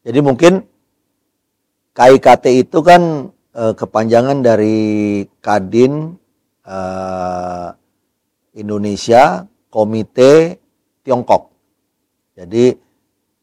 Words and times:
Jadi 0.00 0.18
mungkin 0.24 0.64
KIKT 1.92 2.44
itu 2.64 2.78
kan 2.80 3.28
uh, 3.52 3.74
kepanjangan 3.76 4.40
dari 4.40 5.20
Kadin 5.44 6.16
uh, 6.64 7.68
Indonesia 8.56 9.44
Komite 9.68 10.56
Tiongkok. 11.04 11.52
Jadi 12.32 12.72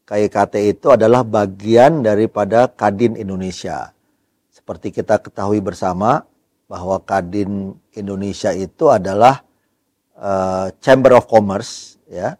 KIKT 0.02 0.54
itu 0.74 0.90
adalah 0.90 1.22
bagian 1.22 2.02
daripada 2.02 2.66
Kadin 2.66 3.14
Indonesia. 3.14 3.94
Seperti 4.50 4.90
kita 4.90 5.22
ketahui 5.22 5.62
bersama 5.62 6.26
bahwa 6.66 6.98
Kadin 7.06 7.78
Indonesia 7.94 8.50
itu 8.50 8.90
adalah 8.90 9.46
uh, 10.18 10.74
Chamber 10.82 11.14
of 11.14 11.30
Commerce 11.30 12.02
ya. 12.10 12.34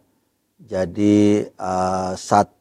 Jadi 0.59 1.47
uh, 1.55 2.13
satu 2.19 2.58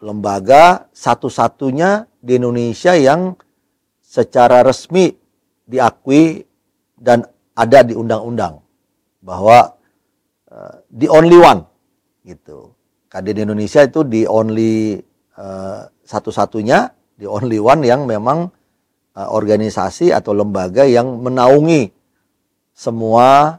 lembaga 0.00 0.88
satu-satunya 0.96 2.08
di 2.24 2.40
Indonesia 2.40 2.96
yang 2.96 3.36
secara 4.00 4.64
resmi 4.64 5.12
diakui 5.68 6.40
dan 6.96 7.28
ada 7.52 7.84
di 7.84 7.92
undang-undang 7.92 8.64
bahwa 9.20 9.76
uh, 10.48 10.74
the 10.88 11.10
only 11.12 11.36
one 11.36 11.68
gitu. 12.24 12.72
Kadin 13.08 13.44
Indonesia 13.44 13.84
itu 13.84 14.04
the 14.04 14.24
only 14.28 15.00
uh, 15.36 15.88
satu-satunya, 16.04 16.92
the 17.20 17.28
only 17.28 17.60
one 17.60 17.84
yang 17.84 18.04
memang 18.08 18.48
uh, 19.16 19.28
organisasi 19.28 20.12
atau 20.12 20.32
lembaga 20.32 20.84
yang 20.88 21.20
menaungi 21.20 21.92
semua 22.72 23.58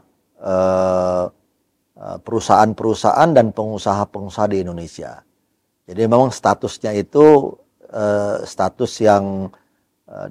perusahaan-perusahaan 2.00 3.28
dan 3.36 3.52
pengusaha-pengusaha 3.52 4.48
di 4.48 4.64
Indonesia. 4.64 5.20
Jadi 5.84 6.00
memang 6.08 6.32
statusnya 6.32 6.96
itu 6.96 7.52
status 8.48 8.92
yang 9.04 9.52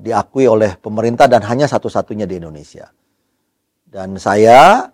diakui 0.01 0.49
oleh 0.49 0.75
pemerintah 0.81 1.29
dan 1.29 1.45
hanya 1.45 1.69
satu-satunya 1.69 2.25
di 2.25 2.41
Indonesia. 2.41 2.89
Dan 3.85 4.17
saya 4.17 4.89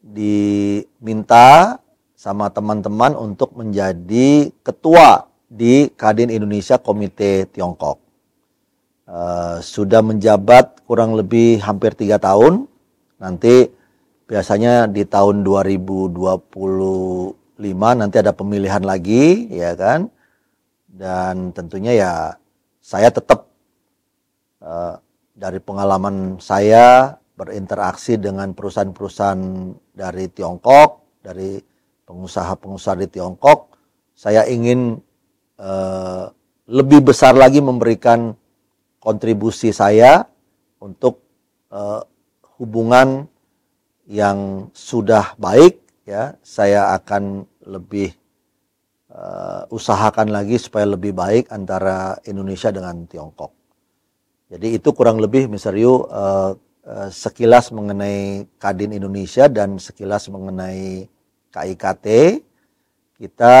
diminta 0.00 1.78
sama 2.14 2.48
teman-teman 2.54 3.18
untuk 3.18 3.58
menjadi 3.58 4.54
ketua 4.62 5.26
di 5.46 5.90
Kadin 5.94 6.30
Indonesia 6.30 6.78
Komite 6.78 7.50
Tiongkok. 7.50 7.98
Sudah 9.62 10.02
menjabat 10.02 10.86
kurang 10.86 11.18
lebih 11.18 11.62
hampir 11.62 11.94
tiga 11.94 12.18
tahun. 12.18 12.66
Nanti 13.22 13.70
biasanya 14.26 14.90
di 14.90 15.06
tahun 15.06 15.46
2025 15.46 16.18
nanti 17.72 18.16
ada 18.18 18.34
pemilihan 18.34 18.82
lagi, 18.82 19.46
ya 19.54 19.72
kan? 19.78 20.10
Dan 20.86 21.54
tentunya 21.54 21.92
ya 21.94 22.12
saya 22.82 23.10
tetap 23.10 23.46
uh, 24.62 24.98
dari 25.36 25.60
pengalaman 25.62 26.42
saya 26.42 27.14
berinteraksi 27.36 28.16
dengan 28.16 28.56
perusahaan-perusahaan 28.56 29.42
dari 29.92 30.26
Tiongkok, 30.32 31.20
dari 31.20 31.60
pengusaha-pengusaha 32.08 32.96
di 33.04 33.08
Tiongkok, 33.12 33.76
saya 34.16 34.48
ingin 34.48 34.96
uh, 35.60 36.32
lebih 36.66 37.12
besar 37.12 37.36
lagi 37.36 37.60
memberikan 37.60 38.32
kontribusi 38.96 39.70
saya 39.70 40.24
untuk 40.80 41.20
uh, 41.70 42.00
hubungan 42.56 43.28
yang 44.06 44.70
sudah 44.70 45.34
baik 45.38 45.82
ya 46.06 46.38
saya 46.42 46.94
akan 46.94 47.42
lebih 47.66 48.14
uh, 49.10 49.66
usahakan 49.74 50.30
lagi 50.30 50.56
supaya 50.62 50.86
lebih 50.86 51.10
baik 51.10 51.50
antara 51.50 52.18
Indonesia 52.26 52.70
dengan 52.70 53.06
Tiongkok. 53.10 53.50
Jadi 54.46 54.78
itu 54.78 54.94
kurang 54.94 55.18
lebih 55.18 55.50
misalnya 55.50 55.90
uh, 55.90 56.52
Eh, 56.86 57.10
sekilas 57.10 57.74
mengenai 57.74 58.46
Kadin 58.62 58.94
Indonesia 58.94 59.50
dan 59.50 59.74
sekilas 59.74 60.30
mengenai 60.30 61.10
KIKT. 61.50 62.06
Kita 63.16 63.54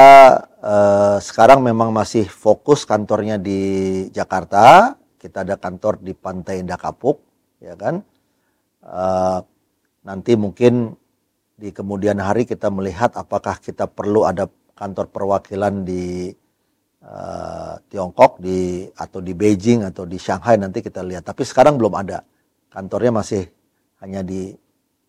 uh, 0.62 1.16
sekarang 1.18 1.64
memang 1.64 1.88
masih 1.88 2.28
fokus 2.28 2.86
kantornya 2.86 3.34
di 3.40 4.04
Jakarta. 4.14 4.94
Kita 5.18 5.42
ada 5.42 5.56
kantor 5.56 5.98
di 6.04 6.12
Pantai 6.12 6.60
Indah 6.60 6.76
Kapuk, 6.78 7.18
ya 7.58 7.72
kan. 7.74 8.04
Uh, 8.84 9.40
nanti 10.06 10.38
mungkin 10.38 10.94
di 11.58 11.74
kemudian 11.74 12.22
hari 12.22 12.46
kita 12.46 12.70
melihat 12.70 13.18
apakah 13.18 13.58
kita 13.58 13.90
perlu 13.90 14.22
ada 14.22 14.46
kantor 14.78 15.10
perwakilan 15.10 15.82
di 15.82 16.30
uh, 17.02 17.74
Tiongkok 17.90 18.38
di 18.38 18.86
atau 18.94 19.18
di 19.18 19.32
Beijing 19.34 19.82
atau 19.82 20.06
di 20.06 20.20
Shanghai 20.20 20.60
nanti 20.60 20.84
kita 20.84 21.02
lihat. 21.02 21.26
Tapi 21.26 21.42
sekarang 21.42 21.74
belum 21.80 21.96
ada 21.96 22.22
kantornya 22.70 23.18
masih 23.18 23.48
hanya 24.04 24.20
di 24.22 24.52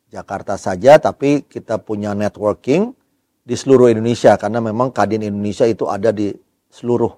Jakarta 0.07 0.56
saja, 0.56 0.96
tapi 1.03 1.44
kita 1.44 1.84
punya 1.84 2.16
networking 2.16 2.96
di 3.44 3.56
seluruh 3.56 3.91
Indonesia 3.91 4.40
karena 4.40 4.63
memang 4.63 4.96
Kadin 4.96 5.24
Indonesia 5.24 5.68
itu 5.68 5.84
ada 5.91 6.16
di 6.16 6.31
seluruh 6.72 7.12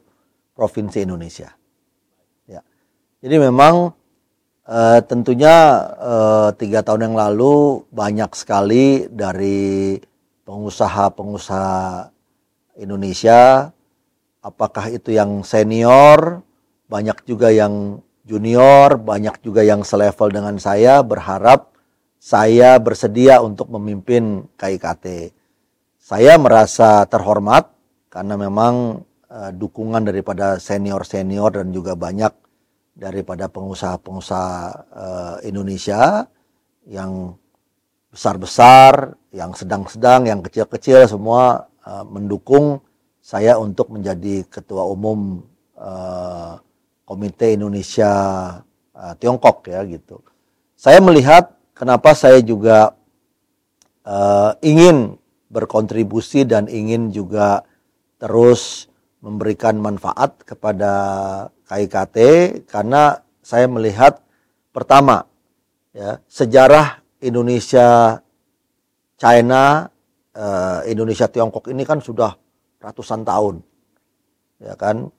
provinsi 0.57 1.05
Indonesia. 1.05 1.53
Ya, 2.49 2.65
jadi 3.21 3.45
memang 3.45 3.93
e, 4.69 5.01
tentunya 5.09 5.89
e, 5.97 6.15
tiga 6.61 6.85
tahun 6.85 7.09
yang 7.09 7.15
lalu 7.17 7.81
banyak 7.89 8.29
sekali 8.37 9.09
dari 9.09 9.97
pengusaha-pengusaha 10.45 12.09
Indonesia, 12.77 13.73
apakah 14.45 14.93
itu 14.93 15.13
yang 15.13 15.41
senior, 15.41 16.45
banyak 16.85 17.17
juga 17.25 17.49
yang 17.49 18.01
junior, 18.23 18.97
banyak 19.01 19.41
juga 19.41 19.65
yang 19.65 19.81
selevel 19.81 20.29
dengan 20.29 20.55
saya 20.61 21.01
berharap 21.01 21.73
saya 22.19 22.75
bersedia 22.81 23.39
untuk 23.39 23.71
memimpin 23.71 24.47
KIKT. 24.59 25.33
Saya 25.99 26.35
merasa 26.41 27.05
terhormat 27.05 27.69
karena 28.09 28.35
memang 28.35 29.05
uh, 29.29 29.51
dukungan 29.53 30.03
daripada 30.03 30.57
senior-senior 30.57 31.61
dan 31.61 31.69
juga 31.69 31.93
banyak 31.93 32.48
daripada 32.99 33.47
pengusaha-pengusaha 33.47 34.55
uh, 34.91 35.35
Indonesia 35.47 36.27
yang 36.83 37.39
besar-besar, 38.11 39.15
yang 39.31 39.55
sedang-sedang, 39.55 40.27
yang 40.27 40.43
kecil-kecil 40.43 41.07
semua 41.07 41.71
uh, 41.87 42.03
mendukung 42.03 42.83
saya 43.23 43.55
untuk 43.55 43.87
menjadi 43.93 44.43
ketua 44.51 44.83
umum 44.83 45.47
uh, 45.79 46.59
Komite 47.07 47.55
Indonesia 47.55 48.11
uh, 48.91 49.13
Tiongkok 49.15 49.63
ya 49.71 49.85
gitu. 49.87 50.19
Saya 50.75 50.99
melihat 50.99 51.55
kenapa 51.71 52.11
saya 52.17 52.43
juga 52.43 52.99
uh, 54.03 54.51
ingin 54.59 55.15
berkontribusi 55.47 56.43
dan 56.43 56.67
ingin 56.67 57.15
juga 57.15 57.63
terus 58.19 58.88
memberikan 59.19 59.79
manfaat 59.79 60.43
kepada 60.47 60.91
KIKT 61.67 62.17
karena 62.67 63.19
saya 63.43 63.67
melihat 63.67 64.23
pertama 64.71 65.27
ya 65.91 66.23
sejarah 66.29 67.03
Indonesia 67.19 68.19
China 69.19 69.91
uh, 70.35 70.79
Indonesia 70.87 71.27
Tiongkok 71.27 71.67
ini 71.67 71.83
kan 71.83 71.99
sudah 71.99 72.31
ratusan 72.79 73.27
tahun 73.27 73.59
ya 74.63 74.79
kan 74.79 75.11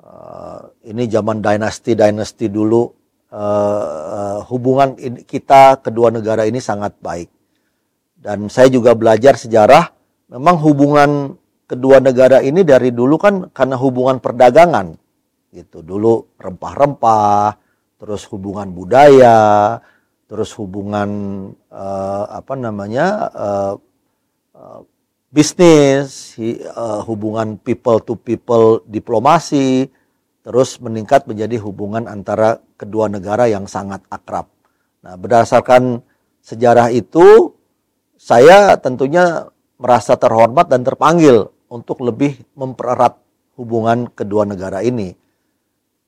uh, 0.00 0.60
ini 0.84 1.08
zaman 1.08 1.40
dinasti-dinasti 1.40 2.52
dulu 2.52 3.00
uh, 3.32 3.84
uh, 4.10 4.38
hubungan 4.50 4.94
kita 5.24 5.80
kedua 5.80 6.10
negara 6.10 6.44
ini 6.44 6.58
sangat 6.58 6.98
baik. 6.98 7.30
Dan 8.20 8.52
saya 8.52 8.68
juga 8.68 8.92
belajar 8.92 9.32
sejarah, 9.32 9.88
memang 10.28 10.60
hubungan 10.60 11.39
kedua 11.70 12.02
negara 12.02 12.42
ini 12.42 12.66
dari 12.66 12.90
dulu 12.90 13.14
kan 13.14 13.34
karena 13.54 13.78
hubungan 13.78 14.18
perdagangan. 14.18 14.98
Gitu. 15.54 15.86
Dulu 15.86 16.34
rempah-rempah, 16.34 17.54
terus 17.94 18.26
hubungan 18.34 18.74
budaya, 18.74 19.78
terus 20.26 20.50
hubungan 20.58 21.10
uh, 21.70 22.24
apa 22.26 22.58
namanya? 22.58 23.06
Uh, 23.30 23.74
bisnis, 25.30 26.34
hubungan 27.06 27.54
people 27.62 28.02
to 28.02 28.18
people 28.18 28.82
diplomasi, 28.90 29.86
terus 30.42 30.76
meningkat 30.82 31.30
menjadi 31.30 31.54
hubungan 31.62 32.10
antara 32.10 32.58
kedua 32.74 33.06
negara 33.06 33.46
yang 33.46 33.70
sangat 33.70 34.02
akrab. 34.10 34.50
Nah, 35.06 35.14
berdasarkan 35.14 36.02
sejarah 36.42 36.90
itu, 36.90 37.54
saya 38.18 38.74
tentunya 38.76 39.48
merasa 39.80 40.18
terhormat 40.18 40.68
dan 40.68 40.84
terpanggil 40.84 41.48
untuk 41.70 42.02
lebih 42.02 42.42
mempererat 42.58 43.16
hubungan 43.54 44.10
kedua 44.10 44.42
negara 44.42 44.82
ini. 44.82 45.14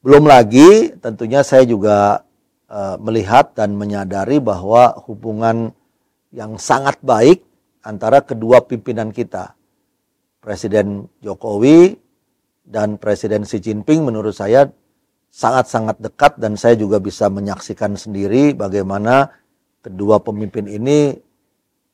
Belum 0.02 0.26
lagi, 0.26 0.90
tentunya 0.98 1.46
saya 1.46 1.62
juga 1.62 2.26
uh, 2.66 2.98
melihat 2.98 3.54
dan 3.54 3.78
menyadari 3.78 4.42
bahwa 4.42 4.98
hubungan 5.06 5.70
yang 6.34 6.58
sangat 6.58 6.98
baik 6.98 7.46
antara 7.86 8.18
kedua 8.18 8.66
pimpinan 8.66 9.14
kita, 9.14 9.54
Presiden 10.42 11.06
Jokowi 11.22 11.94
dan 12.66 12.98
Presiden 12.98 13.46
Xi 13.46 13.62
Jinping 13.62 14.02
menurut 14.02 14.34
saya 14.34 14.66
sangat-sangat 15.30 16.02
dekat 16.02 16.32
dan 16.42 16.58
saya 16.58 16.74
juga 16.74 16.98
bisa 16.98 17.30
menyaksikan 17.30 17.94
sendiri 17.94 18.52
bagaimana 18.58 19.30
kedua 19.80 20.18
pemimpin 20.18 20.66
ini 20.66 21.14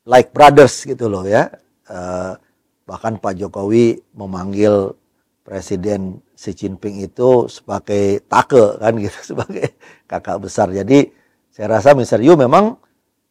like 0.08 0.32
brothers 0.32 0.88
gitu 0.88 1.12
loh 1.12 1.28
ya. 1.28 1.52
Uh, 1.84 2.40
bahkan 2.88 3.20
Pak 3.20 3.36
Jokowi 3.36 4.00
memanggil 4.16 4.96
Presiden 5.44 6.24
Xi 6.32 6.56
Jinping 6.56 7.04
itu 7.04 7.44
sebagai 7.52 8.24
take 8.24 8.64
kan 8.80 8.92
gitu 8.96 9.18
sebagai 9.36 9.76
kakak 10.08 10.40
besar. 10.40 10.72
Jadi 10.72 11.12
saya 11.52 11.76
rasa 11.76 11.92
Mr. 11.92 12.24
Yu 12.24 12.32
memang 12.40 12.80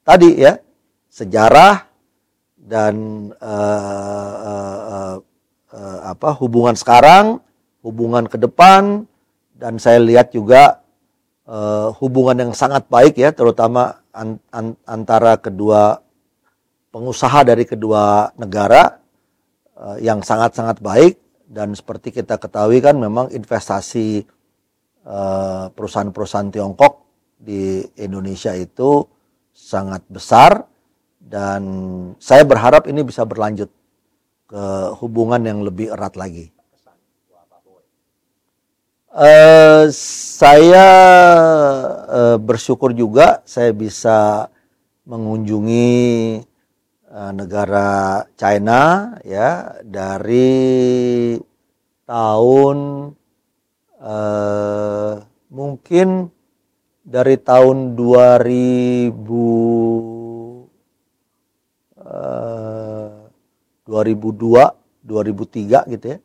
tadi 0.06 0.38
ya 0.38 0.62
sejarah 1.10 1.90
dan 2.54 2.96
uh, 3.42 4.36
uh, 4.38 4.80
uh, 4.86 5.16
uh, 5.74 6.00
apa 6.14 6.30
hubungan 6.38 6.78
sekarang, 6.78 7.42
hubungan 7.82 8.30
ke 8.30 8.38
depan 8.38 9.10
dan 9.58 9.82
saya 9.82 9.98
lihat 9.98 10.30
juga 10.34 10.86
uh, 11.50 11.90
hubungan 11.98 12.50
yang 12.50 12.54
sangat 12.54 12.86
baik 12.92 13.18
ya 13.18 13.34
terutama 13.34 14.04
an, 14.14 14.38
an, 14.54 14.78
antara 14.86 15.40
kedua 15.40 16.02
pengusaha 16.92 17.46
dari 17.48 17.64
kedua 17.66 18.34
negara 18.38 19.00
uh, 19.78 19.98
yang 20.02 20.26
sangat-sangat 20.26 20.82
baik 20.82 21.22
dan 21.48 21.72
seperti 21.78 22.12
kita 22.12 22.36
ketahui 22.36 22.84
kan 22.84 22.98
memang 23.00 23.32
investasi 23.32 24.28
uh, 25.08 25.72
perusahaan-perusahaan 25.72 26.52
Tiongkok 26.52 27.08
di 27.38 27.86
Indonesia 28.02 28.52
itu 28.58 29.06
sangat 29.54 30.04
besar 30.10 30.68
dan 31.18 31.64
saya 32.20 32.44
berharap 32.44 32.86
ini 32.90 33.02
bisa 33.06 33.24
berlanjut 33.24 33.72
ke 34.48 34.64
hubungan 35.04 35.44
yang 35.44 35.60
lebih 35.62 35.92
erat 35.92 36.16
lagi. 36.16 36.52
Uh, 39.18 39.90
saya 39.90 40.88
uh, 42.06 42.38
bersyukur 42.38 42.94
juga 42.94 43.42
saya 43.50 43.74
bisa 43.74 44.46
mengunjungi 45.10 46.44
negara 47.08 48.24
China 48.36 49.16
ya 49.24 49.80
dari 49.84 51.40
tahun 52.04 52.78
uh, 54.00 55.14
mungkin 55.48 56.28
dari 57.08 57.40
tahun 57.40 57.96
2000 57.96 59.16
uh, 61.96 63.10
2002 63.88 64.78
2003 65.08 65.92
gitu 65.96 66.06
ya. 66.12 66.20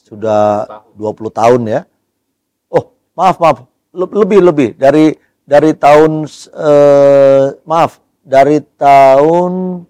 Sudah 0.00 0.64
20 0.96 1.28
tahun 1.28 1.60
ya. 1.68 1.80
Maaf 3.12 3.36
maaf. 3.36 3.68
Lebih 3.92 4.40
lebih. 4.40 4.68
Dari 4.80 5.12
dari 5.44 5.76
tahun 5.76 6.24
eh, 6.56 7.46
maaf. 7.68 8.00
Dari 8.24 8.64
tahun 8.80 9.84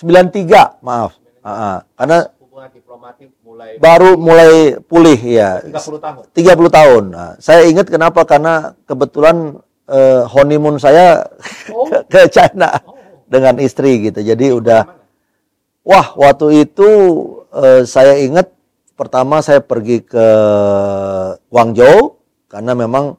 93 0.00 0.80
maaf. 0.80 1.20
Uh, 1.40 1.80
karena 1.96 2.18
hubungan 2.40 2.68
diplomatik 2.72 3.28
mulai 3.40 3.80
baru 3.80 4.16
mulai 4.16 4.76
pulih 4.84 5.20
ya 5.20 5.60
30 5.60 6.00
tahun. 6.00 6.22
30 6.32 6.76
tahun. 6.80 7.04
Nah, 7.12 7.32
saya 7.40 7.68
ingat 7.68 7.88
kenapa? 7.88 8.24
Karena 8.24 8.72
kebetulan 8.88 9.60
uh, 9.88 10.22
honeymoon 10.24 10.80
saya 10.80 11.28
oh. 11.72 11.84
ke, 12.12 12.28
China 12.32 12.80
oh. 12.84 12.96
dengan 13.28 13.60
istri 13.60 14.08
gitu. 14.08 14.24
Jadi 14.24 14.56
udah 14.56 14.88
wah 15.84 16.16
waktu 16.16 16.64
itu 16.64 16.88
uh, 17.52 17.84
saya 17.84 18.16
ingat 18.24 18.48
pertama 18.96 19.44
saya 19.44 19.60
pergi 19.64 20.04
ke 20.04 20.26
Guangzhou 21.48 22.20
karena 22.52 22.76
memang 22.76 23.16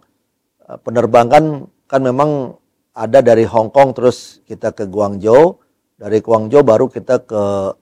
eh, 0.69 0.77
penerbangan 0.77 1.66
kan 1.89 2.01
memang 2.06 2.54
ada 2.94 3.25
dari 3.25 3.50
Hong 3.50 3.74
Kong 3.74 3.98
terus 3.98 4.45
kita 4.45 4.77
ke 4.77 4.86
Guangzhou 4.86 5.57
dari 6.01 6.18
Guangzhou 6.18 6.65
baru 6.65 6.89
kita 6.89 7.21
ke 7.21 7.77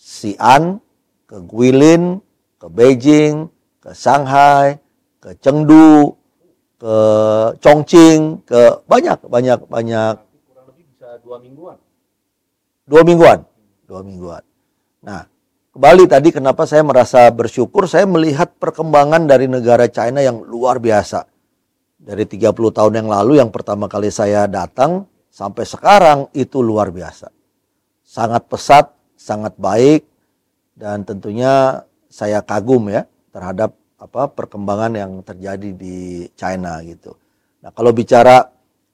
Xi'an 0.00 0.80
ke 1.28 1.36
Guilin 1.44 2.16
ke 2.56 2.66
Beijing 2.72 3.52
ke 3.84 3.92
Shanghai 3.92 4.80
ke 5.20 5.36
Chengdu 5.44 6.16
ke 6.80 6.96
Chongqing 7.60 8.40
ke 8.48 8.80
banyak 8.88 9.20
banyak 9.28 9.60
banyak. 9.68 10.16
Kurang 10.48 10.66
lebih 10.72 10.88
bisa 10.88 11.20
dua 11.20 11.36
mingguan. 11.36 11.76
Dua 12.88 13.02
mingguan 13.04 13.38
dua 13.84 14.00
mingguan. 14.00 14.42
Nah 15.04 15.28
Kembali 15.72 16.04
tadi 16.04 16.28
kenapa 16.28 16.68
saya 16.68 16.84
merasa 16.84 17.32
bersyukur, 17.32 17.88
saya 17.88 18.04
melihat 18.04 18.60
perkembangan 18.60 19.24
dari 19.24 19.48
negara 19.48 19.88
China 19.88 20.20
yang 20.20 20.44
luar 20.44 20.76
biasa. 20.76 21.24
Dari 21.96 22.28
30 22.28 22.52
tahun 22.52 22.92
yang 23.00 23.08
lalu 23.08 23.40
yang 23.40 23.48
pertama 23.48 23.88
kali 23.88 24.12
saya 24.12 24.44
datang 24.44 25.08
sampai 25.32 25.64
sekarang 25.64 26.28
itu 26.36 26.60
luar 26.60 26.92
biasa. 26.92 27.32
Sangat 28.04 28.44
pesat, 28.52 28.92
sangat 29.16 29.56
baik 29.56 30.04
dan 30.76 31.08
tentunya 31.08 31.80
saya 32.12 32.44
kagum 32.44 32.92
ya 32.92 33.08
terhadap 33.32 33.72
apa 33.96 34.28
perkembangan 34.28 34.92
yang 34.92 35.12
terjadi 35.24 35.72
di 35.72 36.28
China 36.36 36.84
gitu. 36.84 37.16
Nah, 37.64 37.72
kalau 37.72 37.96
bicara 37.96 38.44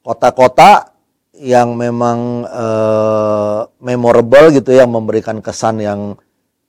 kota-kota 0.07 0.95
yang 1.35 1.75
memang 1.75 2.47
eh, 2.47 3.61
memorable 3.83 4.55
gitu 4.55 4.71
yang 4.71 4.95
memberikan 4.95 5.43
kesan 5.43 5.83
yang 5.83 6.15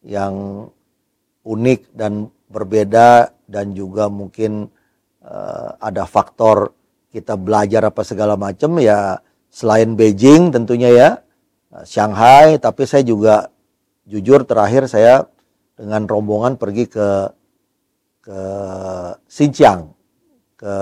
yang 0.01 0.65
unik 1.45 1.93
dan 1.93 2.31
berbeda 2.49 3.29
dan 3.45 3.73
juga 3.77 4.09
mungkin 4.09 4.69
uh, 5.25 5.69
ada 5.81 6.05
faktor 6.05 6.73
kita 7.09 7.33
belajar 7.37 7.89
apa 7.89 8.01
segala 8.05 8.37
macam 8.37 8.77
ya 8.77 9.17
selain 9.49 9.97
Beijing 9.97 10.53
tentunya 10.53 10.89
ya 10.93 11.09
eh, 11.73 11.85
Shanghai 11.85 12.57
tapi 12.61 12.85
saya 12.85 13.01
juga 13.05 13.49
jujur 14.09 14.45
terakhir 14.45 14.89
saya 14.89 15.29
dengan 15.77 16.05
rombongan 16.09 16.57
pergi 16.57 16.89
ke 16.89 17.09
ke 18.25 18.41
Xinjiang 19.29 19.89
ke 20.59 20.75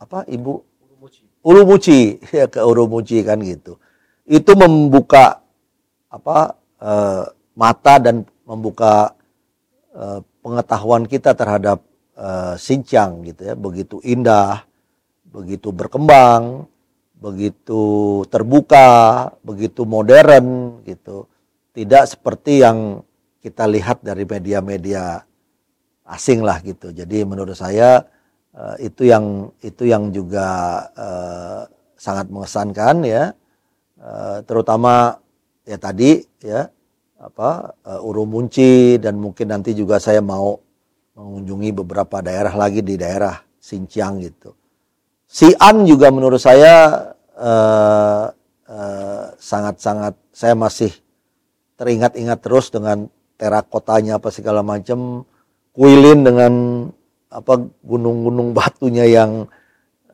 apa 0.00 0.24
ibu? 0.32 0.64
Urumuchi. 1.46 2.18
Ya 2.38 2.48
ke 2.48 2.64
Urumuchi 2.64 3.20
kan 3.20 3.38
gitu. 3.44 3.76
Itu 4.24 4.56
membuka 4.56 5.44
apa 6.10 6.56
uh, 6.80 7.28
mata 7.54 8.00
dan 8.00 8.24
membuka 8.48 9.14
uh, 9.92 10.24
pengetahuan 10.40 11.04
kita 11.06 11.36
terhadap 11.36 11.84
uh, 12.16 12.56
Xinjiang 12.56 13.22
gitu 13.28 13.46
ya. 13.46 13.54
Begitu 13.54 14.00
indah 14.02 14.64
begitu 15.26 15.68
berkembang 15.68 16.64
begitu 17.16 18.22
terbuka 18.28 19.32
begitu 19.40 19.88
modern 19.88 20.80
gitu. 20.84 21.28
Tidak 21.72 22.04
seperti 22.08 22.64
yang 22.64 23.04
kita 23.40 23.68
lihat 23.68 24.00
dari 24.00 24.24
media-media 24.24 25.20
asing 26.08 26.40
lah 26.40 26.62
gitu. 26.64 26.92
Jadi 26.94 27.26
menurut 27.26 27.56
saya 27.56 28.04
uh, 28.56 28.76
itu 28.80 29.08
yang 29.08 29.52
itu 29.60 29.88
yang 29.88 30.08
juga 30.12 30.80
uh, 30.96 31.60
sangat 31.96 32.28
mengesankan 32.32 33.04
ya. 33.04 33.24
Uh, 33.96 34.44
terutama 34.44 35.20
ya 35.64 35.80
tadi 35.80 36.20
ya 36.44 36.68
apa 37.16 37.72
uh, 37.84 38.00
Urumunci 38.04 39.00
dan 39.00 39.16
mungkin 39.16 39.48
nanti 39.48 39.72
juga 39.72 39.96
saya 39.96 40.20
mau 40.20 40.60
mengunjungi 41.16 41.72
beberapa 41.80 42.20
daerah 42.20 42.52
lagi 42.52 42.84
di 42.84 43.00
daerah 43.00 43.40
Xinjiang 43.56 44.20
gitu. 44.20 44.52
Xi'an 45.26 45.84
juga 45.84 46.10
menurut 46.14 46.38
saya 46.38 47.12
sangat-sangat 49.36 50.14
uh, 50.14 50.20
uh, 50.22 50.32
saya 50.32 50.54
masih 50.54 50.92
teringat-ingat 51.76 52.40
terus 52.40 52.72
dengan 52.72 53.10
terakotanya 53.36 54.16
apa 54.16 54.32
segala 54.32 54.64
macam, 54.64 55.28
kuilin 55.76 56.24
dengan 56.24 56.52
apa 57.28 57.60
gunung-gunung 57.84 58.56
batunya 58.56 59.04
yang 59.04 59.44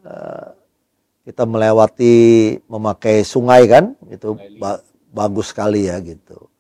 uh, 0.03 0.47
kita 1.23 1.47
melewati 1.47 2.15
memakai 2.67 3.23
sungai 3.23 3.71
kan 3.71 3.95
itu 4.11 4.35
ba 4.59 4.83
bagus 5.15 5.55
sekali 5.55 5.87
ya 5.87 6.03
gitu. 6.03 6.51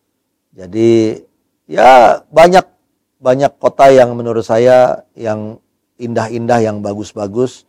Jadi 0.54 1.18
ya 1.66 2.23
banyak 2.30 2.62
banyak 3.18 3.52
kota 3.59 3.90
yang 3.90 4.14
menurut 4.14 4.47
saya 4.47 5.02
yang 5.18 5.59
indah-indah 5.99 6.62
yang 6.62 6.78
bagus-bagus. 6.78 7.66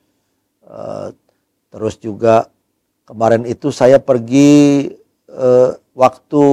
Uh, 0.74 1.14
terus 1.70 2.02
juga 2.02 2.50
kemarin 3.06 3.46
itu 3.46 3.70
saya 3.70 4.02
pergi 4.02 4.90
uh, 5.30 5.78
waktu 5.94 6.44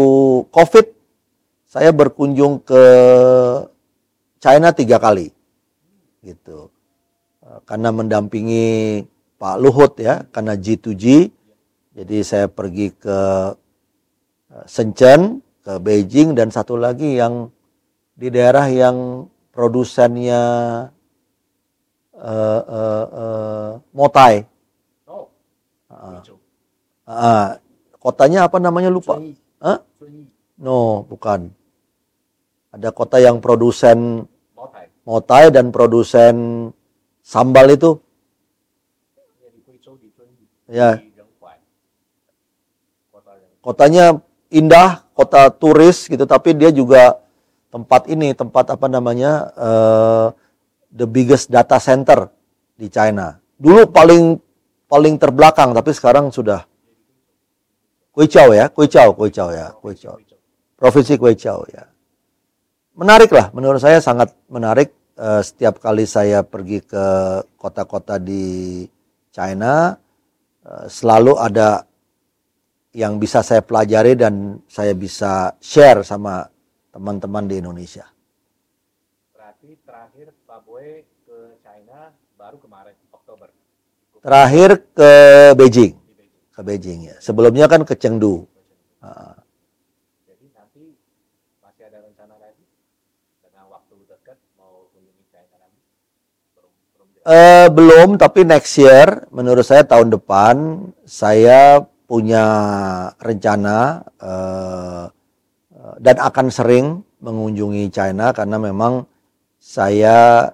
COVID 0.53 0.87
saya 1.65 1.89
berkunjung 1.89 2.61
ke 2.61 2.85
China 4.45 4.77
tiga 4.77 5.00
kali 5.00 5.33
gitu. 6.21 6.69
Uh, 7.41 7.65
karena 7.65 7.89
mendampingi 7.97 9.09
Pak 9.41 9.57
Luhut 9.57 9.97
ya 9.97 10.29
karena 10.29 10.53
G2G 10.53 11.33
jadi 11.97 12.17
saya 12.21 12.47
pergi 12.53 12.93
ke 12.93 13.19
Shenzhen 14.69 15.41
ke 15.65 15.81
Beijing 15.81 16.37
dan 16.37 16.53
satu 16.53 16.77
lagi 16.77 17.17
yang 17.17 17.49
di 18.21 18.29
daerah 18.29 18.69
yang 18.69 19.25
produsennya 19.49 20.43
uh, 22.21 22.61
uh, 22.69 23.05
uh, 23.11 23.71
Motai. 23.97 24.45
Oh, 25.09 25.33
Uh, 25.91 26.23
uh, 27.11 27.49
kotanya 27.99 28.47
apa 28.47 28.62
namanya 28.62 28.93
lupa? 28.93 29.19
Zunyi. 29.99 30.29
No, 30.61 31.05
bukan. 31.09 31.53
Ada 32.71 32.93
kota 32.93 33.19
yang 33.19 33.41
produsen 33.43 34.29
Motai. 34.55 34.87
Motai 35.03 35.45
dan 35.50 35.73
produsen 35.73 36.69
sambal 37.25 37.73
itu. 37.73 37.99
Ya. 40.71 41.03
Ya. 41.03 41.03
Kotanya 43.61 44.25
indah, 44.49 45.05
kota 45.12 45.53
turis 45.53 46.09
gitu, 46.09 46.25
tapi 46.25 46.57
dia 46.57 46.73
juga 46.73 47.21
tempat 47.69 48.09
ini, 48.09 48.33
tempat 48.33 48.73
apa 48.73 48.89
namanya, 48.89 49.53
eh, 49.53 50.27
the 50.91 51.07
biggest 51.07 51.49
data 51.49 51.79
center 51.79 52.29
di 52.75 52.91
China. 52.91 53.39
Dulu 53.57 53.89
paling 53.91 54.37
paling 54.91 55.15
terbelakang, 55.17 55.71
tapi 55.71 55.95
sekarang 55.95 56.35
sudah 56.35 56.67
Guizhou 58.11 58.51
ya, 58.51 58.67
Guizhou, 58.69 59.15
Guizhou 59.15 59.51
ya. 59.55 59.71
Guizhou. 59.79 60.19
Provinsi 60.75 61.15
Guizhou 61.15 61.63
ya. 61.71 61.87
Menarik 62.99 63.31
lah, 63.31 63.55
menurut 63.55 63.79
saya 63.79 64.03
sangat 64.03 64.35
menarik. 64.51 64.91
Eh, 65.21 65.43
setiap 65.45 65.79
kali 65.79 66.09
saya 66.09 66.41
pergi 66.41 66.81
ke 66.81 67.07
kota-kota 67.61 68.17
di 68.17 68.83
China, 69.31 69.95
eh, 70.65 70.87
selalu 70.89 71.37
ada 71.37 71.85
yang 72.91 73.23
bisa 73.23 73.45
saya 73.47 73.63
pelajari 73.63 74.19
dan 74.19 74.59
saya 74.67 74.97
bisa 74.97 75.55
share 75.63 76.03
sama 76.03 76.43
teman-teman 76.91 77.47
di 77.47 77.63
Indonesia. 77.63 78.10
Boy 80.81 81.05
ke 81.29 81.61
China 81.61 82.09
baru 82.41 82.57
kemarin 82.57 82.97
Oktober 83.13 83.53
Terakhir 84.25 84.81
ke 84.97 85.13
Beijing, 85.53 85.93
ke 86.57 86.61
Beijing 86.65 87.13
ya. 87.13 87.17
Sebelumnya 87.21 87.69
kan 87.69 87.85
ke 87.85 87.93
Chengdu. 88.01 88.49
Ah. 89.05 89.37
Jadi 90.25 90.49
nanti 90.57 90.97
masih 91.61 91.85
ada 91.85 92.01
rencana 92.01 92.33
lagi 92.41 92.65
dengan 93.45 93.69
waktu 93.69 93.93
dekat 94.09 94.41
mau 94.57 94.89
kunjungi 94.97 95.25
China 95.29 95.61
lagi? 95.61 95.81
Belum 96.57 96.73
belum. 96.97 97.07
Eh, 97.29 97.67
belum, 97.69 98.09
tapi 98.17 98.41
next 98.49 98.73
year, 98.81 99.29
menurut 99.29 99.69
saya 99.69 99.85
tahun 99.85 100.17
depan, 100.17 100.57
saya 101.05 101.85
punya 102.09 102.45
rencana 103.21 104.01
eh, 104.17 105.05
dan 106.01 106.17
akan 106.17 106.49
sering 106.49 107.05
mengunjungi 107.21 107.93
China 107.93 108.33
karena 108.33 108.57
memang 108.57 109.05
saya 109.61 110.49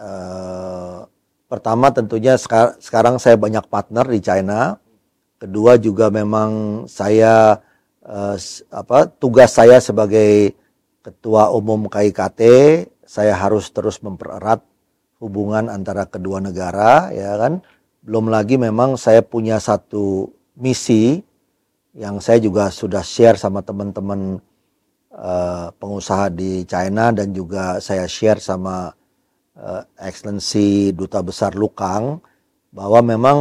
eh, 0.00 0.98
pertama 1.50 1.92
tentunya 1.92 2.34
seka- 2.40 2.76
sekarang 2.80 3.20
saya 3.20 3.36
banyak 3.36 3.64
partner 3.68 4.06
di 4.08 4.20
China. 4.24 4.80
Kedua 5.40 5.76
juga 5.80 6.08
memang 6.12 6.84
saya 6.88 7.60
s- 8.36 8.64
apa 8.72 9.06
tugas 9.08 9.52
saya 9.54 9.78
sebagai 9.80 10.56
ketua 11.04 11.52
umum 11.52 11.88
KIKT, 11.88 12.40
saya 13.04 13.34
harus 13.36 13.68
terus 13.72 14.00
mempererat 14.04 14.60
hubungan 15.20 15.68
antara 15.68 16.04
kedua 16.08 16.40
negara 16.40 17.12
ya 17.12 17.36
kan. 17.40 17.60
Belum 18.00 18.32
lagi 18.32 18.56
memang 18.56 18.96
saya 18.96 19.20
punya 19.20 19.60
satu 19.60 20.32
misi 20.56 21.20
yang 21.92 22.22
saya 22.22 22.38
juga 22.40 22.70
sudah 22.72 23.02
share 23.04 23.36
sama 23.36 23.60
teman-teman 23.64 24.40
eh, 25.12 25.68
pengusaha 25.76 26.30
di 26.32 26.64
China 26.64 27.10
dan 27.12 27.32
juga 27.34 27.80
saya 27.82 28.06
share 28.08 28.40
sama 28.40 28.92
eh, 29.56 29.82
Excellency 29.98 30.94
Duta 30.94 31.22
Besar 31.24 31.56
Lukang 31.56 32.22
bahwa 32.70 33.00
memang 33.02 33.38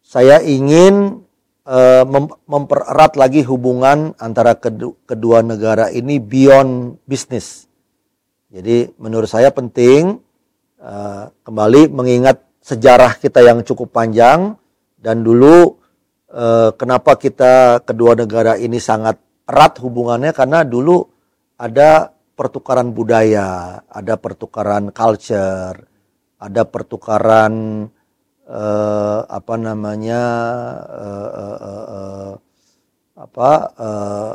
saya 0.00 0.40
ingin 0.40 1.24
eh, 1.66 2.04
mem- 2.04 2.38
mempererat 2.48 3.16
lagi 3.16 3.44
hubungan 3.44 4.16
antara 4.16 4.56
kedu- 4.56 4.96
kedua 5.04 5.44
negara 5.44 5.92
ini 5.92 6.18
beyond 6.18 7.00
business. 7.04 7.66
Jadi 8.52 8.92
menurut 9.00 9.28
saya 9.28 9.48
penting 9.52 10.20
eh, 10.80 11.24
kembali 11.44 11.88
mengingat 11.92 12.40
sejarah 12.62 13.18
kita 13.18 13.42
yang 13.42 13.64
cukup 13.66 13.90
panjang 13.90 14.54
dan 15.00 15.24
dulu 15.26 15.78
eh, 16.30 16.70
kenapa 16.76 17.18
kita 17.18 17.82
kedua 17.82 18.14
negara 18.14 18.54
ini 18.54 18.78
sangat 18.78 19.18
erat 19.48 19.82
hubungannya 19.82 20.30
karena 20.30 20.62
dulu 20.62 21.02
ada 21.58 22.14
pertukaran 22.42 22.90
budaya, 22.90 23.78
ada 23.86 24.18
pertukaran 24.18 24.90
culture, 24.90 25.78
ada 26.42 26.62
pertukaran 26.66 27.86
eh, 28.50 29.20
apa 29.22 29.54
namanya 29.54 30.22
eh, 30.90 31.30
eh, 31.38 31.58
eh, 31.62 31.84
eh, 31.86 32.32
apa 33.14 33.50
eh, 33.78 34.34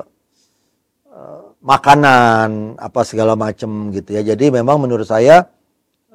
eh, 1.11 1.41
makanan 1.59 2.79
apa 2.79 3.01
segala 3.03 3.35
macam 3.35 3.91
gitu 3.91 4.15
ya. 4.15 4.23
Jadi 4.23 4.55
memang 4.55 4.79
menurut 4.79 5.03
saya 5.03 5.43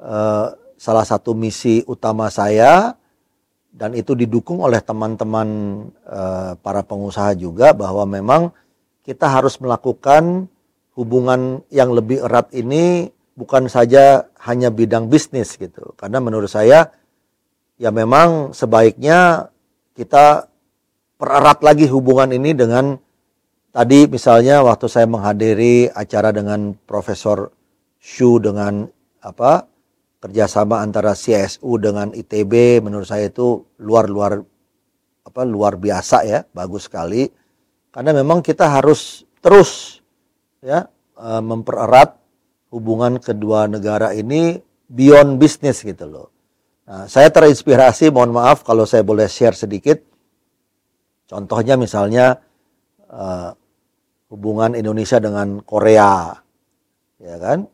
eh, 0.01 0.47
salah 0.73 1.05
satu 1.05 1.37
misi 1.37 1.85
utama 1.85 2.33
saya 2.33 2.97
dan 3.69 3.93
itu 3.93 4.17
didukung 4.17 4.65
oleh 4.65 4.81
teman-teman 4.81 5.49
eh, 6.09 6.57
para 6.57 6.81
pengusaha 6.81 7.37
juga 7.37 7.69
bahwa 7.77 8.09
memang 8.09 8.49
kita 9.05 9.29
harus 9.29 9.61
melakukan 9.61 10.49
hubungan 10.93 11.65
yang 11.73 11.93
lebih 11.93 12.21
erat 12.25 12.49
ini 12.53 13.09
bukan 13.33 13.65
saja 13.65 14.29
hanya 14.45 14.69
bidang 14.69 15.09
bisnis 15.09 15.57
gitu. 15.57 15.93
Karena 15.97 16.21
menurut 16.21 16.49
saya 16.49 16.89
ya 17.77 17.89
memang 17.89 18.53
sebaiknya 18.53 19.49
kita 19.97 20.49
pererat 21.17 21.61
lagi 21.65 21.89
hubungan 21.89 22.29
ini 22.33 22.53
dengan 22.53 22.97
tadi 23.73 24.05
misalnya 24.05 24.61
waktu 24.61 24.85
saya 24.85 25.09
menghadiri 25.09 25.89
acara 25.89 26.29
dengan 26.29 26.77
Profesor 26.85 27.49
Shu 27.97 28.37
dengan 28.37 28.85
apa 29.23 29.65
kerjasama 30.23 30.79
antara 30.79 31.11
CSU 31.17 31.79
dengan 31.83 32.15
ITB 32.15 32.79
menurut 32.79 33.07
saya 33.07 33.27
itu 33.27 33.65
luar 33.83 34.07
luar 34.07 34.39
apa 35.23 35.41
luar 35.43 35.75
biasa 35.75 36.17
ya 36.23 36.39
bagus 36.51 36.87
sekali 36.87 37.27
karena 37.91 38.15
memang 38.15 38.39
kita 38.39 38.71
harus 38.71 39.27
terus 39.43 39.92
ya 40.63 40.87
eh, 41.19 41.41
mempererat 41.43 42.15
hubungan 42.71 43.19
kedua 43.19 43.67
negara 43.67 44.15
ini 44.15 44.57
beyond 44.87 45.37
bisnis 45.37 45.83
gitu 45.83 46.07
loh. 46.07 46.27
Nah, 46.83 47.07
saya 47.07 47.29
terinspirasi, 47.31 48.11
mohon 48.11 48.35
maaf 48.35 48.65
kalau 48.65 48.83
saya 48.83 49.05
boleh 49.05 49.27
share 49.29 49.55
sedikit. 49.55 49.99
Contohnya 51.27 51.75
misalnya 51.75 52.39
eh, 53.11 53.51
hubungan 54.31 54.73
Indonesia 54.73 55.19
dengan 55.19 55.61
Korea, 55.61 56.33
ya 57.19 57.35
kan? 57.37 57.67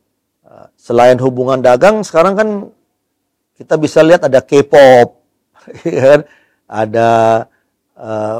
Eh, 0.43 0.67
selain 0.75 1.17
hubungan 1.21 1.61
dagang, 1.61 2.01
sekarang 2.01 2.33
kan 2.35 2.49
kita 3.55 3.77
bisa 3.79 4.03
lihat 4.03 4.25
ada 4.27 4.41
K-pop, 4.41 5.09
ya 5.87 6.03
kan? 6.17 6.21
Ada 6.69 7.09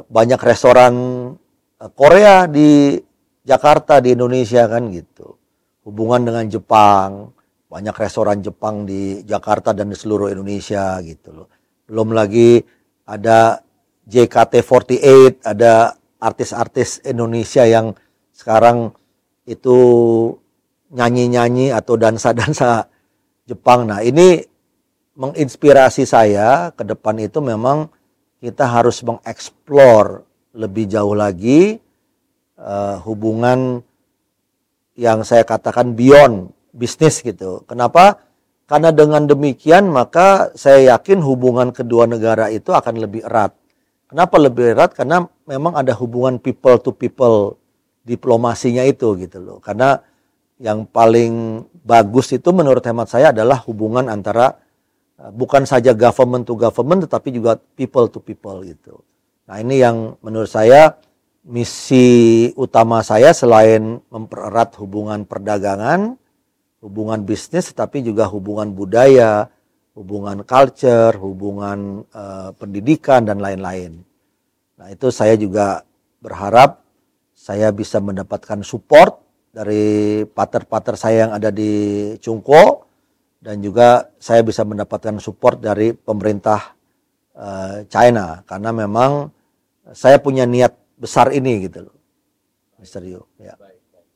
banyak 0.07 0.39
restoran 0.39 0.95
Korea 1.91 2.47
di 2.47 2.95
Jakarta 3.49 3.97
di 3.97 4.13
Indonesia 4.13 4.69
kan 4.69 4.93
gitu. 4.93 5.33
Hubungan 5.81 6.21
dengan 6.21 6.45
Jepang, 6.45 7.33
banyak 7.65 7.97
restoran 7.97 8.45
Jepang 8.45 8.85
di 8.85 9.25
Jakarta 9.25 9.73
dan 9.73 9.89
di 9.89 9.97
seluruh 9.97 10.29
Indonesia 10.29 11.01
gitu 11.01 11.33
loh. 11.33 11.47
Belum 11.89 12.13
lagi 12.13 12.61
ada 13.09 13.65
JKT48, 14.05 15.41
ada 15.41 15.97
artis-artis 16.21 17.01
Indonesia 17.01 17.65
yang 17.65 17.97
sekarang 18.29 18.93
itu 19.49 19.77
nyanyi-nyanyi 20.93 21.73
atau 21.73 21.97
dansa-dansa 21.97 22.85
Jepang. 23.49 23.89
Nah, 23.89 24.05
ini 24.05 24.45
menginspirasi 25.17 26.05
saya 26.05 26.69
ke 26.77 26.85
depan 26.85 27.17
itu 27.17 27.41
memang 27.41 27.89
kita 28.37 28.69
harus 28.69 29.01
mengeksplor 29.01 30.21
lebih 30.53 30.85
jauh 30.85 31.17
lagi 31.17 31.81
eh, 32.59 32.95
hubungan 33.07 33.81
yang 34.99 35.23
saya 35.23 35.47
katakan 35.47 35.95
beyond 35.95 36.51
bisnis 36.75 37.23
gitu. 37.23 37.63
Kenapa? 37.65 38.19
Karena 38.69 38.93
dengan 38.93 39.25
demikian 39.25 39.89
maka 39.89 40.53
saya 40.53 40.93
yakin 40.93 41.25
hubungan 41.25 41.73
kedua 41.73 42.05
negara 42.05 42.53
itu 42.53 42.69
akan 42.69 43.01
lebih 43.01 43.25
erat. 43.25 43.55
Kenapa 44.05 44.35
lebih 44.37 44.77
erat? 44.77 44.93
Karena 44.93 45.25
memang 45.49 45.73
ada 45.73 45.95
hubungan 45.97 46.37
people 46.37 46.77
to 46.77 46.93
people 46.93 47.57
diplomasinya 48.05 48.85
itu 48.85 49.17
gitu 49.17 49.41
loh. 49.41 49.57
Karena 49.57 49.97
yang 50.59 50.85
paling 50.85 51.65
bagus 51.81 52.35
itu 52.35 52.51
menurut 52.51 52.83
hemat 52.83 53.07
saya 53.07 53.31
adalah 53.31 53.63
hubungan 53.65 54.11
antara 54.11 54.59
eh, 55.17 55.31
bukan 55.31 55.65
saja 55.65 55.95
government 55.95 56.45
to 56.45 56.53
government 56.53 57.07
tetapi 57.07 57.33
juga 57.33 57.57
people 57.57 58.05
to 58.11 58.19
people 58.21 58.61
gitu. 58.61 59.01
Nah, 59.49 59.57
ini 59.65 59.81
yang 59.81 60.13
menurut 60.21 60.51
saya 60.51 60.93
misi 61.49 62.49
utama 62.53 63.01
saya 63.01 63.33
selain 63.33 63.97
mempererat 64.13 64.77
hubungan 64.77 65.25
perdagangan 65.25 66.21
hubungan 66.79 67.23
bisnis 67.27 67.71
tapi 67.75 68.03
juga 68.03 68.27
hubungan 68.27 68.71
budaya, 68.71 69.47
hubungan 69.95 70.43
culture, 70.47 71.15
hubungan 71.19 72.07
uh, 72.15 72.55
pendidikan 72.55 73.27
dan 73.27 73.43
lain-lain. 73.43 73.99
Nah, 74.79 74.87
itu 74.87 75.11
saya 75.11 75.35
juga 75.35 75.83
berharap 76.23 76.79
saya 77.35 77.71
bisa 77.71 77.99
mendapatkan 77.99 78.63
support 78.63 79.19
dari 79.51 80.23
pater-pater 80.27 80.95
saya 80.95 81.27
yang 81.27 81.33
ada 81.35 81.51
di 81.51 81.71
Cungko 82.19 82.87
dan 83.39 83.63
juga 83.63 84.11
saya 84.19 84.43
bisa 84.43 84.63
mendapatkan 84.67 85.19
support 85.19 85.59
dari 85.63 85.95
pemerintah 85.95 86.75
uh, 87.35 87.83
China 87.87 88.43
karena 88.43 88.71
memang 88.75 89.31
saya 89.95 90.19
punya 90.19 90.43
niat 90.43 90.75
besar 90.99 91.31
ini 91.31 91.65
gitu 91.65 91.87
loh. 91.87 91.97
Mister 92.75 92.99
Yu, 93.01 93.23
ya. 93.39 93.55
Baik, 93.55 93.79
baik. 93.91 94.07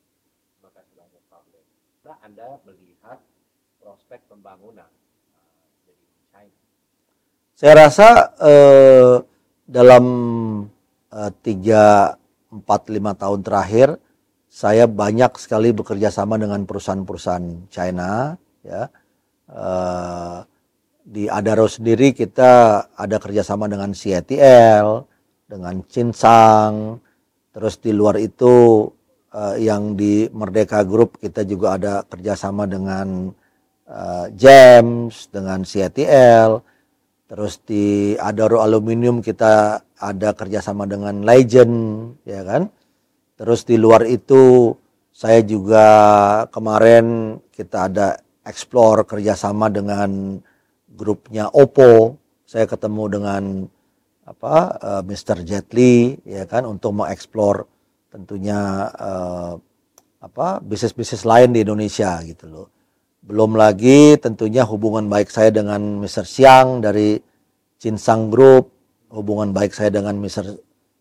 Terima 0.60 0.70
kasih 0.75 0.94
banyak 1.00 1.24
Pak. 1.32 1.42
Nah, 2.04 2.18
Anda 2.24 2.48
melihat 2.68 3.20
prospek 3.80 4.20
pembangunan 4.28 4.88
uh, 4.88 5.66
jadi 5.88 6.06
China. 6.32 6.60
Saya 7.56 7.74
rasa 7.88 8.08
uh, 8.40 9.16
dalam 9.63 10.06
uh, 11.12 11.32
tiga, 11.40 12.16
empat, 12.52 12.92
lima 12.92 13.16
tahun 13.16 13.42
terakhir 13.42 13.98
saya 14.54 14.86
banyak 14.86 15.34
sekali 15.42 15.74
bekerja 15.74 16.13
sama 16.13 16.38
dengan 16.38 16.62
perusahaan-perusahaan 16.70 17.74
China 17.74 18.38
ya 18.62 18.86
uh, 19.50 20.46
di 21.02 21.25
Adaro 21.25 21.66
sendiri 21.66 22.13
kita 22.13 22.86
ada 22.94 23.18
kerjasama 23.18 23.66
dengan 23.66 23.98
CATL 23.98 25.10
dengan 25.54 25.86
Cinsang 25.86 26.98
terus 27.54 27.78
di 27.78 27.94
luar 27.94 28.18
itu 28.18 28.90
uh, 29.38 29.56
yang 29.62 29.94
di 29.94 30.26
Merdeka 30.34 30.82
Group 30.82 31.22
kita 31.22 31.46
juga 31.46 31.78
ada 31.78 31.94
kerjasama 32.02 32.66
dengan 32.66 33.30
uh, 33.86 34.26
James 34.34 35.30
dengan 35.30 35.62
CATL 35.62 36.58
terus 37.30 37.62
di 37.62 38.18
Adaro 38.18 38.66
Aluminium 38.66 39.22
kita 39.22 39.86
ada 40.02 40.34
kerjasama 40.34 40.90
dengan 40.90 41.22
Legend 41.22 41.78
ya 42.26 42.42
kan 42.42 42.74
Terus 43.34 43.66
di 43.66 43.76
luar 43.82 44.06
itu 44.06 44.72
saya 45.12 45.42
juga 45.42 45.86
kemarin 46.54 47.38
kita 47.52 47.90
ada 47.90 48.08
explore 48.46 49.04
kerjasama 49.04 49.68
dengan 49.74 50.38
grupnya 50.94 51.50
Oppo. 51.50 52.18
Saya 52.46 52.70
ketemu 52.70 53.04
dengan 53.10 53.44
apa 54.24 54.53
uh, 54.80 54.92
eh, 55.00 55.03
Mr. 55.03 55.44
Jet 55.44 55.68
Li 55.75 56.15
ya 56.24 56.48
kan 56.48 56.63
untuk 56.63 56.96
mengeksplor 56.96 57.68
tentunya 58.08 58.88
uh, 58.96 59.53
apa 60.24 60.63
bisnis-bisnis 60.63 61.27
lain 61.27 61.51
di 61.51 61.68
Indonesia 61.68 62.24
gitu 62.24 62.46
loh. 62.48 62.68
Belum 63.24 63.56
lagi 63.56 64.15
tentunya 64.20 64.63
hubungan 64.68 65.08
baik 65.08 65.32
saya 65.32 65.51
dengan 65.51 66.00
Mr. 66.00 66.27
Xiang 66.27 66.84
dari 66.84 67.20
Cinsang 67.80 68.32
Group, 68.32 68.72
hubungan 69.12 69.51
baik 69.51 69.75
saya 69.75 69.92
dengan 69.92 70.15
Mr. 70.20 70.56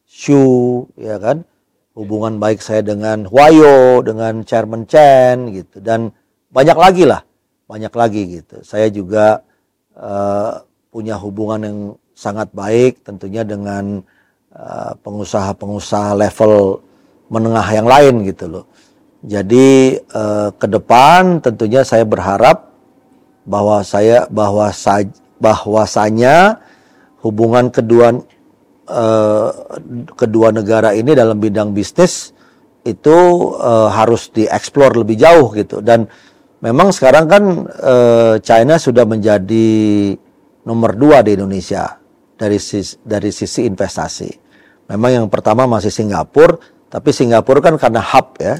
Xu 0.07 0.87
ya 0.99 1.17
kan 1.17 1.47
hubungan 1.93 2.41
baik 2.41 2.65
saya 2.65 2.81
dengan 2.81 3.29
Huayo, 3.29 4.01
dengan 4.01 4.45
Chairman 4.45 4.89
Chen 4.89 5.53
gitu 5.53 5.81
dan 5.81 6.13
banyak 6.53 6.77
lagi 6.77 7.05
lah, 7.05 7.25
banyak 7.69 7.93
lagi 7.93 8.23
gitu. 8.41 8.61
Saya 8.65 8.89
juga 8.93 9.45
uh, 9.97 10.65
punya 10.93 11.17
hubungan 11.17 11.61
yang 11.65 11.79
sangat 12.23 12.55
baik 12.55 13.03
tentunya 13.03 13.43
dengan 13.43 13.99
eh, 14.55 14.93
pengusaha-pengusaha 15.03 16.15
level 16.15 16.79
menengah 17.33 17.67
yang 17.73 17.89
lain 17.89 18.15
gitu 18.29 18.47
loh. 18.47 18.65
Jadi 19.23 20.03
uh, 20.19 20.51
ke 20.59 20.67
depan 20.67 21.39
tentunya 21.39 21.87
saya 21.87 22.03
berharap 22.03 22.75
bahwa 23.47 23.87
saya 23.87 24.27
bahwa 24.27 24.67
bahwasanya 25.39 26.59
hubungan 27.23 27.71
kedua 27.71 28.19
uh, 28.91 29.51
kedua 30.19 30.51
negara 30.51 30.91
ini 30.91 31.15
dalam 31.15 31.39
bidang 31.39 31.71
bisnis 31.71 32.35
itu 32.83 33.15
harus 33.95 34.27
dieksplor 34.35 34.99
lebih 34.99 35.15
jauh 35.15 35.55
gitu 35.55 35.79
dan 35.79 36.11
memang 36.59 36.91
sekarang 36.91 37.31
kan 37.31 37.43
China 38.43 38.75
sudah 38.75 39.07
menjadi 39.07 39.71
nomor 40.67 40.99
dua 40.99 41.23
di 41.23 41.39
Indonesia 41.39 42.02
dari 42.43 42.59
sisi, 42.59 42.99
dari 43.07 43.31
sisi 43.31 43.63
investasi. 43.71 44.31
Memang 44.91 45.11
yang 45.23 45.27
pertama 45.31 45.71
masih 45.71 45.95
Singapura, 45.95 46.59
tapi 46.91 47.15
Singapura 47.15 47.63
kan 47.63 47.79
karena 47.79 48.03
hub 48.03 48.35
ya. 48.43 48.59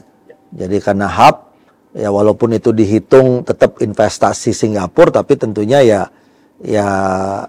Jadi 0.55 0.79
karena 0.79 1.11
hub 1.11 1.51
ya 1.93 2.15
walaupun 2.15 2.55
itu 2.55 2.71
dihitung 2.71 3.43
tetap 3.43 3.83
investasi 3.83 4.55
Singapura, 4.55 5.11
tapi 5.11 5.35
tentunya 5.35 5.83
ya 5.83 6.01
ya 6.63 6.87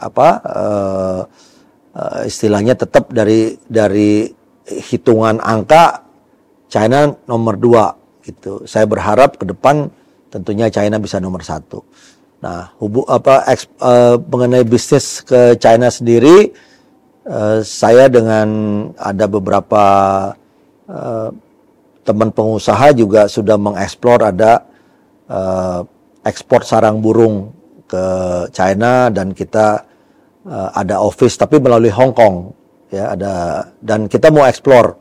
apa 0.02 0.28
uh, 0.42 1.22
istilahnya 2.26 2.74
tetap 2.74 3.14
dari 3.14 3.54
dari 3.70 4.26
hitungan 4.66 5.38
angka 5.38 6.02
China 6.66 7.14
nomor 7.30 7.62
dua 7.62 7.94
gitu. 8.26 8.66
Saya 8.66 8.90
berharap 8.90 9.38
ke 9.38 9.46
depan 9.46 9.94
tentunya 10.34 10.74
China 10.74 10.98
bisa 10.98 11.22
nomor 11.22 11.46
satu. 11.46 11.86
Nah, 12.44 12.76
hubu 12.76 13.08
apa 13.08 13.48
eks, 13.48 13.72
uh, 13.80 14.20
mengenai 14.20 14.68
bisnis 14.68 15.24
ke 15.24 15.56
China 15.56 15.88
sendiri, 15.88 16.52
uh, 17.24 17.64
saya 17.64 18.12
dengan 18.12 18.48
ada 19.00 19.32
beberapa 19.32 19.84
uh, 20.92 21.32
teman 22.04 22.36
pengusaha 22.36 22.92
juga 22.92 23.32
sudah 23.32 23.56
mengeksplor 23.56 24.28
ada 24.28 24.68
uh, 25.32 25.88
ekspor 26.28 26.68
sarang 26.68 27.00
burung 27.00 27.56
ke 27.88 28.04
China 28.52 29.08
dan 29.08 29.32
kita 29.32 29.88
uh, 30.44 30.70
ada 30.76 31.00
office 31.00 31.40
tapi 31.40 31.64
melalui 31.64 31.96
Hong 31.96 32.12
Kong 32.12 32.52
ya 32.92 33.16
ada 33.16 33.64
dan 33.80 34.12
kita 34.12 34.36
mau 34.36 34.44
explore 34.44 35.00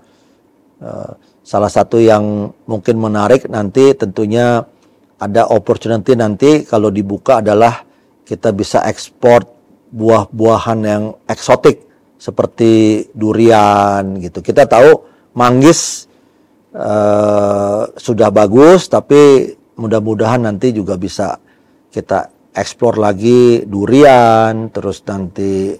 uh, 0.78 1.10
salah 1.42 1.70
satu 1.70 1.98
yang 1.98 2.54
mungkin 2.70 3.02
menarik 3.02 3.50
nanti 3.50 3.98
tentunya 3.98 4.62
ada 5.22 5.46
opportunity 5.54 6.18
nanti 6.18 6.66
kalau 6.66 6.90
dibuka 6.90 7.38
adalah 7.38 7.86
kita 8.26 8.50
bisa 8.50 8.82
ekspor 8.82 9.46
buah-buahan 9.94 10.80
yang 10.82 11.04
eksotik 11.30 11.86
seperti 12.18 13.06
durian 13.14 14.18
gitu. 14.18 14.42
Kita 14.42 14.66
tahu 14.66 14.90
manggis 15.38 16.10
uh, 16.74 17.86
sudah 17.94 18.34
bagus 18.34 18.90
tapi 18.90 19.52
mudah-mudahan 19.78 20.42
nanti 20.42 20.74
juga 20.74 20.98
bisa 20.98 21.38
kita 21.92 22.30
eksplor 22.52 23.00
lagi 23.00 23.64
durian, 23.64 24.68
terus 24.68 25.00
nanti 25.08 25.72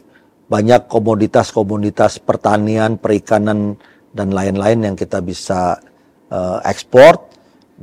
banyak 0.49 0.89
komoditas-komoditas 0.89 2.21
pertanian, 2.21 3.01
perikanan 3.01 3.77
dan 4.13 4.29
lain-lain 4.33 4.93
yang 4.93 4.97
kita 4.97 5.25
bisa 5.25 5.81
uh, 6.29 6.61
ekspor 6.69 7.32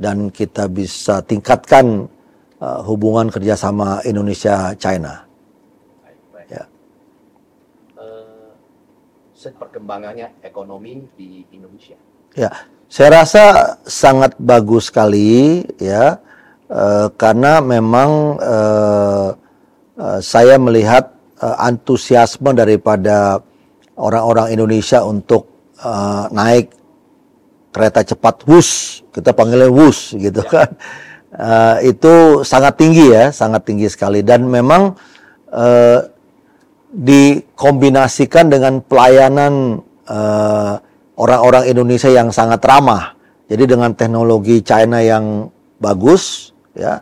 dan 0.00 0.32
kita 0.32 0.64
bisa 0.72 1.20
tingkatkan 1.20 2.08
uh, 2.56 2.80
hubungan 2.88 3.28
kerjasama 3.28 4.00
Indonesia-China. 4.08 5.28
Ya. 6.48 6.64
Uh, 8.00 9.52
perkembangannya 9.60 10.32
ekonomi 10.40 11.04
di 11.20 11.44
Indonesia. 11.52 12.00
Ya, 12.32 12.48
saya 12.88 13.20
rasa 13.20 13.76
sangat 13.84 14.40
bagus 14.40 14.88
sekali 14.88 15.68
ya 15.76 16.16
Eh, 16.70 17.08
karena 17.18 17.58
memang 17.58 18.38
uh, 18.38 19.34
uh, 19.98 20.18
saya 20.22 20.54
melihat 20.54 21.10
uh, 21.42 21.66
antusiasme 21.66 22.54
daripada 22.54 23.42
orang-orang 23.98 24.54
Indonesia 24.54 25.02
untuk 25.02 25.50
uh, 25.82 26.30
naik 26.30 26.70
kereta 27.70 28.02
cepat 28.02 28.42
WUS, 28.46 29.02
kita 29.14 29.34
panggilnya 29.34 29.70
WUS 29.70 30.14
gitu 30.18 30.42
ya. 30.46 30.50
kan. 30.50 30.70
Uh, 31.30 31.76
itu 31.86 32.42
sangat 32.42 32.74
tinggi 32.74 33.14
ya, 33.14 33.30
sangat 33.30 33.62
tinggi 33.62 33.86
sekali 33.86 34.26
dan 34.26 34.50
memang 34.50 34.98
uh, 35.54 36.02
dikombinasikan 36.90 38.50
dengan 38.50 38.82
pelayanan 38.82 39.78
orang-orang 41.14 41.62
uh, 41.62 41.70
Indonesia 41.70 42.10
yang 42.10 42.34
sangat 42.34 42.58
ramah. 42.66 43.14
Jadi 43.46 43.62
dengan 43.70 43.94
teknologi 43.94 44.58
China 44.66 44.98
yang 44.98 45.46
bagus, 45.78 46.50
ya 46.74 46.98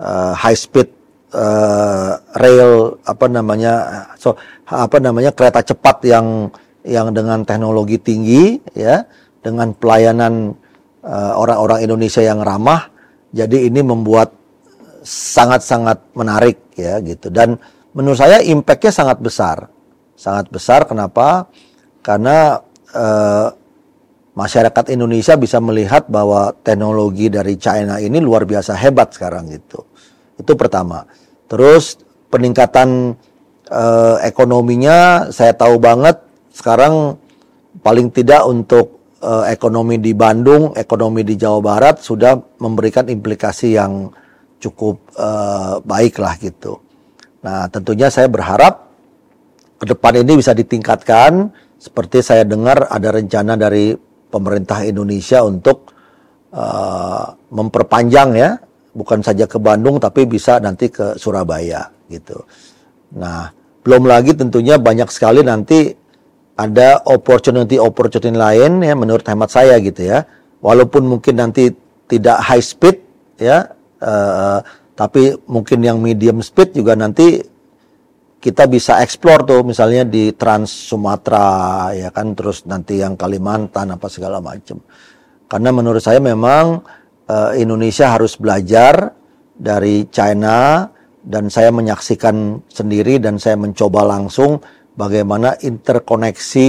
uh, 0.00 0.32
high 0.32 0.56
speed 0.56 0.88
uh, 1.34 2.16
rail 2.38 2.96
apa 3.04 3.26
namanya 3.28 3.72
so 4.16 4.36
apa 4.68 4.96
namanya 5.02 5.34
kereta 5.34 5.60
cepat 5.64 6.04
yang 6.06 6.48
yang 6.86 7.12
dengan 7.12 7.42
teknologi 7.44 7.98
tinggi 8.00 8.62
ya 8.72 9.04
dengan 9.48 9.72
pelayanan 9.72 10.52
uh, 11.00 11.32
orang-orang 11.40 11.80
uh, 11.80 11.84
Indonesia 11.88 12.20
yang 12.20 12.44
ramah. 12.44 12.92
Jadi 13.32 13.68
ini 13.68 13.80
membuat 13.84 14.32
sangat-sangat 15.04 16.12
menarik 16.12 16.72
ya 16.76 17.00
gitu. 17.00 17.32
Dan 17.32 17.56
menurut 17.96 18.20
saya 18.20 18.44
impactnya 18.44 18.92
sangat 18.92 19.18
besar. 19.20 19.68
Sangat 20.18 20.50
besar 20.52 20.84
kenapa? 20.84 21.48
Karena 22.04 22.60
uh, 22.92 23.48
masyarakat 24.38 24.94
Indonesia 24.94 25.34
bisa 25.34 25.58
melihat 25.58 26.06
bahwa 26.06 26.54
teknologi 26.62 27.26
dari 27.26 27.58
China 27.58 27.98
ini 27.98 28.22
luar 28.22 28.46
biasa 28.46 28.78
hebat 28.78 29.10
sekarang 29.10 29.50
gitu. 29.50 29.82
Itu 30.38 30.54
pertama. 30.54 31.02
Terus 31.50 31.98
peningkatan 32.30 33.18
eh, 33.66 34.16
ekonominya 34.22 35.28
saya 35.34 35.50
tahu 35.58 35.82
banget. 35.82 36.22
Sekarang 36.54 37.18
paling 37.82 38.14
tidak 38.14 38.46
untuk 38.46 38.97
eh, 39.22 39.44
ekonomi 39.52 39.98
di 39.98 40.12
Bandung, 40.14 40.74
ekonomi 40.74 41.22
di 41.22 41.34
Jawa 41.34 41.60
Barat 41.62 42.02
sudah 42.02 42.34
memberikan 42.62 43.06
implikasi 43.06 43.76
yang 43.78 44.10
cukup 44.58 44.98
eh, 45.14 45.74
baik 45.82 46.18
lah 46.18 46.34
gitu. 46.38 46.78
Nah 47.44 47.70
tentunya 47.70 48.10
saya 48.10 48.26
berharap 48.26 48.90
ke 49.78 49.86
depan 49.86 50.26
ini 50.26 50.42
bisa 50.42 50.50
ditingkatkan 50.54 51.54
seperti 51.78 52.18
saya 52.18 52.42
dengar 52.42 52.90
ada 52.90 53.14
rencana 53.14 53.54
dari 53.54 53.94
pemerintah 54.28 54.82
Indonesia 54.82 55.46
untuk 55.46 55.94
uh, 56.52 57.26
memperpanjang 57.54 58.30
ya, 58.34 58.50
bukan 58.92 59.22
saja 59.22 59.46
ke 59.46 59.62
Bandung 59.62 60.02
tapi 60.02 60.26
bisa 60.26 60.58
nanti 60.58 60.90
ke 60.90 61.14
Surabaya 61.16 61.86
gitu. 62.10 62.42
Nah, 63.16 63.48
belum 63.86 64.04
lagi 64.04 64.34
tentunya 64.36 64.76
banyak 64.76 65.08
sekali 65.08 65.40
nanti 65.46 65.94
ada 66.58 67.06
opportunity-opportunity 67.06 68.34
lain 68.34 68.82
ya 68.82 68.98
menurut 68.98 69.22
hemat 69.22 69.54
saya 69.54 69.78
gitu 69.78 70.02
ya. 70.10 70.26
Walaupun 70.58 71.06
mungkin 71.06 71.38
nanti 71.38 71.70
tidak 72.10 72.42
high 72.42 72.64
speed 72.64 72.98
ya, 73.38 73.70
uh, 74.02 74.58
tapi 74.98 75.38
mungkin 75.46 75.86
yang 75.86 76.02
medium 76.02 76.42
speed 76.42 76.74
juga 76.74 76.98
nanti 76.98 77.38
kita 78.42 78.66
bisa 78.66 78.98
explore 78.98 79.46
tuh 79.46 79.62
misalnya 79.62 80.02
di 80.02 80.34
Trans 80.34 80.70
Sumatera 80.70 81.90
ya 81.94 82.10
kan 82.10 82.34
terus 82.34 82.66
nanti 82.66 82.98
yang 82.98 83.14
Kalimantan 83.14 83.94
apa 83.94 84.10
segala 84.10 84.42
macam. 84.42 84.82
Karena 85.46 85.70
menurut 85.70 86.02
saya 86.02 86.18
memang 86.18 86.82
uh, 87.30 87.54
Indonesia 87.54 88.10
harus 88.10 88.34
belajar 88.34 89.14
dari 89.54 90.10
China 90.10 90.90
dan 91.22 91.50
saya 91.50 91.70
menyaksikan 91.70 92.66
sendiri 92.66 93.22
dan 93.22 93.38
saya 93.38 93.54
mencoba 93.54 94.02
langsung 94.02 94.58
bagaimana 94.98 95.54
interkoneksi 95.62 96.68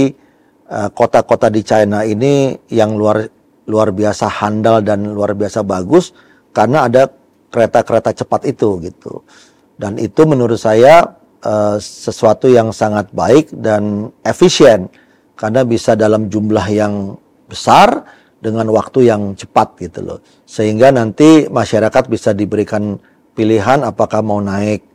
uh, 0.70 0.88
kota-kota 0.94 1.50
di 1.50 1.66
China 1.66 2.06
ini 2.06 2.54
yang 2.70 2.94
luar 2.94 3.26
luar 3.66 3.90
biasa 3.90 4.30
handal 4.30 4.86
dan 4.86 5.10
luar 5.10 5.34
biasa 5.34 5.66
bagus 5.66 6.14
karena 6.54 6.86
ada 6.86 7.10
kereta-kereta 7.50 8.14
cepat 8.22 8.46
itu 8.46 8.78
gitu. 8.86 9.26
Dan 9.74 9.98
itu 9.98 10.22
menurut 10.22 10.60
saya 10.60 11.02
uh, 11.42 11.76
sesuatu 11.82 12.46
yang 12.46 12.70
sangat 12.70 13.10
baik 13.10 13.50
dan 13.50 14.14
efisien 14.22 14.86
karena 15.34 15.66
bisa 15.66 15.98
dalam 15.98 16.30
jumlah 16.30 16.66
yang 16.70 17.18
besar 17.50 18.06
dengan 18.38 18.70
waktu 18.70 19.10
yang 19.10 19.34
cepat 19.34 19.76
gitu 19.82 20.00
loh. 20.04 20.18
Sehingga 20.46 20.94
nanti 20.94 21.50
masyarakat 21.50 22.06
bisa 22.06 22.30
diberikan 22.36 23.00
pilihan 23.34 23.82
apakah 23.86 24.20
mau 24.20 24.38
naik 24.38 24.89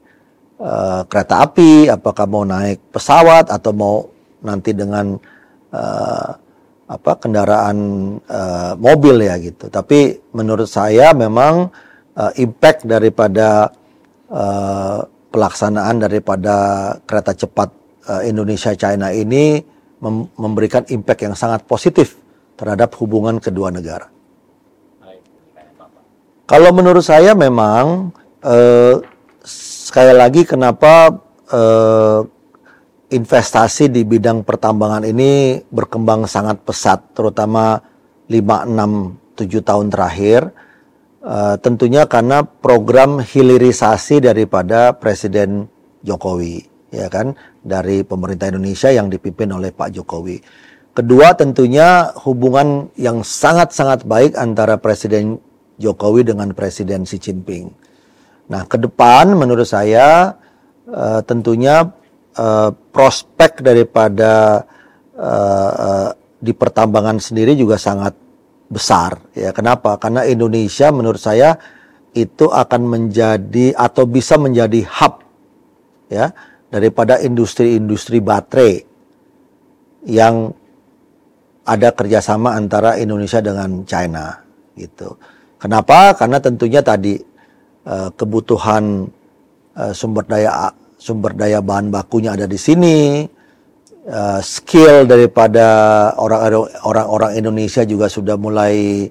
uh, 0.59 1.01
kereta 1.07 1.45
api, 1.45 1.87
apakah 1.91 2.25
mau 2.27 2.43
naik 2.47 2.79
pesawat 2.91 3.51
atau 3.51 3.71
mau 3.75 3.95
nanti 4.45 4.71
dengan 4.71 5.17
uh, 5.73 6.29
apa 6.85 7.11
kendaraan 7.17 7.77
uh, 8.29 8.73
mobil 8.77 9.25
ya 9.25 9.35
gitu. 9.41 9.73
Tapi 9.73 10.29
menurut 10.37 10.69
saya 10.69 11.17
memang 11.17 11.73
uh, 12.13 12.31
impact 12.37 12.85
daripada 12.85 13.73
uh, 14.29 15.01
pelaksanaan 15.33 15.97
daripada 15.97 16.55
kereta 17.03 17.33
cepat 17.33 17.69
uh, 18.07 18.21
Indonesia 18.21 18.71
China 18.77 19.09
ini 19.09 19.59
mem 19.99 20.29
memberikan 20.37 20.85
impact 20.93 21.25
yang 21.25 21.35
sangat 21.35 21.65
positif 21.65 22.21
terhadap 22.53 22.93
hubungan 23.01 23.41
kedua 23.41 23.73
negara. 23.73 24.13
Kalau 26.45 26.69
menurut 26.69 27.01
saya 27.01 27.33
memang 27.33 28.13
uh, 28.45 29.01
sekali 29.85 30.17
lagi 30.17 30.49
kenapa 30.49 31.13
uh, 31.53 32.25
investasi 33.13 33.93
di 33.93 34.01
bidang 34.01 34.41
pertambangan 34.41 35.05
ini 35.05 35.61
berkembang 35.69 36.25
sangat 36.25 36.65
pesat 36.65 37.13
terutama 37.13 37.77
5 38.25 38.33
6 38.33 39.37
7 39.37 39.61
tahun 39.61 39.87
terakhir 39.93 40.41
Uh, 41.25 41.57
tentunya 41.57 42.05
karena 42.05 42.45
program 42.45 43.17
hilirisasi 43.17 44.21
daripada 44.21 44.93
Presiden 44.93 45.65
Jokowi, 46.05 46.61
ya 46.93 47.09
kan, 47.09 47.33
dari 47.65 48.05
pemerintah 48.05 48.53
Indonesia 48.53 48.93
yang 48.93 49.09
dipimpin 49.09 49.49
oleh 49.49 49.73
Pak 49.73 49.89
Jokowi. 49.89 50.37
Kedua, 50.93 51.33
tentunya 51.33 52.13
hubungan 52.29 52.93
yang 52.93 53.25
sangat-sangat 53.25 54.05
baik 54.05 54.37
antara 54.37 54.77
Presiden 54.77 55.41
Jokowi 55.81 56.29
dengan 56.29 56.53
Presiden 56.53 57.09
Xi 57.09 57.17
Jinping. 57.17 57.73
Nah, 58.45 58.61
ke 58.69 58.77
depan 58.77 59.33
menurut 59.33 59.65
saya 59.65 60.37
uh, 60.85 61.21
tentunya 61.25 61.81
uh, 62.37 62.69
prospek 62.93 63.65
daripada 63.65 64.61
uh, 65.17 65.71
uh, 65.73 66.09
di 66.37 66.53
pertambangan 66.53 67.17
sendiri 67.17 67.57
juga 67.57 67.79
sangat 67.81 68.13
besar 68.65 69.21
ya 69.37 69.53
kenapa 69.53 69.97
karena 70.01 70.25
Indonesia 70.25 70.89
menurut 70.89 71.21
saya 71.21 71.53
itu 72.17 72.49
akan 72.49 72.81
menjadi 72.85 73.77
atau 73.77 74.09
bisa 74.09 74.41
menjadi 74.41 74.81
hub 74.85 75.21
ya 76.09 76.33
daripada 76.69 77.21
industri-industri 77.21 78.21
baterai 78.21 78.81
yang 80.05 80.53
ada 81.65 81.89
kerjasama 81.93 82.53
antara 82.53 83.01
Indonesia 83.01 83.41
dengan 83.41 83.81
China 83.89 84.37
gitu. 84.77 85.17
Kenapa? 85.57 86.13
Karena 86.13 86.37
tentunya 86.37 86.85
tadi 86.85 87.17
uh, 87.85 88.09
kebutuhan 88.13 89.09
uh, 89.77 89.93
sumber 89.93 90.25
daya 90.25 90.73
sumber 90.97 91.37
daya 91.37 91.61
bahan 91.61 91.93
bakunya 91.93 92.33
ada 92.33 92.49
di 92.49 92.57
sini, 92.57 93.23
uh, 94.09 94.41
skill 94.41 95.05
daripada 95.05 95.65
orang-orang 96.17 97.37
Indonesia 97.37 97.85
juga 97.85 98.09
sudah 98.09 98.35
mulai 98.35 99.07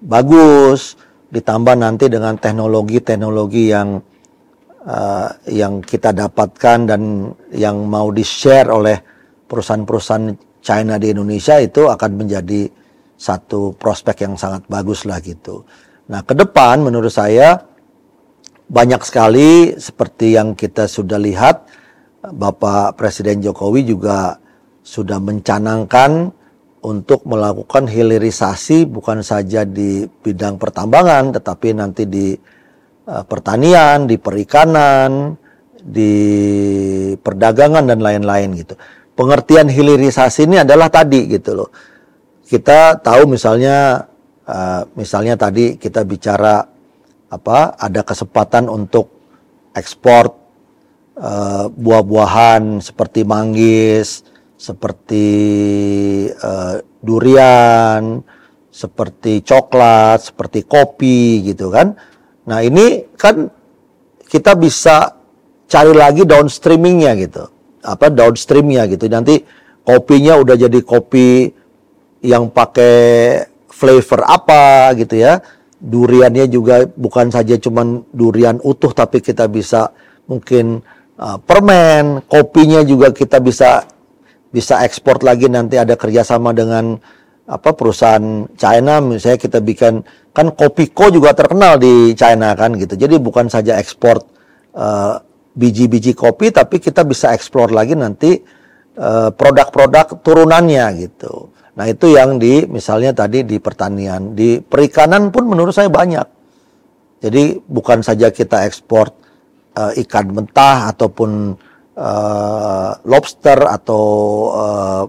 bagus 0.00 0.96
ditambah 1.30 1.76
nanti 1.76 2.08
dengan 2.08 2.36
teknologi-teknologi 2.36 3.64
yang 3.70 4.00
yang 5.44 5.84
kita 5.84 6.16
dapatkan 6.16 6.88
dan 6.88 7.28
yang 7.52 7.84
mau 7.84 8.08
di-share 8.08 8.72
oleh 8.72 8.96
perusahaan-perusahaan 9.44 10.32
China 10.64 10.96
di 10.96 11.12
Indonesia 11.12 11.60
itu 11.60 11.84
akan 11.84 12.10
menjadi 12.16 12.64
satu 13.20 13.76
prospek 13.76 14.24
yang 14.24 14.34
sangat 14.40 14.64
bagus 14.72 15.04
lah 15.04 15.20
gitu. 15.20 15.68
Nah, 16.08 16.24
ke 16.24 16.32
depan 16.32 16.80
menurut 16.80 17.12
saya 17.12 17.60
banyak 18.70 19.02
sekali 19.02 19.74
seperti 19.74 20.38
yang 20.38 20.54
kita 20.54 20.86
sudah 20.86 21.18
lihat 21.18 21.66
Bapak 22.22 22.94
Presiden 22.94 23.42
Jokowi 23.42 23.82
juga 23.82 24.38
sudah 24.86 25.18
mencanangkan 25.18 26.30
untuk 26.80 27.26
melakukan 27.26 27.90
hilirisasi 27.90 28.86
bukan 28.86 29.26
saja 29.26 29.66
di 29.66 30.06
bidang 30.06 30.56
pertambangan 30.56 31.34
tetapi 31.34 31.68
nanti 31.74 32.06
di 32.06 32.32
uh, 33.10 33.24
pertanian, 33.26 34.06
di 34.06 34.16
perikanan, 34.16 35.34
di 35.82 36.14
perdagangan 37.18 37.90
dan 37.90 37.98
lain-lain 37.98 38.54
gitu. 38.54 38.78
Pengertian 39.18 39.66
hilirisasi 39.66 40.46
ini 40.46 40.62
adalah 40.62 40.88
tadi 40.88 41.26
gitu 41.26 41.58
loh. 41.58 41.70
Kita 42.46 43.02
tahu 43.02 43.34
misalnya 43.34 44.06
uh, 44.46 44.86
misalnya 44.94 45.34
tadi 45.34 45.74
kita 45.74 46.06
bicara 46.06 46.69
apa 47.30 47.78
ada 47.78 48.02
kesempatan 48.02 48.66
untuk 48.66 49.06
ekspor 49.70 50.34
uh, 51.14 51.70
buah-buahan 51.70 52.82
seperti 52.82 53.22
manggis, 53.22 54.26
seperti 54.58 55.26
uh, 56.42 56.82
durian, 57.00 58.20
seperti 58.68 59.46
coklat, 59.46 60.26
seperti 60.26 60.66
kopi 60.66 61.46
gitu 61.46 61.70
kan. 61.70 61.94
Nah 62.50 62.60
ini 62.66 63.06
kan 63.14 63.46
kita 64.26 64.58
bisa 64.58 65.14
cari 65.70 65.94
lagi 65.94 66.26
downstreamingnya 66.26 67.14
gitu, 67.14 67.46
apa 67.86 68.10
downstreamnya 68.10 68.90
gitu. 68.90 69.06
Nanti 69.06 69.38
kopinya 69.86 70.34
udah 70.34 70.58
jadi 70.58 70.80
kopi 70.82 71.46
yang 72.26 72.50
pakai 72.50 73.46
flavor 73.70 74.26
apa 74.26 74.92
gitu 74.98 75.14
ya. 75.14 75.38
Duriannya 75.80 76.46
juga 76.52 76.84
bukan 76.84 77.32
saja 77.32 77.56
cuman 77.56 78.04
durian 78.12 78.60
utuh 78.60 78.92
tapi 78.92 79.24
kita 79.24 79.48
bisa 79.48 79.88
mungkin 80.28 80.84
uh, 81.16 81.40
permen, 81.40 82.20
kopinya 82.28 82.84
juga 82.84 83.08
kita 83.16 83.40
bisa 83.40 83.88
bisa 84.52 84.84
ekspor 84.84 85.24
lagi. 85.24 85.48
Nanti 85.48 85.80
ada 85.80 85.96
kerjasama 85.96 86.52
dengan 86.52 87.00
apa 87.48 87.72
perusahaan 87.72 88.44
China. 88.60 89.00
Misalnya 89.00 89.40
kita 89.40 89.58
bikin 89.64 90.04
kan 90.36 90.52
Kopiko 90.52 91.08
juga 91.08 91.32
terkenal 91.32 91.80
di 91.80 92.12
China 92.12 92.52
kan 92.52 92.76
gitu. 92.76 92.94
Jadi 93.00 93.16
bukan 93.16 93.48
saja 93.48 93.80
ekspor 93.80 94.20
uh, 94.76 95.16
biji-biji 95.54 96.14
kopi 96.14 96.54
tapi 96.54 96.78
kita 96.78 97.02
bisa 97.02 97.34
ekspor 97.34 97.74
lagi 97.74 97.98
nanti 97.98 98.38
uh, 98.96 99.34
produk-produk 99.34 100.22
turunannya 100.22 100.84
gitu 101.08 101.50
Nah 101.80 101.88
itu 101.88 102.12
yang 102.12 102.36
di 102.36 102.68
misalnya 102.68 103.16
tadi 103.16 103.40
di 103.40 103.56
pertanian, 103.56 104.36
di 104.36 104.60
perikanan 104.60 105.32
pun 105.32 105.48
menurut 105.48 105.72
saya 105.72 105.88
banyak. 105.88 106.28
Jadi 107.24 107.56
bukan 107.64 108.04
saja 108.04 108.28
kita 108.28 108.68
ekspor 108.68 109.08
uh, 109.80 109.88
ikan 110.04 110.28
mentah 110.28 110.92
ataupun 110.92 111.56
uh, 111.96 112.90
lobster 113.08 113.64
atau 113.64 114.04
uh, 114.52 115.04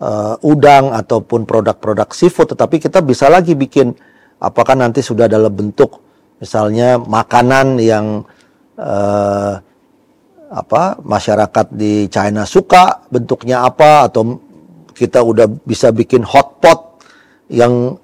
uh, 0.00 0.34
udang 0.40 0.96
ataupun 0.96 1.44
produk-produk 1.44 2.08
seafood, 2.16 2.56
tetapi 2.56 2.80
kita 2.80 3.04
bisa 3.04 3.28
lagi 3.28 3.52
bikin 3.52 3.92
apakah 4.40 4.72
nanti 4.72 5.04
sudah 5.04 5.28
dalam 5.28 5.52
bentuk 5.52 6.00
misalnya 6.40 6.96
makanan 6.96 7.76
yang 7.76 8.24
uh, 8.80 9.52
apa 10.48 10.96
masyarakat 11.04 11.66
di 11.76 12.08
China 12.08 12.48
suka 12.48 13.04
bentuknya 13.12 13.68
apa 13.68 14.08
atau 14.08 14.40
kita 14.96 15.20
udah 15.20 15.44
bisa 15.68 15.92
bikin 15.92 16.24
hot 16.24 16.56
pot 16.64 17.04
yang 17.52 18.00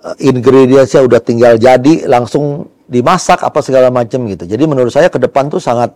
uh, 0.00 0.16
ingredientsnya 0.22 1.02
udah 1.02 1.18
tinggal 1.18 1.58
jadi 1.58 2.06
langsung 2.06 2.70
dimasak 2.86 3.42
apa 3.42 3.58
segala 3.62 3.90
macam 3.90 4.26
gitu. 4.30 4.46
Jadi 4.46 4.64
menurut 4.66 4.94
saya 4.94 5.10
ke 5.10 5.18
depan 5.18 5.50
tuh 5.50 5.58
sangat 5.58 5.94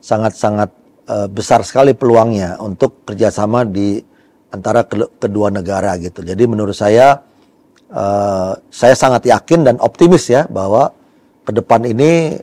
sangat 0.00 0.36
sangat 0.36 0.70
uh, 1.08 1.28
besar 1.28 1.64
sekali 1.64 1.96
peluangnya 1.96 2.60
untuk 2.60 3.04
kerjasama 3.08 3.64
di 3.64 4.00
antara 4.52 4.84
ke 4.84 5.00
kedua 5.16 5.48
negara 5.48 5.96
gitu. 5.96 6.20
Jadi 6.20 6.44
menurut 6.44 6.76
saya 6.76 7.20
uh, 7.92 8.52
saya 8.68 8.94
sangat 8.96 9.28
yakin 9.28 9.64
dan 9.64 9.76
optimis 9.80 10.28
ya 10.28 10.44
bahwa 10.48 10.92
ke 11.40 11.56
depan 11.56 11.82
ini 11.88 12.36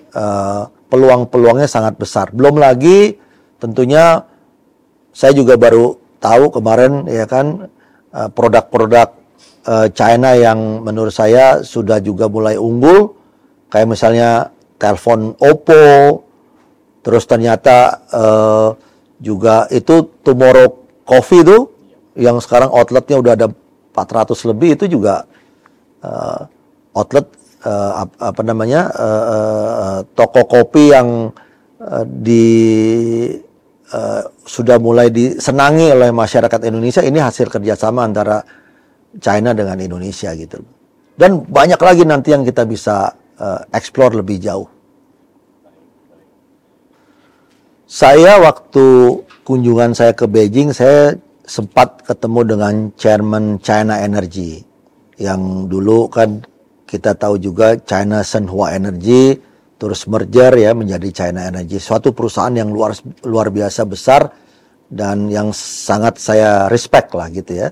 peluang-peluangnya 0.90 1.70
sangat 1.70 1.96
besar. 1.96 2.34
Belum 2.34 2.60
lagi 2.60 3.16
tentunya 3.62 4.20
saya 5.14 5.32
juga 5.32 5.56
baru 5.56 6.07
tahu 6.18 6.50
kemarin 6.54 7.06
ya 7.10 7.26
kan 7.30 7.70
eh, 8.14 8.30
produk-produk 8.32 9.18
uh, 9.68 9.88
China 9.92 10.34
yang 10.34 10.82
menurut 10.82 11.12
saya 11.12 11.62
sudah 11.62 12.00
juga 12.00 12.32
mulai 12.32 12.56
unggul. 12.56 13.14
Kayak 13.68 13.88
misalnya 13.92 14.30
telepon 14.80 15.36
Oppo 15.44 16.24
terus 17.04 17.28
ternyata 17.28 18.04
uh, 18.12 18.70
juga 19.20 19.68
itu 19.72 20.08
Tomorrow 20.24 21.02
Coffee 21.04 21.44
itu 21.44 21.58
yang 22.16 22.40
sekarang 22.40 22.72
outletnya 22.72 23.20
udah 23.20 23.34
ada 23.36 23.48
400 23.96 24.50
lebih 24.54 24.76
itu 24.80 24.86
juga 24.88 25.28
uh, 26.04 26.42
outlet 26.96 27.28
uh, 27.64 28.04
apa 28.04 28.42
namanya 28.44 28.92
uh, 28.92 29.24
uh, 29.34 30.00
toko 30.14 30.46
kopi 30.46 30.94
yang 30.94 31.32
uh, 31.80 32.04
di 32.06 32.46
uh, 33.94 34.24
sudah 34.48 34.80
mulai 34.80 35.12
disenangi 35.12 35.92
oleh 35.92 36.10
masyarakat 36.16 36.64
Indonesia 36.64 37.04
ini 37.04 37.20
hasil 37.20 37.52
kerjasama 37.52 38.08
antara 38.08 38.40
China 39.20 39.52
dengan 39.52 39.76
Indonesia 39.78 40.32
gitu 40.34 40.64
dan 41.18 41.42
banyak 41.50 41.82
lagi 41.82 42.06
nanti 42.06 42.30
yang 42.30 42.46
kita 42.46 42.64
bisa 42.70 43.10
uh, 43.42 43.60
explore 43.74 44.14
lebih 44.14 44.38
jauh. 44.38 44.70
Saya 47.90 48.38
waktu 48.38 48.86
kunjungan 49.42 49.98
saya 49.98 50.14
ke 50.14 50.30
Beijing 50.30 50.70
saya 50.76 51.18
sempat 51.48 52.04
ketemu 52.06 52.40
dengan 52.44 52.74
Chairman 53.00 53.58
China 53.64 53.98
Energy 53.98 54.62
yang 55.18 55.66
dulu 55.66 56.06
kan 56.12 56.44
kita 56.86 57.16
tahu 57.16 57.40
juga 57.40 57.80
China 57.82 58.22
Shenhua 58.22 58.76
Energy 58.76 59.40
terus 59.78 60.10
merger 60.10 60.54
ya 60.58 60.74
menjadi 60.74 61.10
China 61.14 61.46
Energy, 61.46 61.78
suatu 61.78 62.12
perusahaan 62.12 62.54
yang 62.54 62.74
luar 62.74 62.98
luar 63.26 63.54
biasa 63.54 63.86
besar 63.86 64.30
dan 64.90 65.30
yang 65.30 65.54
sangat 65.54 66.18
saya 66.18 66.66
respect 66.68 67.14
lah 67.14 67.30
gitu 67.30 67.54
ya. 67.54 67.70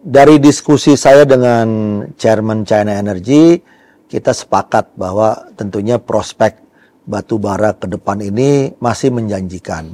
Dari 0.00 0.40
diskusi 0.40 0.96
saya 0.96 1.28
dengan 1.28 1.68
Chairman 2.16 2.64
China 2.64 2.96
Energy, 2.96 3.60
kita 4.08 4.32
sepakat 4.32 4.96
bahwa 4.96 5.52
tentunya 5.58 6.00
prospek 6.00 6.56
batu 7.04 7.36
bara 7.36 7.76
ke 7.76 7.84
depan 7.90 8.22
ini 8.22 8.72
masih 8.80 9.12
menjanjikan. 9.12 9.92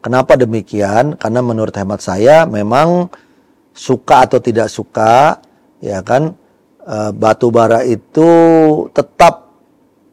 Kenapa 0.00 0.36
demikian? 0.38 1.18
Karena 1.18 1.40
menurut 1.44 1.74
hemat 1.76 2.00
saya 2.00 2.48
memang 2.48 3.10
suka 3.74 4.28
atau 4.28 4.40
tidak 4.40 4.68
suka 4.68 5.40
ya 5.80 6.04
kan 6.04 6.36
eh, 6.84 7.10
batu 7.16 7.48
bara 7.48 7.84
itu 7.84 8.28
tetap 8.92 9.39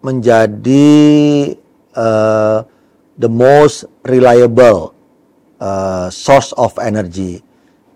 menjadi 0.08 0.88
uh, 1.91 2.63
the 3.20 3.28
most 3.28 3.84
reliable 4.08 4.96
uh, 5.60 6.08
source 6.08 6.56
of 6.56 6.72
energy 6.80 7.43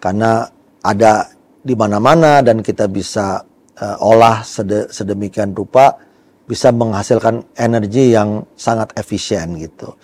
karena 0.04 0.52
ada 0.84 1.32
di 1.63 1.71
mana-mana 1.71 2.43
dan 2.43 2.60
kita 2.60 2.91
bisa 2.91 3.47
uh, 3.80 3.97
olah 4.04 4.43
sede, 4.43 4.91
sedemikian 4.91 5.56
rupa 5.56 5.95
bisa 6.43 6.74
menghasilkan 6.76 7.47
energi 7.56 8.12
yang 8.12 8.43
sangat 8.60 8.91
efisien 9.00 9.56
gitu. 9.56 9.95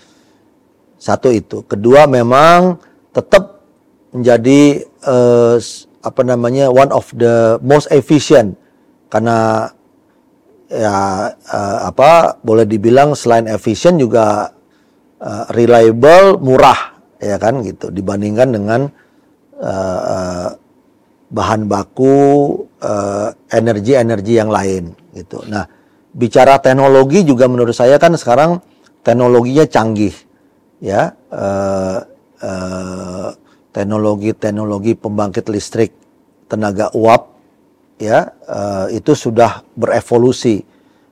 Satu 0.95 1.27
itu. 1.33 1.67
Kedua 1.67 2.07
memang 2.07 2.79
tetap 3.11 3.67
menjadi 4.15 4.85
uh, 5.03 5.59
apa 5.99 6.21
namanya 6.23 6.71
one 6.71 6.93
of 6.95 7.11
the 7.19 7.59
most 7.59 7.91
efficient 7.91 8.55
karena 9.11 9.67
ya 10.67 11.31
uh, 11.31 11.79
apa 11.87 12.39
boleh 12.43 12.67
dibilang 12.67 13.15
selain 13.15 13.47
efisien 13.47 13.95
juga 13.95 14.51
uh, 15.19 15.45
reliable, 15.55 16.39
murah 16.39 16.99
ya 17.17 17.39
kan 17.41 17.65
gitu 17.65 17.89
dibandingkan 17.89 18.47
dengan 18.53 18.81
uh, 19.57 19.99
uh, 20.03 20.49
bahan 21.27 21.67
baku 21.67 22.15
energi-energi 23.51 24.33
uh, 24.37 24.39
yang 24.45 24.51
lain 24.53 24.83
gitu. 25.11 25.43
Nah, 25.49 25.67
bicara 26.13 26.61
teknologi 26.61 27.27
juga 27.27 27.49
menurut 27.51 27.75
saya 27.75 27.99
kan 27.99 28.15
sekarang 28.15 28.63
teknologinya 29.03 29.65
canggih 29.67 30.13
ya 30.81 31.13
uh, 31.33 31.99
uh, 32.41 33.29
teknologi-teknologi 33.73 34.97
pembangkit 34.97 35.45
listrik 35.53 35.91
tenaga 36.49 36.89
uap 36.97 37.36
ya 37.97 38.29
uh, 38.45 38.87
itu 38.93 39.17
sudah 39.17 39.65
berevolusi 39.73 40.61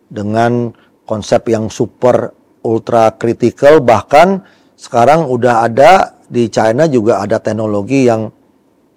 dengan 0.06 0.69
konsep 1.06 1.50
yang 1.50 1.69
super 1.69 2.34
ultra 2.65 3.13
kritikal 3.17 3.82
bahkan 3.82 4.41
sekarang 4.78 5.30
udah 5.30 5.65
ada 5.65 6.17
di 6.26 6.50
China 6.50 6.89
juga 6.89 7.21
ada 7.21 7.38
teknologi 7.38 8.10
yang 8.10 8.30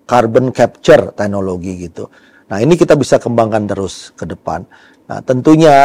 carbon 0.08 0.48
capture 0.50 1.12
teknologi 1.12 1.88
gitu. 1.88 2.08
Nah, 2.48 2.64
ini 2.64 2.80
kita 2.80 2.96
bisa 2.96 3.20
kembangkan 3.20 3.68
terus 3.68 4.16
ke 4.16 4.24
depan. 4.24 4.64
Nah, 5.04 5.20
tentunya 5.20 5.76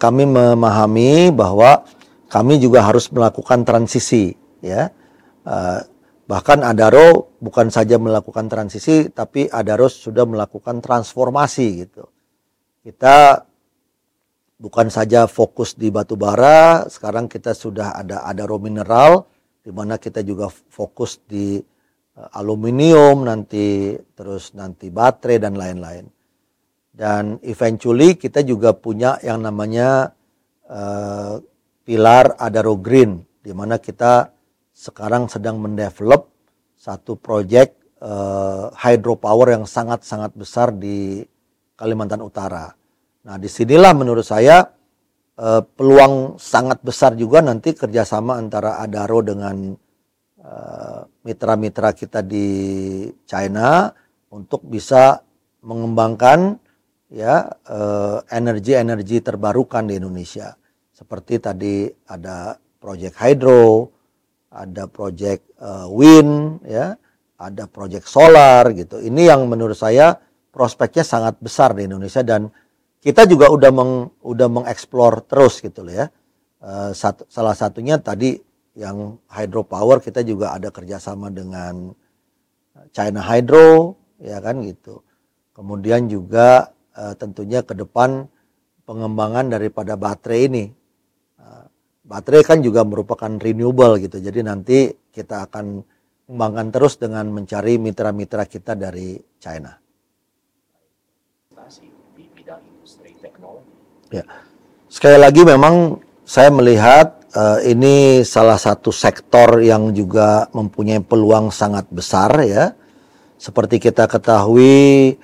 kami 0.00 0.24
memahami 0.24 1.28
bahwa 1.28 1.84
kami 2.32 2.56
juga 2.56 2.88
harus 2.88 3.12
melakukan 3.12 3.68
transisi 3.68 4.32
ya. 4.64 4.88
Uh, 5.44 5.84
Bahkan 6.26 6.66
Adaro 6.66 7.38
bukan 7.38 7.70
saja 7.70 8.02
melakukan 8.02 8.50
transisi, 8.50 9.06
tapi 9.14 9.46
Adaro 9.46 9.86
sudah 9.86 10.26
melakukan 10.26 10.82
transformasi 10.82 11.86
gitu. 11.86 12.10
Kita 12.82 13.46
bukan 14.58 14.90
saja 14.90 15.30
fokus 15.30 15.78
di 15.78 15.86
batu 15.94 16.18
bara, 16.18 16.90
sekarang 16.90 17.30
kita 17.30 17.54
sudah 17.54 17.94
ada 17.94 18.26
Adaro 18.26 18.58
mineral, 18.58 19.30
di 19.62 19.70
mana 19.70 20.02
kita 20.02 20.26
juga 20.26 20.50
fokus 20.50 21.22
di 21.22 21.62
uh, 21.62 22.28
aluminium 22.34 23.22
nanti, 23.22 23.94
terus 24.18 24.50
nanti 24.58 24.90
baterai 24.90 25.38
dan 25.38 25.54
lain-lain. 25.54 26.10
Dan 26.90 27.38
eventually 27.46 28.18
kita 28.18 28.42
juga 28.42 28.74
punya 28.74 29.22
yang 29.22 29.46
namanya 29.46 30.10
uh, 30.66 31.38
pilar 31.86 32.34
Adaro 32.34 32.74
Green, 32.82 33.22
di 33.46 33.54
mana 33.54 33.78
kita 33.78 34.34
sekarang 34.76 35.32
sedang 35.32 35.56
mendevelop 35.56 36.28
satu 36.76 37.16
proyek 37.16 37.72
uh, 38.04 38.68
hydropower 38.76 39.56
yang 39.56 39.64
sangat-sangat 39.64 40.36
besar 40.36 40.68
di 40.76 41.24
Kalimantan 41.72 42.20
Utara. 42.20 42.68
Nah, 43.24 43.36
di 43.40 43.48
sinilah 43.48 43.96
menurut 43.96 44.28
saya 44.28 44.60
uh, 45.40 45.62
peluang 45.64 46.36
sangat 46.36 46.84
besar 46.84 47.16
juga 47.16 47.40
nanti 47.40 47.72
kerjasama 47.72 48.36
antara 48.36 48.76
Adaro 48.84 49.24
dengan 49.24 49.72
eh, 50.36 51.00
mitra-mitra 51.26 51.90
kita 51.96 52.22
di 52.22 52.46
China 53.26 53.90
untuk 54.30 54.62
bisa 54.62 55.18
mengembangkan 55.66 56.54
ya 57.10 57.50
energi-energi 58.30 59.26
terbarukan 59.26 59.90
di 59.90 59.98
Indonesia. 59.98 60.54
Seperti 60.94 61.42
tadi 61.42 61.90
ada 62.06 62.54
proyek 62.78 63.18
hydro, 63.18 63.95
ada 64.56 64.88
proyek 64.88 65.44
uh, 65.60 65.84
wind, 65.92 66.64
ya, 66.64 66.96
ada 67.36 67.68
proyek 67.68 68.08
solar 68.08 68.72
gitu. 68.72 69.04
Ini 69.04 69.36
yang 69.36 69.44
menurut 69.44 69.76
saya 69.76 70.16
prospeknya 70.48 71.04
sangat 71.04 71.36
besar 71.36 71.76
di 71.76 71.84
Indonesia 71.84 72.24
dan 72.24 72.48
kita 73.04 73.28
juga 73.28 73.52
udah 73.52 73.70
meng, 73.70 73.92
udah 74.24 74.48
mengeksplor 74.48 75.28
terus 75.28 75.60
gitu 75.60 75.84
loh 75.84 75.94
ya. 75.94 76.06
Uh, 76.56 76.90
satu, 76.96 77.28
salah 77.28 77.52
satunya 77.52 78.00
tadi 78.00 78.40
yang 78.72 79.20
hydropower 79.28 80.00
kita 80.00 80.24
juga 80.24 80.56
ada 80.56 80.72
kerjasama 80.72 81.28
dengan 81.28 81.92
China 82.92 83.20
Hydro 83.20 83.96
ya 84.20 84.40
kan 84.40 84.64
gitu. 84.64 85.04
Kemudian 85.52 86.08
juga 86.08 86.72
uh, 86.96 87.12
tentunya 87.16 87.60
ke 87.64 87.72
depan 87.76 88.28
pengembangan 88.88 89.52
daripada 89.52 89.96
baterai 89.96 90.48
ini. 90.48 90.64
Baterai 92.06 92.46
kan 92.46 92.62
juga 92.62 92.86
merupakan 92.86 93.28
renewable 93.34 93.98
gitu. 93.98 94.22
Jadi 94.22 94.46
nanti 94.46 94.94
kita 95.10 95.50
akan 95.50 95.82
kembangkan 96.30 96.70
terus 96.70 97.02
dengan 97.02 97.26
mencari 97.34 97.82
mitra-mitra 97.82 98.46
kita 98.46 98.78
dari 98.78 99.18
China. 99.42 99.74
di 102.14 102.30
bidang 102.30 102.62
industri 102.62 103.10
teknologi. 103.18 103.74
Ya. 104.14 104.22
Sekali 104.86 105.18
lagi 105.18 105.42
memang 105.42 105.98
saya 106.22 106.54
melihat 106.54 107.26
uh, 107.34 107.58
ini 107.66 108.22
salah 108.22 108.56
satu 108.56 108.94
sektor 108.94 109.58
yang 109.58 109.90
juga 109.90 110.46
mempunyai 110.54 111.02
peluang 111.02 111.50
sangat 111.50 111.90
besar 111.90 112.30
ya. 112.46 112.72
Seperti 113.36 113.82
kita 113.82 114.06
ketahui, 114.06 115.18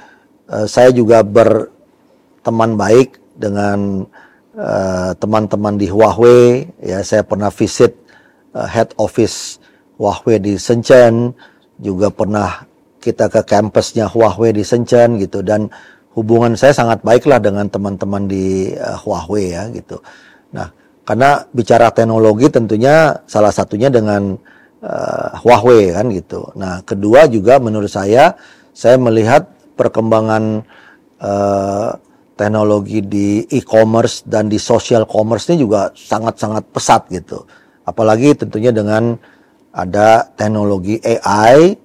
uh, 0.51 0.67
saya 0.67 0.91
juga 0.91 1.23
berteman 1.23 2.75
baik 2.75 3.23
dengan 3.39 4.05
teman-teman 5.17 5.75
uh, 5.77 5.81
di 5.81 5.87
Huawei. 5.89 6.69
Ya, 6.85 7.01
saya 7.05 7.25
pernah 7.25 7.49
visit 7.49 7.97
uh, 8.53 8.69
head 8.69 8.93
office 9.01 9.59
Huawei 9.97 10.41
di 10.41 10.61
Shenzhen, 10.61 11.33
juga 11.81 12.13
pernah 12.13 12.69
kita 13.03 13.27
ke 13.27 13.43
kampusnya 13.43 14.07
Huawei 14.07 14.55
di 14.55 14.63
Shenzhen 14.63 15.19
gitu 15.19 15.43
dan 15.43 15.67
hubungan 16.15 16.55
saya 16.55 16.77
sangat 16.77 17.01
baiklah 17.03 17.41
dengan 17.41 17.67
teman-teman 17.67 18.29
di 18.29 18.73
uh, 18.77 18.97
Huawei 19.01 19.57
ya 19.57 19.67
gitu. 19.73 19.99
Nah, 20.53 20.69
karena 21.03 21.43
bicara 21.51 21.91
teknologi 21.91 22.47
tentunya 22.53 23.17
salah 23.27 23.51
satunya 23.51 23.91
dengan 23.91 24.39
uh, 24.85 25.31
Huawei 25.43 25.91
kan 25.91 26.07
gitu. 26.13 26.47
Nah, 26.55 26.85
kedua 26.87 27.27
juga 27.27 27.59
menurut 27.59 27.91
saya 27.91 28.37
saya 28.73 28.97
melihat 29.01 29.49
perkembangan 29.75 30.63
uh, 31.21 31.91
teknologi 32.35 33.05
di 33.05 33.45
e-commerce 33.53 34.25
dan 34.25 34.49
di 34.49 34.57
social 34.57 35.05
commerce 35.05 35.53
ini 35.53 35.63
juga 35.65 35.93
sangat-sangat 35.93 36.65
pesat 36.73 37.07
gitu. 37.13 37.45
Apalagi 37.85 38.35
tentunya 38.39 38.71
dengan 38.71 39.17
ada 39.73 40.29
teknologi 40.37 41.01
AI 41.03 41.77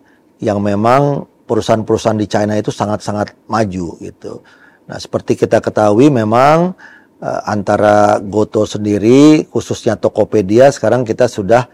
yang 0.43 0.59
memang 0.61 1.25
perusahaan-perusahaan 1.47 2.19
di 2.19 2.27
China 2.27 2.53
itu 2.59 2.69
sangat-sangat 2.69 3.47
maju 3.47 3.95
gitu. 4.03 4.43
Nah, 4.87 4.97
seperti 4.99 5.39
kita 5.39 5.63
ketahui 5.63 6.11
memang 6.11 6.75
uh, 7.23 7.41
antara 7.47 8.19
Goto 8.19 8.67
sendiri 8.67 9.47
khususnya 9.47 9.95
Tokopedia 9.99 10.69
sekarang 10.71 11.07
kita 11.07 11.31
sudah 11.31 11.65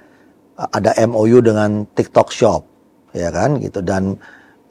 uh, 0.57 0.69
ada 0.73 0.93
MOU 1.09 1.41
dengan 1.41 1.85
TikTok 1.89 2.29
Shop 2.33 2.61
ya 3.13 3.29
kan 3.29 3.61
gitu 3.61 3.85
dan 3.85 4.17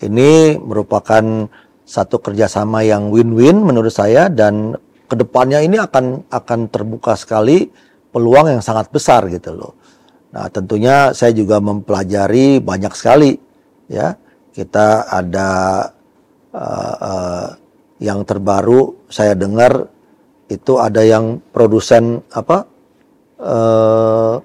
ini 0.02 0.58
merupakan 0.58 1.46
satu 1.92 2.24
kerjasama 2.24 2.80
yang 2.80 3.12
win-win 3.12 3.60
menurut 3.60 3.92
saya 3.92 4.32
dan 4.32 4.72
ke 5.04 5.12
depannya 5.12 5.60
ini 5.60 5.76
akan 5.76 6.24
akan 6.32 6.60
terbuka 6.72 7.12
sekali 7.20 7.68
peluang 8.08 8.48
yang 8.48 8.64
sangat 8.64 8.88
besar 8.88 9.28
gitu 9.28 9.52
loh. 9.52 9.76
Nah 10.32 10.48
tentunya 10.48 11.12
saya 11.12 11.36
juga 11.36 11.60
mempelajari 11.60 12.64
banyak 12.64 12.96
sekali 12.96 13.36
ya 13.92 14.16
kita 14.56 15.04
ada 15.04 15.50
uh, 16.56 16.96
uh, 16.96 17.46
yang 18.00 18.24
terbaru 18.24 19.12
saya 19.12 19.36
dengar 19.36 19.92
itu 20.48 20.80
ada 20.80 21.04
yang 21.04 21.44
produsen 21.52 22.24
apa 22.32 22.64
uh, 23.36 24.40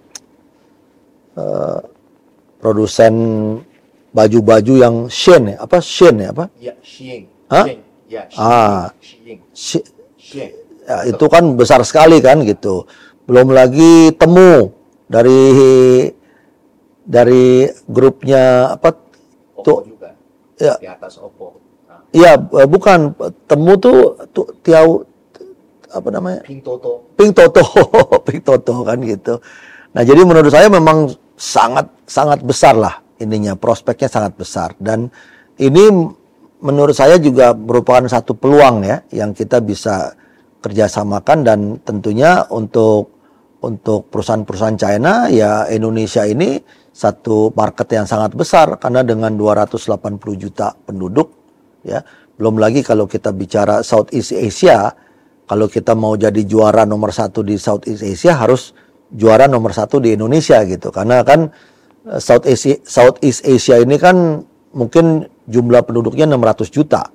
uh, 1.39 1.79
produsen 2.59 3.15
baju-baju 4.11 4.73
yang 4.83 4.95
Shein 5.07 5.55
ya 5.55 5.63
apa 5.63 5.79
Shein 5.79 6.19
ya 6.19 6.35
apa? 6.35 6.51
Ya 6.59 6.75
Shein. 6.83 7.36
Hah? 7.47 7.65
Ya, 8.07 8.23
ah. 8.39 8.91
Shein. 9.53 10.51
Ya, 10.87 11.03
itu 11.03 11.25
kan 11.27 11.43
besar 11.59 11.83
sekali 11.83 12.23
kan 12.23 12.39
gitu. 12.47 12.87
Belum 13.27 13.51
lagi 13.51 14.15
temu 14.15 14.71
dari 15.07 15.43
dari 17.07 17.67
grupnya 17.87 18.75
apa 18.75 18.91
Oppo 18.91 19.63
tuh 19.63 19.77
juga. 19.87 20.15
ya 20.59 20.75
Di 20.79 20.87
atas 20.87 21.19
Oppo. 21.19 21.59
Nah, 21.87 22.03
Iya, 22.11 22.39
eh, 22.39 22.67
bukan 22.67 23.15
temu 23.47 23.75
tuh, 23.79 24.15
tuh 24.31 24.47
tiau 24.63 25.03
apa 25.91 26.07
namanya? 26.11 26.43
Pintoto. 26.43 27.15
Pink 27.15 27.31
Toto, 27.35 27.63
Pink 28.27 28.43
Toto 28.47 28.83
kan 28.83 28.99
gitu. 29.03 29.39
Nah, 29.95 30.03
jadi 30.03 30.21
menurut 30.27 30.51
saya 30.51 30.67
memang 30.67 31.11
sangat 31.39 31.87
sangat 32.03 32.43
besar 32.43 32.75
lah 32.75 32.99
ininya, 33.17 33.55
prospeknya 33.55 34.11
sangat 34.11 34.37
besar 34.37 34.75
dan 34.77 35.09
ini 35.57 35.89
menurut 36.61 36.95
saya 36.97 37.21
juga 37.21 37.53
merupakan 37.53 38.05
satu 38.09 38.33
peluang 38.33 38.85
ya 38.85 38.97
yang 39.13 39.33
kita 39.33 39.61
bisa 39.61 40.13
kerjasamakan 40.61 41.45
dan 41.45 41.59
tentunya 41.85 42.45
untuk 42.49 43.13
untuk 43.61 44.09
perusahaan-perusahaan 44.13 44.77
China 44.77 45.13
ya 45.29 45.65
Indonesia 45.69 46.25
ini 46.25 46.61
satu 46.93 47.53
market 47.53 47.85
yang 47.93 48.09
sangat 48.09 48.33
besar 48.33 48.73
karena 48.81 49.05
dengan 49.05 49.37
280 49.37 50.17
juta 50.37 50.73
penduduk 50.73 51.29
ya. 51.85 52.01
Belum 52.37 52.61
lagi 52.61 52.85
kalau 52.85 53.09
kita 53.09 53.33
bicara 53.33 53.81
Southeast 53.81 54.33
Asia 54.33 54.93
kalau 55.49 55.65
kita 55.65 55.97
mau 55.97 56.13
jadi 56.13 56.43
juara 56.45 56.85
nomor 56.85 57.09
satu 57.09 57.41
di 57.41 57.57
Southeast 57.57 58.05
Asia 58.05 58.37
harus 58.37 58.77
juara 59.09 59.47
nomor 59.47 59.73
satu 59.73 59.97
di 59.97 60.13
Indonesia 60.13 60.61
gitu. 60.67 60.93
Karena 60.93 61.23
kan 61.25 61.49
eh, 62.05 62.19
South 62.21 62.45
Asia, 62.45 62.77
Southeast 62.85 63.41
Asia 63.45 63.81
ini 63.81 63.97
kan 63.97 64.43
mungkin 64.75 65.25
jumlah 65.47 65.81
penduduknya 65.87 66.27
600 66.27 66.69
juta. 66.69 67.07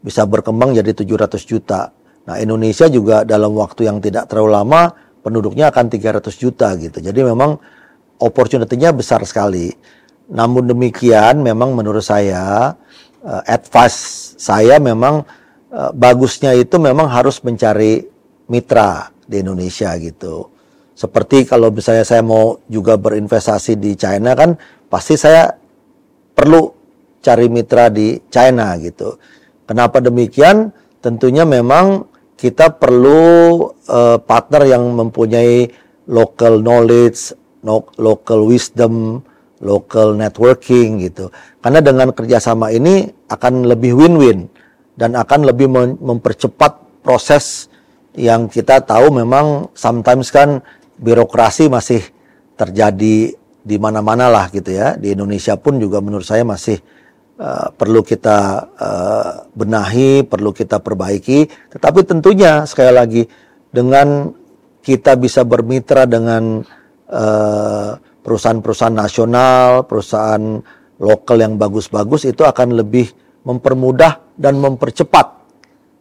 Bisa 0.00 0.24
berkembang 0.24 0.72
jadi 0.72 0.90
700 0.96 1.44
juta. 1.44 1.92
Nah 2.24 2.36
Indonesia 2.40 2.88
juga 2.88 3.22
dalam 3.22 3.54
waktu 3.56 3.88
yang 3.88 4.00
tidak 4.00 4.28
terlalu 4.28 4.56
lama 4.56 4.92
penduduknya 5.22 5.68
akan 5.68 5.86
300 5.92 6.24
juta 6.36 6.72
gitu. 6.80 6.98
Jadi 6.98 7.20
memang 7.20 7.60
opportunity-nya 8.18 8.92
besar 8.96 9.22
sekali. 9.28 9.70
Namun 10.28 10.68
demikian 10.68 11.40
memang 11.40 11.72
menurut 11.72 12.04
saya 12.04 12.76
uh, 13.24 13.42
advice 13.48 14.34
saya 14.36 14.76
memang 14.76 15.24
uh, 15.72 15.90
bagusnya 15.96 16.52
itu 16.52 16.76
memang 16.76 17.08
harus 17.08 17.40
mencari 17.40 18.04
mitra 18.48 19.08
di 19.24 19.40
Indonesia 19.40 19.92
gitu. 20.00 20.48
Seperti 20.98 21.46
kalau 21.46 21.70
misalnya 21.70 22.02
saya 22.02 22.26
mau 22.26 22.58
juga 22.66 22.98
berinvestasi 22.98 23.78
di 23.78 23.94
China 23.94 24.34
kan 24.34 24.58
pasti 24.90 25.14
saya 25.14 25.46
perlu 26.34 26.77
cari 27.28 27.52
mitra 27.52 27.92
di 27.92 28.16
China 28.32 28.72
gitu. 28.80 29.20
Kenapa 29.68 30.00
demikian? 30.00 30.72
Tentunya 31.04 31.44
memang 31.44 32.08
kita 32.40 32.72
perlu 32.72 33.20
uh, 33.84 34.16
partner 34.16 34.64
yang 34.64 34.88
mempunyai 34.96 35.68
local 36.08 36.64
knowledge, 36.64 37.36
no, 37.60 37.84
local 38.00 38.48
wisdom, 38.48 39.20
local 39.60 40.16
networking 40.16 41.04
gitu. 41.04 41.28
Karena 41.60 41.84
dengan 41.84 42.16
kerjasama 42.16 42.72
ini 42.72 43.12
akan 43.28 43.68
lebih 43.68 43.92
win-win 43.92 44.48
dan 44.96 45.12
akan 45.12 45.44
lebih 45.44 45.68
mem- 45.68 46.00
mempercepat 46.00 47.04
proses 47.04 47.68
yang 48.16 48.48
kita 48.48 48.82
tahu 48.82 49.12
memang 49.14 49.70
sometimes 49.76 50.32
kan 50.32 50.64
birokrasi 50.98 51.70
masih 51.70 52.02
terjadi 52.58 53.36
di 53.62 53.76
mana-mana 53.76 54.32
lah 54.32 54.48
gitu 54.48 54.72
ya. 54.74 54.96
Di 54.96 55.12
Indonesia 55.14 55.54
pun 55.60 55.76
juga 55.76 56.00
menurut 56.00 56.26
saya 56.26 56.42
masih 56.42 56.80
uh, 57.38 57.70
perlu 57.72 58.02
kita 58.02 58.38
uh, 58.74 59.32
benahi, 59.54 60.26
perlu 60.26 60.50
kita 60.50 60.82
perbaiki. 60.82 61.46
Tetapi 61.72 62.00
tentunya 62.04 62.66
sekali 62.66 62.92
lagi 62.92 63.22
dengan 63.70 64.34
kita 64.82 65.14
bisa 65.16 65.46
bermitra 65.46 66.04
dengan 66.04 66.60
uh, 67.08 67.90
perusahaan-perusahaan 68.22 68.98
nasional, 68.98 69.86
perusahaan 69.86 70.60
lokal 70.98 71.38
yang 71.38 71.54
bagus-bagus 71.56 72.26
itu 72.26 72.42
akan 72.42 72.74
lebih 72.74 73.08
mempermudah 73.46 74.34
dan 74.34 74.58
mempercepat 74.58 75.38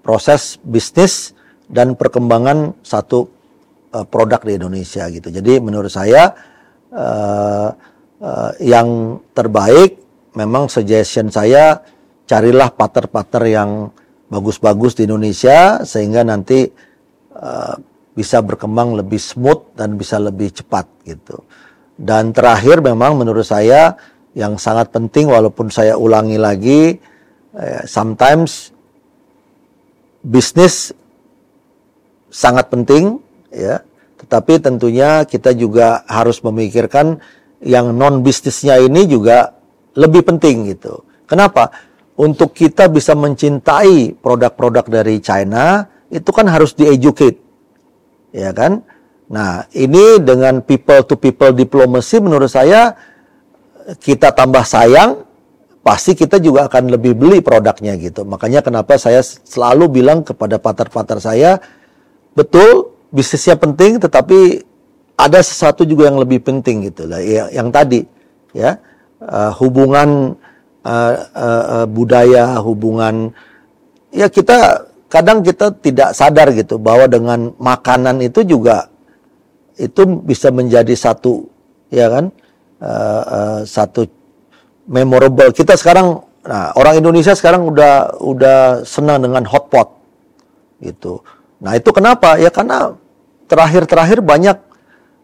proses 0.01 0.57
bisnis 0.65 1.37
dan 1.69 1.93
perkembangan 1.93 2.79
satu 2.81 3.27
uh, 3.93 4.05
produk 4.07 4.41
di 4.41 4.57
Indonesia 4.57 5.05
gitu. 5.11 5.29
Jadi 5.29 5.59
menurut 5.59 5.91
saya 5.91 6.31
uh, 6.95 7.69
uh, 8.23 8.51
yang 8.63 9.19
terbaik 9.35 10.06
memang 10.37 10.69
suggestion 10.69 11.33
saya 11.33 11.81
carilah 12.29 12.69
partner-partner 12.69 13.43
yang 13.49 13.71
bagus-bagus 14.29 14.93
di 14.93 15.09
Indonesia 15.09 15.81
sehingga 15.81 16.21
nanti 16.21 16.69
uh, 17.33 17.75
bisa 18.13 18.45
berkembang 18.45 18.93
lebih 18.93 19.17
smooth 19.17 19.73
dan 19.73 19.97
bisa 19.97 20.21
lebih 20.21 20.53
cepat 20.53 20.85
gitu. 21.09 21.41
Dan 21.97 22.29
terakhir 22.29 22.85
memang 22.85 23.17
menurut 23.17 23.45
saya 23.45 23.97
yang 24.37 24.61
sangat 24.61 24.93
penting 24.93 25.33
walaupun 25.33 25.73
saya 25.73 25.97
ulangi 25.97 26.37
lagi 26.37 27.01
eh, 27.57 27.81
sometimes 27.89 28.69
bisnis 30.21 30.93
sangat 32.29 32.69
penting 32.69 33.17
ya 33.49 33.81
tetapi 34.21 34.61
tentunya 34.61 35.25
kita 35.25 35.57
juga 35.57 36.05
harus 36.05 36.37
memikirkan 36.45 37.17
yang 37.65 37.97
non 37.97 38.21
bisnisnya 38.21 38.77
ini 38.77 39.09
juga 39.09 39.56
lebih 39.97 40.21
penting 40.21 40.69
gitu 40.69 41.01
kenapa 41.25 41.73
untuk 42.17 42.51
kita 42.57 42.89
bisa 42.89 43.13
mencintai 43.13 44.17
produk-produk 44.17 44.85
dari 44.89 45.21
China 45.21 45.85
itu 46.09 46.29
kan 46.33 46.49
harus 46.49 46.73
di-educate. 46.73 47.37
Ya 48.33 48.51
kan? 48.51 48.81
Nah, 49.29 49.69
ini 49.77 50.17
dengan 50.19 50.65
people 50.65 51.05
to 51.05 51.15
people 51.15 51.53
diplomacy 51.53 52.17
menurut 52.17 52.49
saya 52.49 52.97
kita 54.01 54.33
tambah 54.33 54.65
sayang 54.65 55.23
pasti 55.85 56.11
kita 56.17 56.43
juga 56.43 56.67
akan 56.67 56.91
lebih 56.91 57.15
beli 57.15 57.39
produknya 57.39 57.95
gitu. 58.01 58.25
Makanya 58.25 58.65
kenapa 58.65 58.97
saya 58.97 59.21
selalu 59.23 60.01
bilang 60.01 60.25
kepada 60.25 60.59
partner-partner 60.59 61.19
saya 61.21 61.51
betul 62.33 62.97
bisnisnya 63.13 63.55
penting 63.55 64.01
tetapi 64.01 64.65
ada 65.17 65.39
sesuatu 65.39 65.87
juga 65.87 66.11
yang 66.11 66.19
lebih 66.21 66.43
penting 66.43 66.91
gitu 66.91 67.09
lah 67.09 67.17
ya, 67.23 67.49
yang 67.49 67.73
tadi 67.73 68.05
ya 68.53 68.77
uh, 69.27 69.51
hubungan 69.59 70.39
uh, 70.87 71.13
uh, 71.35 71.65
uh, 71.83 71.87
budaya 71.87 72.57
hubungan 72.63 73.35
ya 74.11 74.31
kita 74.31 74.87
kadang 75.07 75.43
kita 75.43 75.71
tidak 75.79 76.11
sadar 76.15 76.51
gitu 76.51 76.75
bahwa 76.79 77.07
dengan 77.07 77.51
makanan 77.59 78.19
itu 78.23 78.43
juga 78.43 78.91
itu 79.79 80.03
bisa 80.25 80.49
menjadi 80.49 80.91
satu 80.97 81.47
ya 81.93 82.11
kan? 82.11 82.25
Uh, 82.77 83.23
uh, 83.25 83.59
satu 83.65 84.05
memorable. 84.85 85.49
Kita 85.49 85.73
sekarang 85.73 86.21
nah 86.47 86.71
orang 86.79 87.03
Indonesia 87.03 87.35
sekarang 87.35 87.67
udah 87.67 88.21
udah 88.23 88.59
senang 88.87 89.25
dengan 89.25 89.43
hotpot 89.43 89.97
gitu. 90.79 91.19
Nah 91.59 91.73
itu 91.75 91.89
kenapa? 91.89 92.37
Ya 92.37 92.53
karena 92.53 92.93
terakhir-terakhir 93.49 94.21
banyak 94.21 94.57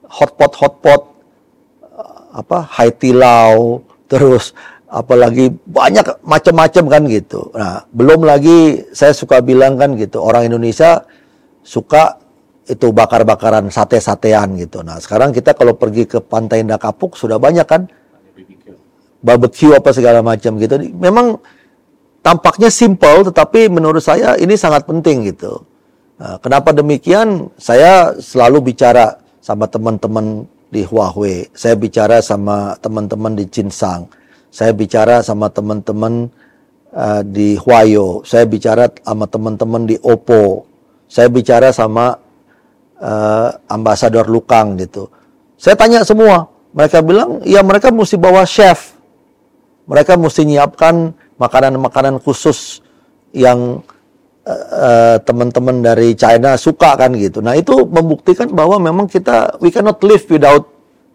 hotpot-hotpot 0.09 1.13
apa 2.33 2.65
Haiti 2.65 3.13
Lau 3.13 3.85
terus 4.07 4.55
apalagi 4.93 5.49
banyak 5.65 6.21
macam-macam 6.21 6.83
kan 6.85 7.01
gitu. 7.09 7.49
Nah, 7.57 7.81
belum 7.89 8.21
lagi 8.23 8.85
saya 8.93 9.09
suka 9.11 9.41
bilang 9.41 9.73
kan 9.75 9.97
gitu, 9.97 10.21
orang 10.21 10.45
Indonesia 10.45 11.01
suka 11.65 12.21
itu 12.63 12.93
bakar-bakaran 12.95 13.67
sate-satean 13.73 14.55
gitu. 14.55 14.85
Nah, 14.85 15.01
sekarang 15.01 15.35
kita 15.35 15.51
kalau 15.57 15.75
pergi 15.75 16.07
ke 16.07 16.21
Pantai 16.23 16.63
Indah 16.63 16.79
Kapuk 16.79 17.17
sudah 17.17 17.41
banyak 17.41 17.67
kan 17.67 17.89
barbecue 19.23 19.73
apa 19.73 19.91
segala 19.91 20.23
macam 20.23 20.55
gitu. 20.61 20.79
Memang 20.95 21.41
tampaknya 22.23 22.71
simple 22.71 23.27
tetapi 23.27 23.67
menurut 23.67 23.99
saya 23.99 24.39
ini 24.39 24.55
sangat 24.55 24.87
penting 24.87 25.27
gitu. 25.27 25.63
Nah, 26.21 26.39
kenapa 26.39 26.71
demikian? 26.71 27.51
Saya 27.59 28.15
selalu 28.21 28.71
bicara 28.71 29.19
sama 29.43 29.67
teman-teman 29.67 30.47
di 30.73 30.81
Huawei, 30.81 31.53
saya 31.53 31.77
bicara 31.77 32.17
sama 32.25 32.73
teman-teman 32.81 33.37
di 33.37 33.45
Cinsang 33.45 34.09
saya 34.53 34.69
bicara 34.69 35.25
sama 35.25 35.49
teman-teman 35.49 36.29
uh, 36.93 37.25
di 37.25 37.57
Huayo, 37.57 38.21
saya 38.21 38.45
bicara 38.45 38.85
sama 39.01 39.25
teman-teman 39.25 39.89
di 39.89 39.97
Oppo, 39.97 40.69
saya 41.09 41.25
bicara 41.25 41.73
sama 41.73 42.13
uh, 43.01 43.49
ambasador 43.65 44.29
Lukang 44.29 44.77
gitu. 44.77 45.09
Saya 45.57 45.73
tanya 45.73 46.05
semua, 46.05 46.53
mereka 46.69 47.01
bilang 47.01 47.41
ya 47.41 47.65
mereka 47.65 47.89
mesti 47.89 48.13
bawa 48.13 48.45
chef, 48.45 48.93
mereka 49.89 50.13
mesti 50.21 50.45
nyiapkan 50.45 51.17
makanan-makanan 51.41 52.21
khusus 52.21 52.85
yang 53.33 53.81
uh, 54.47 55.15
teman-teman 55.23 55.79
dari 55.83 56.15
China 56.15 56.55
suka 56.59 56.95
kan 56.99 57.15
gitu. 57.15 57.39
Nah 57.39 57.55
itu 57.55 57.87
membuktikan 57.87 58.51
bahwa 58.51 58.79
memang 58.79 59.07
kita 59.07 59.59
we 59.63 59.71
cannot 59.71 59.99
live 60.03 60.23
without 60.27 60.67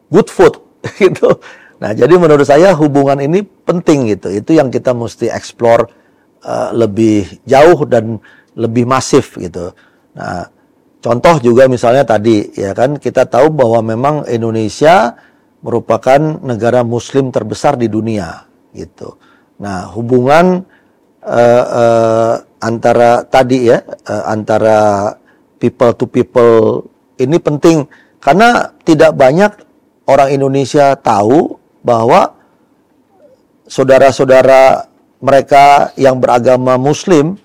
good 0.08 0.28
food 0.28 0.56
gitu. 1.02 1.36
Nah, 1.78 1.94
jadi 1.94 2.10
menurut 2.18 2.42
saya 2.42 2.74
hubungan 2.74 3.22
ini 3.22 3.46
penting 3.46 4.10
gitu. 4.10 4.34
Itu 4.34 4.50
yang 4.58 4.68
kita 4.68 4.90
mesti 4.90 5.30
explore 5.30 5.86
uh, 6.42 6.74
lebih 6.74 7.38
jauh 7.46 7.86
dan 7.86 8.18
lebih 8.58 8.82
masif 8.82 9.38
gitu. 9.38 9.70
Nah, 10.18 10.50
contoh 10.98 11.38
juga 11.38 11.70
misalnya 11.70 12.02
tadi 12.02 12.50
ya 12.58 12.74
kan 12.74 12.98
kita 12.98 13.30
tahu 13.30 13.54
bahwa 13.54 13.94
memang 13.94 14.14
Indonesia 14.26 15.14
merupakan 15.62 16.18
negara 16.42 16.82
muslim 16.82 17.30
terbesar 17.30 17.78
di 17.78 17.86
dunia 17.86 18.42
gitu. 18.74 19.14
Nah, 19.62 19.90
hubungan 19.94 20.66
uh, 21.22 21.64
uh, 21.66 22.34
antara 22.59 23.22
tadi 23.26 23.70
ya 23.70 23.78
uh, 23.82 24.24
antara 24.30 25.12
people 25.59 25.92
to 25.94 26.04
people 26.06 26.86
ini 27.18 27.38
penting 27.38 27.86
karena 28.18 28.74
tidak 28.82 29.14
banyak 29.14 29.52
orang 30.09 30.28
Indonesia 30.34 30.94
tahu 30.98 31.59
bahwa 31.84 32.34
saudara-saudara 33.68 34.88
mereka 35.20 35.92
yang 35.98 36.18
beragama 36.18 36.80
muslim 36.80 37.36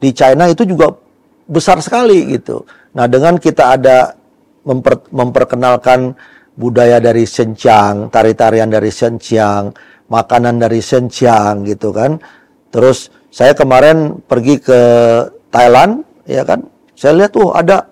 di 0.00 0.10
China 0.14 0.48
itu 0.48 0.62
juga 0.66 0.94
besar 1.46 1.78
sekali 1.82 2.34
gitu. 2.34 2.66
Nah, 2.96 3.06
dengan 3.06 3.38
kita 3.38 3.76
ada 3.76 4.16
memper, 4.66 5.04
memperkenalkan 5.12 6.16
budaya 6.56 6.98
dari 6.98 7.28
Xinjiang, 7.28 8.08
tari-tarian 8.08 8.72
dari 8.72 8.88
Xinjiang, 8.90 9.70
makanan 10.08 10.56
dari 10.58 10.80
Xinjiang 10.80 11.66
gitu 11.68 11.92
kan. 11.92 12.18
Terus 12.72 13.12
saya 13.36 13.52
kemarin 13.52 14.24
pergi 14.24 14.56
ke 14.56 14.80
Thailand 15.52 16.08
ya 16.24 16.40
kan. 16.48 16.64
Saya 16.96 17.20
lihat 17.20 17.36
tuh 17.36 17.52
ada 17.52 17.84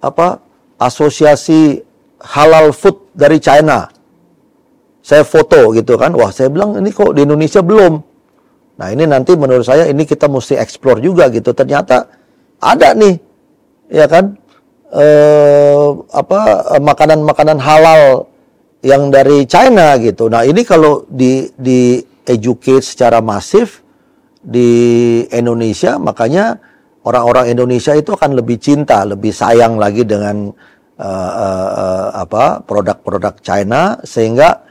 apa 0.00 0.40
asosiasi 0.80 1.84
halal 2.24 2.72
food 2.72 3.12
dari 3.12 3.36
China 3.36 3.92
saya 5.06 5.22
foto 5.22 5.70
gitu 5.70 5.94
kan. 5.94 6.10
Wah, 6.18 6.34
saya 6.34 6.50
bilang 6.50 6.74
ini 6.82 6.90
kok 6.90 7.14
di 7.14 7.22
Indonesia 7.22 7.62
belum. 7.62 7.94
Nah, 8.80 8.88
ini 8.90 9.06
nanti 9.06 9.38
menurut 9.38 9.62
saya 9.62 9.86
ini 9.86 10.02
kita 10.02 10.26
mesti 10.26 10.58
explore 10.58 10.98
juga 10.98 11.30
gitu. 11.30 11.54
Ternyata 11.54 12.10
ada 12.58 12.90
nih 12.90 13.14
ya 13.92 14.10
kan 14.10 14.34
eh 14.90 15.86
apa 16.10 16.74
makanan-makanan 16.82 17.58
halal 17.62 18.26
yang 18.82 19.14
dari 19.14 19.46
China 19.46 19.94
gitu. 20.02 20.26
Nah, 20.26 20.42
ini 20.42 20.66
kalau 20.66 21.06
di 21.06 21.46
di 21.54 22.02
educate 22.26 22.82
secara 22.82 23.22
masif 23.22 23.85
di 24.46 24.70
Indonesia, 25.34 25.98
makanya 25.98 26.54
orang-orang 27.02 27.50
Indonesia 27.50 27.90
itu 27.98 28.14
akan 28.14 28.38
lebih 28.38 28.62
cinta, 28.62 29.02
lebih 29.02 29.34
sayang 29.34 29.74
lagi 29.74 30.06
dengan 30.06 30.54
uh, 30.98 31.30
uh, 31.34 31.70
uh, 31.74 32.08
apa 32.22 32.62
produk-produk 32.62 33.42
China 33.42 33.98
sehingga 34.06 34.62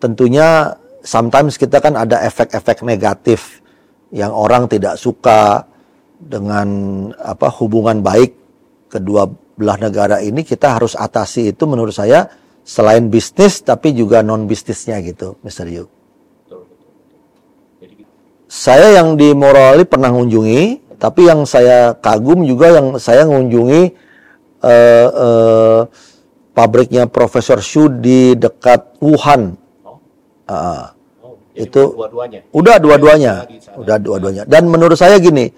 tentunya 0.00 0.72
sometimes 1.04 1.60
kita 1.60 1.84
kan 1.84 1.92
ada 1.96 2.24
efek-efek 2.24 2.88
negatif 2.88 3.60
yang 4.12 4.32
orang 4.32 4.64
tidak 4.64 4.96
suka 4.96 5.68
dengan 6.16 6.68
apa 7.20 7.52
hubungan 7.60 8.00
baik 8.00 8.32
kedua 8.88 9.28
belah 9.28 9.78
negara 9.78 10.24
ini 10.24 10.42
kita 10.42 10.80
harus 10.80 10.96
atasi 10.96 11.52
itu 11.52 11.68
menurut 11.68 11.92
saya 11.92 12.26
selain 12.64 13.12
bisnis 13.12 13.60
tapi 13.60 13.92
juga 13.92 14.24
non 14.24 14.48
bisnisnya 14.48 14.98
gitu 15.04 15.36
Mr. 15.44 15.66
Yu. 15.68 15.97
Saya 18.48 18.96
yang 18.96 19.20
di 19.20 19.36
Morali 19.36 19.84
pernah 19.84 20.08
mengunjungi, 20.08 20.96
tapi 20.96 21.28
yang 21.28 21.44
saya 21.44 21.92
kagum 22.00 22.48
juga 22.48 22.72
yang 22.72 22.96
saya 22.96 23.28
mengunjungi 23.28 23.82
uh, 24.64 25.08
uh, 25.12 25.80
pabriknya 26.56 27.04
Profesor 27.04 27.60
Xu 27.60 27.92
di 28.00 28.32
dekat 28.34 28.98
Wuhan, 29.04 29.68
Uh, 30.48 30.88
oh, 31.20 31.36
itu 31.52 31.92
dua-duanya. 31.92 32.40
Udah 32.56 32.76
dua-duanya. 32.80 33.34
Udah 33.76 33.96
dua-duanya. 34.00 34.42
Dan 34.48 34.72
menurut 34.72 34.96
saya 34.96 35.20
gini, 35.20 35.52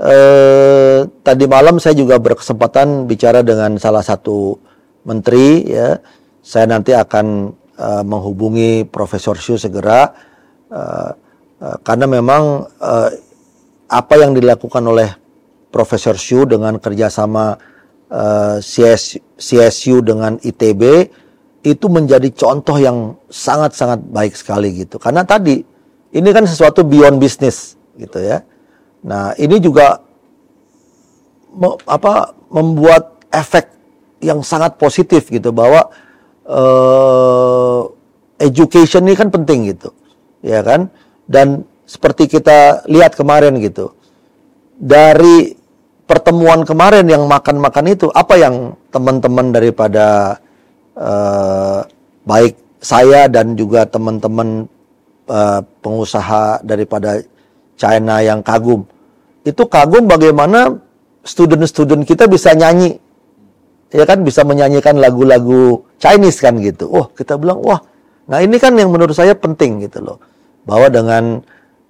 eh, 0.00 1.04
tadi 1.20 1.44
malam 1.44 1.76
saya 1.76 1.92
juga 1.92 2.16
berkesempatan 2.16 3.04
bicara 3.04 3.44
dengan 3.44 3.76
salah 3.76 4.00
satu 4.00 4.56
menteri 5.04 5.68
ya. 5.68 6.00
Saya 6.40 6.64
nanti 6.72 6.96
akan 6.96 7.52
uh, 7.76 8.00
menghubungi 8.00 8.88
Profesor 8.88 9.36
Xu 9.36 9.60
segera 9.60 10.08
uh, 10.72 11.12
uh, 11.12 11.12
karena 11.84 12.08
memang 12.08 12.64
uh, 12.80 13.10
apa 13.90 14.14
yang 14.16 14.32
dilakukan 14.32 14.80
oleh 14.80 15.12
Profesor 15.70 16.16
Xu 16.16 16.48
dengan 16.48 16.80
kerjasama 16.80 17.54
uh, 18.10 18.56
CS, 18.58 19.20
CSU 19.38 20.02
dengan 20.02 20.40
ITB 20.40 20.82
itu 21.60 21.86
menjadi 21.92 22.26
contoh 22.32 22.80
yang 22.80 23.20
sangat-sangat 23.28 24.00
baik 24.08 24.32
sekali 24.34 24.82
gitu. 24.82 24.96
Karena 24.96 25.22
tadi 25.22 25.60
ini 26.10 26.28
kan 26.32 26.48
sesuatu 26.48 26.82
beyond 26.82 27.20
bisnis 27.20 27.76
gitu 27.94 28.18
ya. 28.18 28.40
Nah, 29.04 29.36
ini 29.36 29.60
juga 29.60 30.00
me, 31.52 31.76
apa 31.84 32.32
membuat 32.48 33.20
efek 33.30 33.68
yang 34.24 34.40
sangat 34.40 34.76
positif 34.76 35.28
gitu 35.28 35.52
bahwa 35.52 35.88
uh, 36.48 37.88
education 38.40 39.04
ini 39.06 39.14
kan 39.16 39.28
penting 39.28 39.70
gitu. 39.70 39.92
Ya 40.40 40.64
kan? 40.64 40.88
Dan 41.30 41.62
seperti 41.86 42.26
kita 42.26 42.82
lihat 42.90 43.14
kemarin 43.14 43.62
gitu. 43.62 43.94
Dari 44.74 45.54
pertemuan 46.10 46.66
kemarin 46.66 47.06
yang 47.06 47.30
makan-makan 47.30 47.86
itu 47.94 48.10
apa 48.10 48.34
yang 48.34 48.74
teman-teman 48.90 49.54
daripada 49.54 50.38
uh, 50.98 51.86
baik 52.26 52.58
saya 52.82 53.30
dan 53.30 53.54
juga 53.54 53.86
teman-teman 53.86 54.66
uh, 55.30 55.62
pengusaha 55.78 56.66
daripada 56.66 57.22
China 57.78 58.18
yang 58.18 58.42
kagum. 58.42 58.82
Itu 59.46 59.70
kagum 59.70 60.10
bagaimana 60.10 60.74
student-student 61.22 62.02
kita 62.02 62.26
bisa 62.26 62.58
nyanyi. 62.58 62.98
Ya 63.90 64.06
kan 64.06 64.22
bisa 64.22 64.42
menyanyikan 64.42 64.98
lagu-lagu 64.98 65.86
Chinese 65.98 66.38
kan 66.42 66.58
gitu. 66.62 66.90
Wah, 66.90 67.06
kita 67.14 67.34
bilang, 67.38 67.58
wah. 67.62 67.82
Nah, 68.30 68.38
ini 68.38 68.62
kan 68.62 68.78
yang 68.78 68.94
menurut 68.94 69.14
saya 69.14 69.34
penting 69.34 69.82
gitu 69.82 69.98
loh. 69.98 70.18
Bahwa 70.64 70.88
dengan 70.92 71.40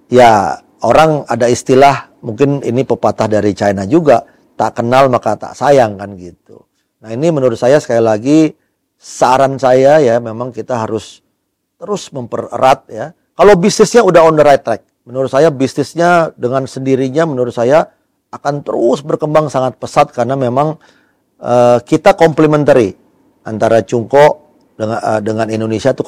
ya 0.07 0.59
orang 0.81 1.25
ada 1.27 1.47
istilah 1.47 2.11
mungkin 2.21 2.61
ini 2.61 2.85
pepatah 2.85 3.27
dari 3.27 3.51
China 3.53 3.85
juga, 3.85 4.25
tak 4.55 4.81
kenal 4.81 5.09
maka 5.09 5.37
tak 5.37 5.53
sayang 5.57 5.97
kan 5.97 6.13
gitu. 6.17 6.65
Nah, 7.01 7.09
ini 7.11 7.33
menurut 7.33 7.57
saya 7.57 7.81
sekali 7.81 8.03
lagi 8.05 8.39
saran 9.01 9.57
saya 9.57 9.97
ya 9.97 10.21
memang 10.21 10.53
kita 10.53 10.85
harus 10.85 11.25
terus 11.81 12.13
mempererat 12.13 12.85
ya. 12.93 13.17
Kalau 13.33 13.57
bisnisnya 13.57 14.05
udah 14.05 14.21
on 14.21 14.37
the 14.37 14.45
right 14.45 14.61
track, 14.61 14.85
menurut 15.09 15.33
saya 15.33 15.49
bisnisnya 15.49 16.29
dengan 16.37 16.69
sendirinya 16.69 17.25
menurut 17.25 17.57
saya 17.57 17.89
akan 18.29 18.61
terus 18.61 19.01
berkembang 19.01 19.49
sangat 19.49 19.81
pesat 19.81 20.13
karena 20.13 20.37
memang 20.37 20.77
uh, 21.41 21.81
kita 21.81 22.13
complementary 22.13 22.93
antara 23.41 23.81
Cungko 23.81 24.53
dengan 24.77 24.99
uh, 25.01 25.19
dengan 25.19 25.49
Indonesia 25.49 25.89
itu 25.89 26.05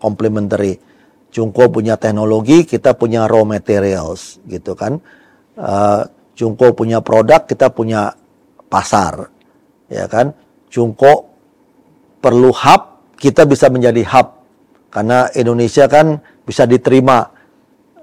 complementary. 0.00 0.80
Cungko 1.32 1.72
punya 1.72 1.96
teknologi, 1.96 2.68
kita 2.68 2.92
punya 2.92 3.24
raw 3.24 3.40
materials 3.42 4.36
gitu 4.44 4.76
kan. 4.76 5.00
Uh, 5.56 6.04
Cungko 6.36 6.76
punya 6.76 7.00
produk, 7.00 7.48
kita 7.48 7.72
punya 7.72 8.12
pasar. 8.68 9.32
Ya 9.88 10.04
kan? 10.08 10.36
Cungko 10.68 11.32
perlu 12.20 12.52
hub, 12.52 13.16
kita 13.16 13.48
bisa 13.48 13.72
menjadi 13.72 14.04
hub. 14.12 14.28
Karena 14.92 15.32
Indonesia 15.32 15.88
kan 15.88 16.20
bisa 16.44 16.68
diterima 16.68 17.24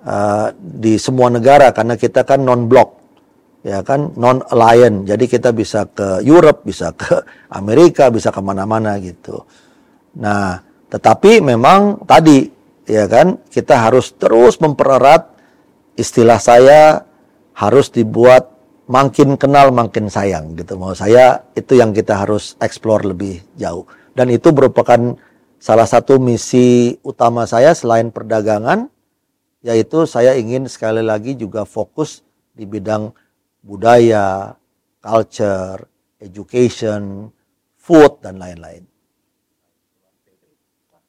uh, 0.06 0.48
di 0.58 0.98
semua 0.98 1.30
negara 1.30 1.70
karena 1.70 1.94
kita 2.00 2.24
kan 2.24 2.42
non 2.42 2.66
blok 2.66 3.00
ya 3.60 3.84
kan 3.84 4.16
non 4.16 4.40
alien 4.48 5.04
jadi 5.04 5.26
kita 5.28 5.50
bisa 5.52 5.84
ke 5.92 6.24
Europe 6.24 6.64
bisa 6.64 6.96
ke 6.96 7.20
Amerika 7.52 8.08
bisa 8.08 8.32
ke 8.32 8.40
mana-mana 8.40 8.96
gitu 9.04 9.44
nah 10.16 10.56
tetapi 10.88 11.44
memang 11.44 12.08
tadi 12.08 12.48
ya 12.90 13.06
kan? 13.06 13.38
Kita 13.48 13.78
harus 13.78 14.12
terus 14.18 14.58
mempererat 14.58 15.30
istilah 15.94 16.42
saya 16.42 17.06
harus 17.54 17.94
dibuat 17.94 18.50
makin 18.90 19.38
kenal 19.38 19.70
makin 19.70 20.10
sayang 20.10 20.58
gitu. 20.58 20.74
Mau 20.76 20.98
saya 20.98 21.46
itu 21.54 21.78
yang 21.78 21.94
kita 21.94 22.26
harus 22.26 22.58
explore 22.58 23.06
lebih 23.06 23.46
jauh. 23.54 23.86
Dan 24.18 24.34
itu 24.34 24.50
merupakan 24.50 25.16
salah 25.62 25.86
satu 25.86 26.18
misi 26.18 26.98
utama 27.06 27.46
saya 27.46 27.78
selain 27.78 28.10
perdagangan 28.10 28.90
yaitu 29.60 30.08
saya 30.08 30.40
ingin 30.40 30.66
sekali 30.72 31.04
lagi 31.04 31.36
juga 31.36 31.68
fokus 31.68 32.24
di 32.56 32.64
bidang 32.64 33.12
budaya, 33.60 34.56
culture, 35.04 35.84
education, 36.24 37.28
food 37.76 38.24
dan 38.24 38.40
lain-lain. 38.40 38.88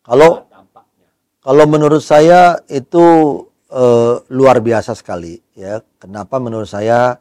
Kalau 0.03 0.50
kalau 1.41 1.65
menurut 1.65 2.05
saya 2.05 2.61
itu 2.69 3.01
uh, 3.73 4.15
luar 4.29 4.61
biasa 4.61 4.93
sekali 4.93 5.41
ya. 5.57 5.81
Kenapa 5.97 6.37
menurut 6.37 6.69
saya 6.69 7.17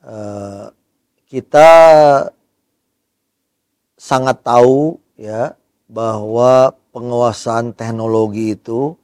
uh, 0.00 0.72
kita 1.28 1.68
sangat 3.98 4.40
tahu 4.40 4.96
ya 5.18 5.52
bahwa 5.90 6.72
penguasaan 6.94 7.76
teknologi 7.76 8.56
itu 8.56 8.96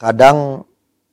kadang 0.00 0.64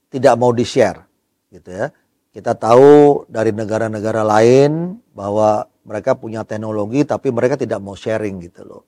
tidak 0.07 0.39
mau 0.39 0.55
di-share 0.55 1.03
gitu 1.51 1.69
ya. 1.69 1.91
Kita 2.33 2.57
tahu 2.57 3.25
dari 3.29 3.53
negara-negara 3.53 4.25
lain 4.25 4.97
bahwa 5.13 5.69
mereka 5.85 6.17
punya 6.17 6.41
teknologi 6.47 7.05
tapi 7.05 7.29
mereka 7.29 7.59
tidak 7.59 7.83
mau 7.83 7.93
sharing 7.93 8.41
gitu 8.41 8.63
loh. 8.65 8.83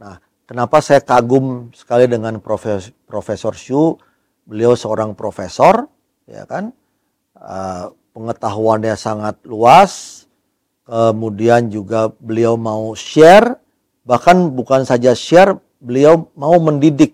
Nah, 0.00 0.18
kenapa 0.48 0.80
saya 0.80 1.04
kagum 1.04 1.68
sekali 1.76 2.08
dengan 2.08 2.40
Profesor, 2.40 2.88
Profesor 3.04 3.52
Xu? 3.52 4.00
Beliau 4.48 4.72
seorang 4.72 5.12
profesor, 5.12 5.84
ya 6.24 6.48
kan? 6.48 6.72
Uh, 7.36 7.92
pengetahuannya 8.16 8.96
sangat 8.96 9.36
luas. 9.44 10.24
Kemudian 10.88 11.68
juga 11.68 12.08
beliau 12.16 12.56
mau 12.56 12.96
share, 12.96 13.60
bahkan 14.08 14.48
bukan 14.48 14.88
saja 14.88 15.12
share, 15.12 15.60
beliau 15.84 16.32
mau 16.32 16.56
mendidik 16.56 17.12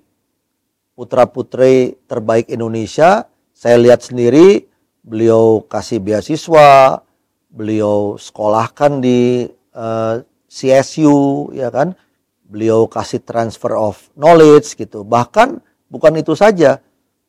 putra-putri 0.94 1.98
terbaik 2.06 2.46
Indonesia. 2.46 3.26
Saya 3.50 3.82
lihat 3.82 4.06
sendiri 4.06 4.70
beliau 5.02 5.66
kasih 5.66 5.98
beasiswa, 5.98 7.02
beliau 7.50 8.14
sekolahkan 8.14 9.02
di 9.02 9.50
uh, 9.74 10.22
eh, 10.22 10.24
CSU, 10.46 11.50
ya 11.50 11.74
kan? 11.74 11.98
Beliau 12.44 12.86
kasih 12.86 13.24
transfer 13.24 13.74
of 13.74 13.98
knowledge 14.14 14.76
gitu. 14.76 15.02
Bahkan 15.02 15.58
bukan 15.88 16.12
itu 16.20 16.36
saja, 16.36 16.80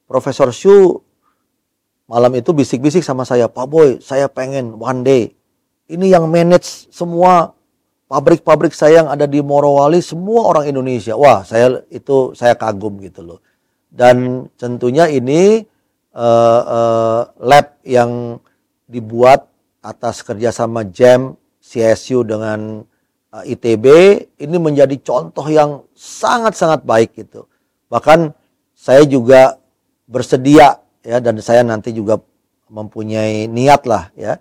Profesor 0.05 0.51
Shu 0.51 1.01
malam 2.05 2.37
itu 2.37 2.53
bisik-bisik 2.53 3.01
sama 3.01 3.25
saya, 3.25 3.49
Pak 3.49 3.65
Boy, 3.65 3.97
saya 3.97 4.29
pengen 4.29 4.77
one 4.77 5.01
day 5.01 5.23
ini 5.89 6.13
yang 6.13 6.29
manage 6.29 6.89
semua 6.89 7.53
pabrik-pabrik 8.09 8.73
saya 8.73 9.05
yang 9.05 9.09
ada 9.09 9.25
di 9.25 9.41
Morowali 9.41 10.01
semua 10.01 10.45
orang 10.49 10.69
Indonesia. 10.69 11.13
Wah, 11.17 11.45
saya 11.45 11.81
itu 11.89 12.33
saya 12.37 12.57
kagum 12.57 12.97
gitu 13.01 13.21
loh. 13.21 13.39
Dan 13.89 14.47
tentunya 14.59 15.07
ini 15.09 15.63
uh, 16.13 16.61
uh, 16.65 17.21
lab 17.41 17.77
yang 17.85 18.41
dibuat 18.85 19.49
atas 19.81 20.25
kerjasama 20.25 20.85
JEM, 20.89 21.37
CSU 21.61 22.25
dengan 22.25 22.85
ITB 23.43 23.85
ini 24.39 24.57
menjadi 24.61 24.95
contoh 25.03 25.43
yang 25.51 25.83
sangat-sangat 25.91 26.87
baik 26.87 27.17
gitu. 27.17 27.49
Bahkan 27.91 28.31
saya 28.71 29.03
juga 29.03 29.59
bersedia 30.05 30.79
ya 31.01 31.17
dan 31.19 31.41
saya 31.41 31.65
nanti 31.65 31.91
juga 31.91 32.21
mempunyai 32.69 33.49
niat 33.49 33.83
lah 33.89 34.09
ya 34.13 34.37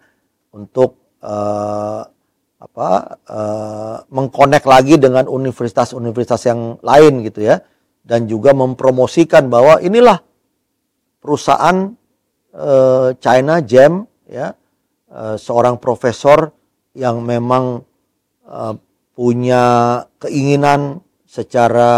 untuk 0.52 1.00
uh, 1.24 2.04
apa 2.60 2.88
uh, 3.28 3.96
mengkonek 4.08 4.64
lagi 4.64 4.96
dengan 4.96 5.28
universitas-universitas 5.28 6.40
yang 6.48 6.80
lain 6.80 7.20
gitu 7.24 7.44
ya 7.44 7.60
dan 8.04 8.24
juga 8.24 8.56
mempromosikan 8.56 9.48
bahwa 9.52 9.80
inilah 9.84 10.20
perusahaan 11.20 11.92
uh, 12.56 13.12
China 13.20 13.60
Gem 13.60 14.08
ya 14.28 14.56
uh, 15.12 15.36
seorang 15.36 15.76
profesor 15.76 16.52
yang 16.96 17.20
memang 17.20 17.84
uh, 18.48 18.74
punya 19.14 19.64
keinginan 20.18 21.00
secara 21.24 21.92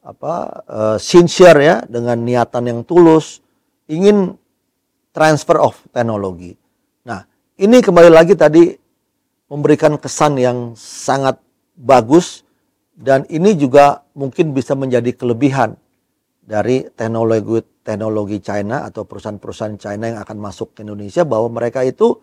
apa 0.00 0.34
uh, 0.66 0.96
sincere 0.96 1.60
ya 1.60 1.76
dengan 1.84 2.24
niatan 2.24 2.64
yang 2.66 2.80
tulus 2.88 3.44
ingin 3.90 4.32
transfer 5.12 5.60
of 5.60 5.76
teknologi. 5.92 6.56
Nah, 7.04 7.26
ini 7.60 7.82
kembali 7.82 8.08
lagi 8.08 8.38
tadi 8.38 8.72
memberikan 9.50 9.98
kesan 9.98 10.38
yang 10.38 10.78
sangat 10.78 11.36
bagus 11.74 12.46
dan 12.94 13.26
ini 13.28 13.56
juga 13.58 14.06
mungkin 14.14 14.54
bisa 14.54 14.78
menjadi 14.78 15.10
kelebihan 15.16 15.74
dari 16.40 16.86
teknologi 16.94 17.62
teknologi 17.80 18.38
China 18.44 18.86
atau 18.86 19.02
perusahaan-perusahaan 19.08 19.76
China 19.80 20.04
yang 20.14 20.20
akan 20.22 20.38
masuk 20.38 20.76
ke 20.76 20.86
Indonesia 20.86 21.26
bahwa 21.26 21.48
mereka 21.50 21.82
itu 21.82 22.20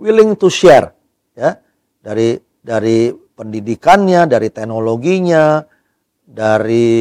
willing 0.00 0.34
to 0.34 0.50
share 0.50 0.90
ya 1.38 1.60
dari 2.04 2.36
dari 2.60 3.08
pendidikannya, 3.12 4.28
dari 4.28 4.52
teknologinya, 4.52 5.64
dari 6.24 6.92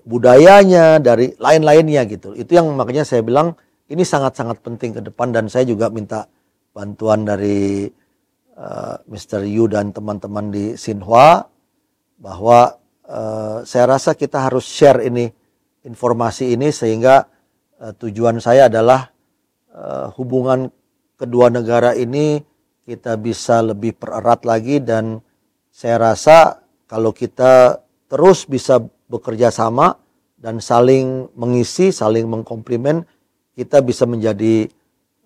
budayanya, 0.00 0.96
dari 1.04 1.36
lain-lainnya 1.36 2.08
gitu. 2.08 2.32
Itu 2.32 2.56
yang 2.56 2.72
makanya 2.72 3.04
saya 3.04 3.20
bilang 3.20 3.52
ini 3.88 4.04
sangat-sangat 4.04 4.64
penting 4.64 4.96
ke 4.96 5.00
depan 5.04 5.32
dan 5.32 5.52
saya 5.52 5.68
juga 5.68 5.92
minta 5.92 6.28
bantuan 6.72 7.24
dari 7.24 7.88
uh, 8.56 8.96
eh, 8.96 8.96
Mr. 9.08 9.44
Yu 9.48 9.68
dan 9.68 9.92
teman-teman 9.92 10.52
di 10.52 10.76
Sinhua 10.76 11.44
bahwa 12.20 12.76
uh, 13.08 13.64
saya 13.64 13.84
rasa 13.88 14.12
kita 14.12 14.44
harus 14.44 14.68
share 14.68 15.00
ini 15.04 15.32
informasi 15.88 16.52
ini 16.52 16.68
sehingga 16.68 17.24
uh, 17.80 17.92
tujuan 17.96 18.42
saya 18.44 18.68
adalah 18.68 19.08
uh, 19.72 20.12
hubungan 20.20 20.68
kedua 21.16 21.48
negara 21.48 21.96
ini 21.96 22.44
kita 22.88 23.20
bisa 23.20 23.60
lebih 23.60 23.92
pererat 24.00 24.48
lagi 24.48 24.80
dan 24.80 25.20
saya 25.68 26.00
rasa 26.00 26.64
kalau 26.88 27.12
kita 27.12 27.84
terus 28.08 28.48
bisa 28.48 28.80
bekerja 29.12 29.52
sama 29.52 30.00
dan 30.40 30.64
saling 30.64 31.28
mengisi, 31.36 31.92
saling 31.92 32.24
mengkomplimen, 32.24 33.04
kita 33.52 33.84
bisa 33.84 34.08
menjadi 34.08 34.72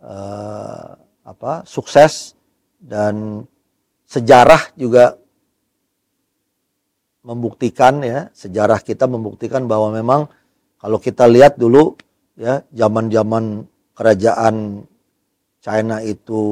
uh, 0.03 0.99
apa 1.23 1.63
sukses 1.63 2.35
dan 2.83 3.47
sejarah 4.11 4.75
juga 4.75 5.15
membuktikan 7.23 8.03
ya 8.03 8.35
sejarah 8.35 8.83
kita 8.83 9.07
membuktikan 9.07 9.71
bahwa 9.71 9.95
memang 9.95 10.27
kalau 10.83 10.99
kita 10.99 11.31
lihat 11.31 11.55
dulu 11.55 11.95
ya 12.35 12.67
zaman-zaman 12.75 13.63
kerajaan 13.95 14.83
China 15.63 16.03
itu 16.03 16.43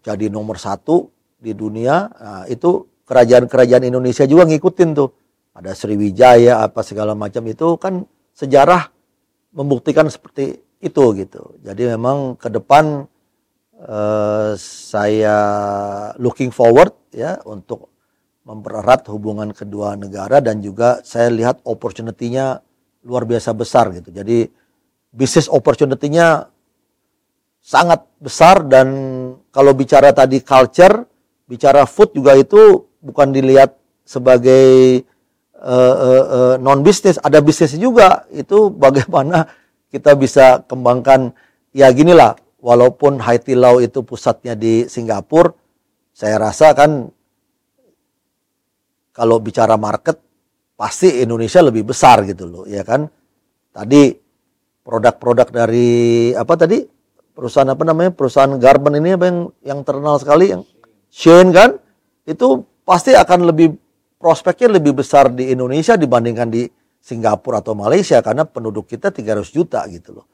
jadi 0.00 0.32
nomor 0.32 0.56
satu 0.56 1.12
di 1.36 1.52
dunia, 1.52 2.08
nah, 2.08 2.44
itu 2.48 2.88
kerajaan-kerajaan 3.04 3.84
Indonesia 3.84 4.24
juga 4.24 4.48
ngikutin 4.48 4.90
tuh. 4.96 5.12
Ada 5.52 5.76
Sriwijaya 5.76 6.64
apa 6.64 6.80
segala 6.80 7.12
macam 7.12 7.44
itu 7.44 7.76
kan 7.76 8.08
sejarah 8.32 8.88
membuktikan 9.52 10.08
seperti 10.08 10.58
itu 10.80 11.04
gitu. 11.14 11.60
Jadi 11.60 11.92
memang 11.94 12.40
ke 12.40 12.48
depan 12.48 13.06
uh, 13.84 14.50
saya 14.58 15.38
looking 16.16 16.50
forward 16.50 16.96
ya 17.14 17.38
untuk 17.44 17.92
mempererat 18.44 19.08
hubungan 19.12 19.52
kedua 19.52 19.94
negara 19.96 20.40
dan 20.40 20.64
juga 20.64 21.00
saya 21.04 21.28
lihat 21.32 21.60
opportunity-nya 21.64 22.60
luar 23.04 23.28
biasa 23.28 23.52
besar 23.52 23.92
gitu. 23.92 24.10
Jadi 24.10 24.48
bisnis 25.12 25.46
opportunity-nya 25.46 26.48
sangat 27.64 28.04
besar 28.20 28.68
dan 28.68 28.88
kalau 29.48 29.72
bicara 29.72 30.12
tadi 30.12 30.44
culture, 30.44 31.08
bicara 31.48 31.88
food 31.88 32.12
juga 32.12 32.36
itu 32.36 32.84
bukan 33.00 33.32
dilihat 33.32 33.72
sebagai 34.04 35.00
uh, 35.56 35.96
uh, 35.96 36.24
uh, 36.28 36.54
non 36.60 36.84
bisnis, 36.84 37.16
ada 37.24 37.40
bisnis 37.40 37.72
juga. 37.80 38.28
Itu 38.28 38.68
bagaimana 38.68 39.48
kita 39.92 40.12
bisa 40.12 40.60
kembangkan 40.68 41.32
ya 41.72 41.88
ginilah, 41.88 42.36
walaupun 42.60 43.16
Haiti 43.24 43.56
Law 43.56 43.80
itu 43.80 44.04
pusatnya 44.04 44.52
di 44.52 44.84
Singapura, 44.84 45.56
saya 46.12 46.36
rasa 46.36 46.76
kan 46.76 47.08
kalau 49.16 49.40
bicara 49.40 49.80
market 49.80 50.20
pasti 50.76 51.24
Indonesia 51.24 51.64
lebih 51.64 51.88
besar 51.88 52.28
gitu 52.28 52.44
loh, 52.44 52.64
ya 52.68 52.84
kan? 52.84 53.08
Tadi 53.72 54.12
produk-produk 54.84 55.48
dari 55.48 56.30
apa 56.36 56.54
tadi 56.60 56.93
perusahaan 57.34 57.66
apa 57.66 57.82
namanya 57.82 58.14
perusahaan 58.14 58.54
garment 58.56 58.96
ini 59.02 59.18
apa 59.18 59.24
yang 59.26 59.38
yang 59.66 59.80
terkenal 59.82 60.16
sekali 60.22 60.54
yang 60.54 60.62
Shein 61.10 61.50
kan 61.50 61.78
itu 62.24 62.62
pasti 62.86 63.14
akan 63.14 63.50
lebih 63.50 63.74
prospeknya 64.16 64.78
lebih 64.78 65.02
besar 65.02 65.28
di 65.34 65.50
Indonesia 65.50 65.98
dibandingkan 65.98 66.48
di 66.48 66.64
Singapura 67.04 67.60
atau 67.60 67.76
Malaysia 67.76 68.22
karena 68.24 68.48
penduduk 68.48 68.88
kita 68.88 69.12
300 69.12 69.44
juta 69.52 69.84
gitu 69.92 70.16
loh. 70.16 70.26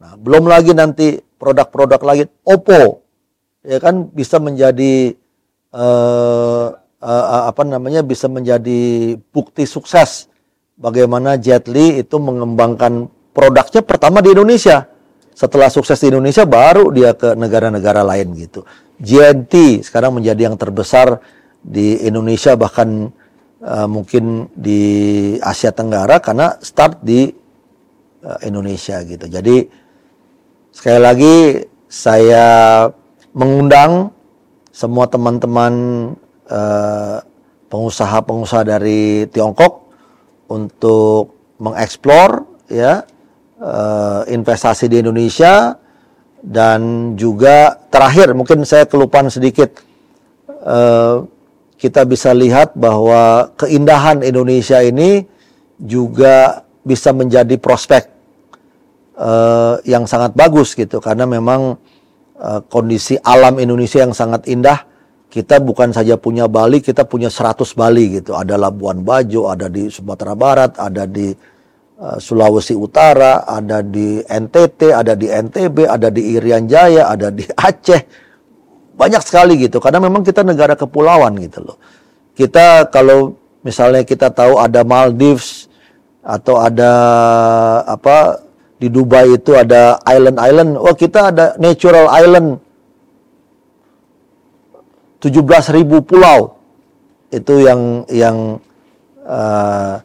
Nah, 0.00 0.16
belum 0.16 0.48
lagi 0.48 0.72
nanti 0.72 1.20
produk-produk 1.20 2.00
lagi 2.00 2.24
Oppo 2.48 3.04
ya 3.60 3.78
kan 3.78 4.08
bisa 4.08 4.40
menjadi 4.40 5.12
uh, 5.76 6.68
uh, 7.04 7.42
apa 7.48 7.62
namanya 7.62 8.00
bisa 8.00 8.26
menjadi 8.26 9.14
bukti 9.30 9.68
sukses 9.68 10.32
bagaimana 10.80 11.36
Jet 11.36 11.68
Li 11.68 12.00
itu 12.00 12.16
mengembangkan 12.16 13.06
produknya 13.36 13.84
pertama 13.84 14.24
di 14.24 14.32
Indonesia 14.32 14.93
setelah 15.34 15.66
sukses 15.66 15.98
di 15.98 16.14
Indonesia 16.14 16.46
baru 16.46 16.94
dia 16.94 17.12
ke 17.12 17.34
negara-negara 17.34 18.06
lain 18.06 18.32
gitu. 18.38 18.62
JNT 19.02 19.82
sekarang 19.82 20.22
menjadi 20.22 20.46
yang 20.46 20.56
terbesar 20.56 21.18
di 21.58 21.98
Indonesia 22.06 22.54
bahkan 22.54 23.10
uh, 23.58 23.88
mungkin 23.90 24.46
di 24.54 24.82
Asia 25.42 25.74
Tenggara 25.74 26.22
karena 26.22 26.54
start 26.62 27.02
di 27.02 27.26
uh, 28.22 28.38
Indonesia 28.46 29.02
gitu. 29.02 29.26
Jadi 29.26 29.66
sekali 30.70 31.00
lagi 31.02 31.36
saya 31.90 32.86
mengundang 33.34 34.14
semua 34.70 35.10
teman-teman 35.10 35.74
uh, 36.46 37.18
pengusaha-pengusaha 37.70 38.62
dari 38.78 39.26
Tiongkok 39.34 39.90
untuk 40.46 41.34
mengeksplor 41.58 42.46
ya 42.70 43.02
uh, 43.64 44.22
investasi 44.28 44.92
di 44.92 45.00
Indonesia 45.00 45.80
dan 46.44 47.12
juga 47.16 47.80
terakhir 47.88 48.36
mungkin 48.36 48.68
saya 48.68 48.84
kelupaan 48.84 49.32
sedikit 49.32 49.80
uh, 50.68 51.24
kita 51.80 52.04
bisa 52.04 52.36
lihat 52.36 52.76
bahwa 52.76 53.52
keindahan 53.56 54.20
Indonesia 54.20 54.80
ini 54.84 55.24
juga 55.80 56.64
bisa 56.84 57.10
menjadi 57.10 57.56
prospek 57.56 58.08
uh, 59.18 59.80
yang 59.84 60.04
sangat 60.08 60.32
bagus 60.36 60.72
gitu. 60.72 61.00
Karena 61.02 61.28
memang 61.28 61.76
uh, 62.38 62.60
kondisi 62.72 63.18
alam 63.20 63.58
Indonesia 63.58 64.00
yang 64.04 64.14
sangat 64.14 64.46
indah 64.48 64.86
kita 65.28 65.58
bukan 65.58 65.90
saja 65.90 66.14
punya 66.14 66.46
Bali 66.46 66.78
kita 66.78 67.02
punya 67.04 67.26
100 67.26 67.74
Bali 67.74 68.22
gitu. 68.22 68.38
Ada 68.38 68.54
Labuan 68.54 69.02
Bajo 69.02 69.50
ada 69.50 69.66
di 69.66 69.90
Sumatera 69.90 70.38
Barat 70.38 70.78
ada 70.78 71.10
di 71.10 71.34
Sulawesi 71.94 72.74
Utara, 72.74 73.46
ada 73.46 73.78
di 73.78 74.18
NTT, 74.18 74.90
ada 74.90 75.14
di 75.14 75.30
NTB, 75.30 75.86
ada 75.86 76.10
di 76.10 76.34
Irian 76.34 76.66
Jaya, 76.66 77.06
ada 77.06 77.30
di 77.30 77.46
Aceh. 77.70 78.02
Banyak 78.94 79.22
sekali 79.22 79.58
gitu 79.62 79.78
karena 79.78 80.02
memang 80.02 80.26
kita 80.26 80.42
negara 80.42 80.74
kepulauan 80.74 81.38
gitu 81.38 81.62
loh. 81.62 81.78
Kita 82.34 82.90
kalau 82.90 83.38
misalnya 83.62 84.02
kita 84.02 84.30
tahu 84.34 84.58
ada 84.58 84.82
Maldives 84.82 85.70
atau 86.22 86.58
ada 86.58 86.92
apa 87.86 88.42
di 88.78 88.90
Dubai 88.90 89.38
itu 89.38 89.54
ada 89.54 89.98
island-island, 90.02 90.74
oh 90.78 90.94
kita 90.98 91.30
ada 91.30 91.54
natural 91.62 92.10
island 92.10 92.58
17.000 95.22 96.04
pulau. 96.04 96.58
Itu 97.30 97.62
yang 97.62 98.06
yang 98.10 98.58
uh, 99.26 100.02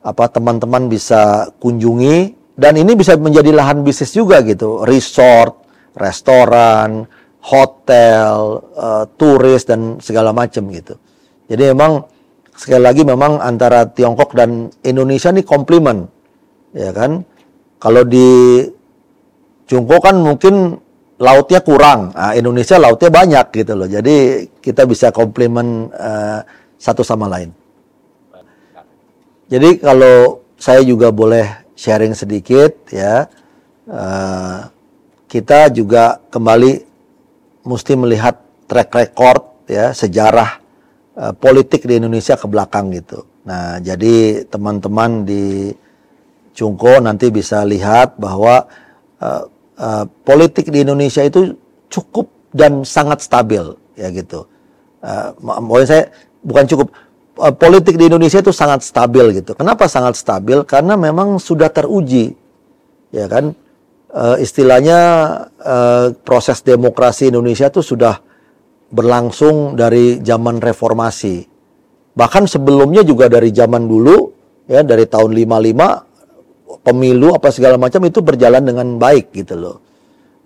apa 0.00 0.24
teman-teman 0.32 0.88
bisa 0.88 1.52
kunjungi. 1.60 2.38
Dan 2.60 2.76
ini 2.76 2.92
bisa 2.92 3.16
menjadi 3.16 3.56
lahan 3.56 3.80
bisnis 3.80 4.12
juga 4.12 4.44
gitu. 4.44 4.84
Resort 4.84 5.60
restoran 5.96 7.08
hotel 7.40 8.60
uh, 8.76 9.04
turis 9.16 9.64
dan 9.64 9.96
segala 9.98 10.30
macam 10.30 10.68
gitu. 10.68 10.94
Jadi 11.48 11.72
memang 11.72 12.04
sekali 12.52 12.84
lagi 12.84 13.02
memang 13.02 13.40
antara 13.40 13.88
Tiongkok 13.88 14.36
dan 14.36 14.68
Indonesia 14.84 15.32
ini 15.32 15.42
komplimen 15.42 16.04
ya 16.76 16.92
kan? 16.92 17.24
Kalau 17.80 18.04
di 18.04 18.60
Jungko 19.64 19.96
kan 20.04 20.20
mungkin 20.20 20.76
lautnya 21.16 21.64
kurang. 21.64 22.12
Nah, 22.12 22.36
Indonesia 22.36 22.76
lautnya 22.76 23.08
banyak 23.08 23.46
gitu 23.56 23.72
loh. 23.72 23.88
Jadi 23.88 24.44
kita 24.60 24.84
bisa 24.84 25.08
komplimen 25.08 25.88
uh, 25.96 26.44
satu 26.76 27.00
sama 27.00 27.24
lain 27.28 27.59
jadi 29.50 29.82
kalau 29.82 30.46
saya 30.54 30.86
juga 30.86 31.10
boleh 31.10 31.74
sharing 31.74 32.14
sedikit 32.14 32.86
ya, 32.94 33.26
uh, 33.90 34.70
kita 35.26 35.74
juga 35.74 36.22
kembali 36.30 36.86
mesti 37.66 37.98
melihat 37.98 38.38
track 38.70 38.94
record 38.94 39.66
ya 39.66 39.90
sejarah 39.90 40.62
uh, 41.18 41.32
politik 41.34 41.82
di 41.82 41.98
Indonesia 41.98 42.38
ke 42.38 42.46
belakang 42.46 42.94
gitu. 42.94 43.26
Nah 43.42 43.82
jadi 43.82 44.46
teman-teman 44.46 45.26
di 45.26 45.74
Cungko 46.54 47.02
nanti 47.02 47.34
bisa 47.34 47.66
lihat 47.66 48.22
bahwa 48.22 48.70
uh, 49.18 49.44
uh, 49.78 50.04
politik 50.22 50.70
di 50.70 50.86
Indonesia 50.86 51.26
itu 51.26 51.58
cukup 51.90 52.30
dan 52.54 52.86
sangat 52.86 53.26
stabil 53.26 53.66
ya 53.98 54.14
gitu. 54.14 54.46
Uh, 55.02 55.34
saya 55.82 56.12
bukan 56.44 56.70
cukup 56.70 56.94
politik 57.56 57.96
di 57.96 58.12
Indonesia 58.12 58.44
itu 58.44 58.52
sangat 58.52 58.84
stabil 58.84 59.40
gitu. 59.40 59.56
Kenapa 59.56 59.88
sangat 59.88 60.20
stabil? 60.20 60.60
Karena 60.68 60.94
memang 61.00 61.40
sudah 61.40 61.72
teruji, 61.72 62.36
ya 63.10 63.26
kan? 63.26 63.56
Uh, 64.10 64.34
istilahnya 64.42 64.98
uh, 65.62 66.10
proses 66.26 66.66
demokrasi 66.66 67.30
Indonesia 67.30 67.70
itu 67.70 67.78
sudah 67.78 68.18
berlangsung 68.90 69.78
dari 69.78 70.18
zaman 70.18 70.58
reformasi. 70.58 71.46
Bahkan 72.18 72.50
sebelumnya 72.50 73.06
juga 73.06 73.30
dari 73.30 73.54
zaman 73.54 73.86
dulu, 73.86 74.34
ya 74.66 74.82
dari 74.82 75.06
tahun 75.06 75.30
55 75.30 76.82
pemilu 76.82 77.38
apa 77.38 77.54
segala 77.54 77.78
macam 77.78 78.02
itu 78.02 78.18
berjalan 78.18 78.66
dengan 78.66 78.98
baik 78.98 79.30
gitu 79.30 79.54
loh. 79.54 79.76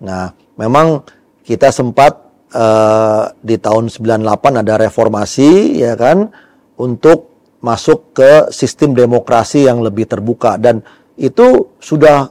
Nah, 0.04 0.28
memang 0.60 1.00
kita 1.40 1.72
sempat 1.72 2.20
uh, 2.52 3.32
di 3.40 3.56
tahun 3.56 3.88
98 3.88 4.60
ada 4.64 4.74
reformasi 4.80 5.80
ya 5.84 5.96
kan 5.96 6.32
untuk 6.80 7.34
masuk 7.64 8.12
ke 8.12 8.52
sistem 8.52 8.92
demokrasi 8.92 9.64
yang 9.64 9.80
lebih 9.80 10.04
terbuka 10.04 10.60
dan 10.60 10.84
itu 11.16 11.72
sudah 11.80 12.28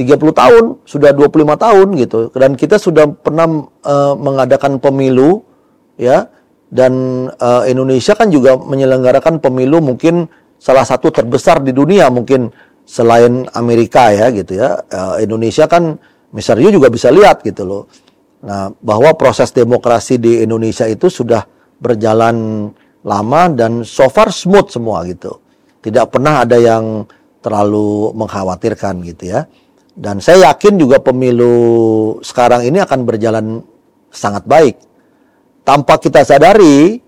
30 0.00 0.32
tahun, 0.32 0.64
sudah 0.88 1.12
25 1.12 1.60
tahun 1.60 1.88
gitu. 2.00 2.20
Dan 2.32 2.56
kita 2.56 2.80
sudah 2.80 3.04
pernah 3.04 3.68
uh, 3.84 4.16
mengadakan 4.16 4.80
pemilu 4.80 5.44
ya 6.00 6.32
dan 6.72 6.92
uh, 7.36 7.68
Indonesia 7.68 8.16
kan 8.16 8.32
juga 8.32 8.56
menyelenggarakan 8.56 9.44
pemilu 9.44 9.84
mungkin 9.84 10.24
salah 10.56 10.88
satu 10.88 11.12
terbesar 11.12 11.60
di 11.60 11.76
dunia 11.76 12.08
mungkin 12.08 12.48
selain 12.88 13.44
Amerika 13.52 14.08
ya 14.08 14.32
gitu 14.32 14.56
ya. 14.56 14.80
Uh, 14.88 15.20
Indonesia 15.20 15.68
kan 15.68 16.00
misalnya 16.32 16.72
juga 16.72 16.88
bisa 16.88 17.12
lihat 17.12 17.44
gitu 17.44 17.68
loh. 17.68 17.84
Nah, 18.40 18.72
bahwa 18.80 19.12
proses 19.20 19.52
demokrasi 19.52 20.16
di 20.16 20.40
Indonesia 20.40 20.88
itu 20.88 21.12
sudah 21.12 21.44
berjalan 21.76 22.68
lama 23.04 23.48
dan 23.52 23.82
so 23.86 24.06
far 24.12 24.28
smooth 24.28 24.68
semua 24.68 25.04
gitu. 25.08 25.40
Tidak 25.80 26.12
pernah 26.12 26.44
ada 26.44 26.60
yang 26.60 27.08
terlalu 27.40 28.12
mengkhawatirkan 28.12 29.00
gitu 29.04 29.32
ya. 29.32 29.48
Dan 29.96 30.20
saya 30.20 30.52
yakin 30.52 30.76
juga 30.76 31.00
pemilu 31.00 31.56
sekarang 32.20 32.64
ini 32.64 32.80
akan 32.80 33.00
berjalan 33.04 33.46
sangat 34.12 34.44
baik. 34.44 34.76
Tanpa 35.64 36.00
kita 36.00 36.24
sadari, 36.24 37.00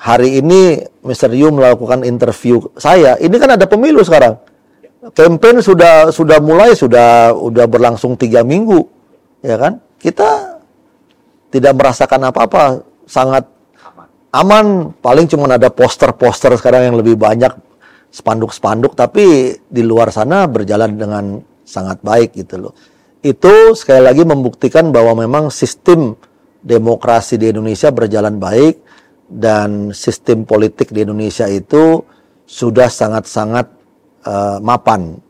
hari 0.00 0.40
ini 0.40 0.80
Mr. 1.04 1.32
Yu 1.36 1.52
melakukan 1.52 2.04
interview 2.04 2.60
saya. 2.80 3.20
Ini 3.20 3.36
kan 3.36 3.60
ada 3.60 3.68
pemilu 3.68 4.00
sekarang. 4.00 4.40
Campaign 5.16 5.64
sudah 5.64 6.12
sudah 6.12 6.38
mulai, 6.44 6.76
sudah 6.76 7.32
sudah 7.32 7.64
berlangsung 7.64 8.20
tiga 8.20 8.44
minggu, 8.44 8.84
ya 9.40 9.56
kan? 9.56 9.80
Kita 9.96 10.60
tidak 11.48 11.72
merasakan 11.72 12.28
apa-apa, 12.28 12.84
sangat 13.08 13.48
aman. 14.34 14.94
Paling 14.98 15.26
cuma 15.30 15.50
ada 15.50 15.70
poster-poster 15.70 16.54
sekarang 16.58 16.90
yang 16.90 16.96
lebih 16.98 17.18
banyak, 17.18 17.52
spanduk-spanduk, 18.10 18.98
tapi 18.98 19.54
di 19.66 19.82
luar 19.82 20.10
sana 20.10 20.46
berjalan 20.50 20.98
dengan 20.98 21.24
sangat 21.62 22.02
baik 22.02 22.34
gitu 22.34 22.58
loh. 22.58 22.74
Itu 23.20 23.76
sekali 23.76 24.02
lagi 24.02 24.24
membuktikan 24.24 24.90
bahwa 24.90 25.22
memang 25.22 25.52
sistem 25.52 26.16
demokrasi 26.64 27.36
di 27.36 27.52
Indonesia 27.52 27.92
berjalan 27.92 28.40
baik 28.40 28.80
dan 29.30 29.94
sistem 29.94 30.42
politik 30.42 30.90
di 30.90 31.06
Indonesia 31.06 31.46
itu 31.46 32.02
sudah 32.48 32.90
sangat-sangat 32.90 33.66
uh, 34.26 34.58
mapan 34.58 35.22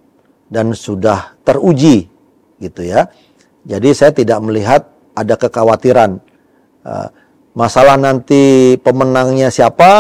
dan 0.49 0.73
sudah 0.73 1.37
teruji 1.45 2.09
gitu 2.57 2.81
ya. 2.81 3.07
Jadi 3.69 3.93
saya 3.93 4.13
tidak 4.17 4.41
melihat 4.41 4.89
ada 5.13 5.37
kekhawatiran 5.37 6.17
uh, 6.87 7.09
masalah 7.61 8.01
nanti 8.01 8.75
pemenangnya 8.81 9.53
siapa 9.53 9.93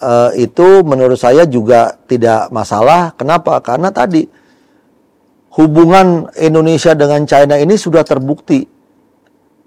uh, 0.00 0.30
itu 0.32 0.80
menurut 0.80 1.20
saya 1.20 1.44
juga 1.44 1.92
tidak 2.08 2.48
masalah. 2.48 3.12
Kenapa? 3.20 3.60
Karena 3.60 3.92
tadi 3.92 4.24
hubungan 5.60 6.32
Indonesia 6.40 6.96
dengan 6.96 7.28
China 7.28 7.60
ini 7.60 7.76
sudah 7.76 8.00
terbukti 8.00 8.64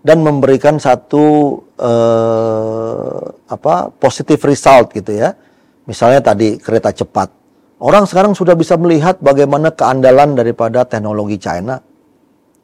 dan 0.01 0.25
memberikan 0.25 0.81
satu 0.81 1.57
uh, 1.77 3.21
apa 3.53 3.93
positif 4.01 4.41
result 4.41 4.97
gitu 4.97 5.13
ya. 5.13 5.38
Misalnya 5.85 6.19
tadi 6.25 6.57
kereta 6.57 6.89
cepat. 6.91 7.29
Orang 7.77 8.09
sekarang 8.09 8.33
sudah 8.33 8.57
bisa 8.57 8.73
melihat 8.75 9.21
bagaimana 9.21 9.69
keandalan 9.69 10.33
daripada 10.33 10.83
teknologi 10.83 11.38
China. 11.38 11.77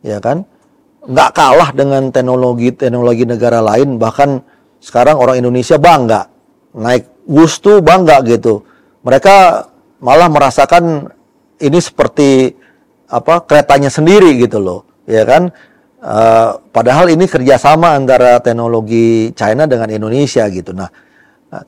Ya 0.01 0.17
kan? 0.17 0.43
Nggak 1.03 1.29
kalah 1.37 1.69
dengan 1.71 2.09
teknologi-teknologi 2.09 3.23
negara 3.29 3.61
lain. 3.61 4.01
Bahkan 4.01 4.52
sekarang 4.83 5.15
orang 5.15 5.39
Indonesia 5.39 5.79
bangga. 5.79 6.27
Naik 6.75 7.23
bus 7.23 7.63
tuh 7.63 7.79
bangga 7.79 8.19
gitu. 8.27 8.67
Mereka 9.07 9.35
malah 10.03 10.27
merasakan 10.27 11.07
ini 11.63 11.79
seperti 11.79 12.51
apa 13.07 13.47
keretanya 13.47 13.87
sendiri 13.87 14.35
gitu 14.35 14.59
loh. 14.59 14.83
Ya 15.07 15.23
kan? 15.23 15.55
Uh, 16.03 16.59
padahal 16.75 17.07
ini 17.15 17.31
kerjasama 17.31 17.95
antara 17.95 18.43
teknologi 18.43 19.31
China 19.39 19.63
dengan 19.63 19.87
Indonesia 19.87 20.43
gitu. 20.51 20.75
Nah, 20.75 20.91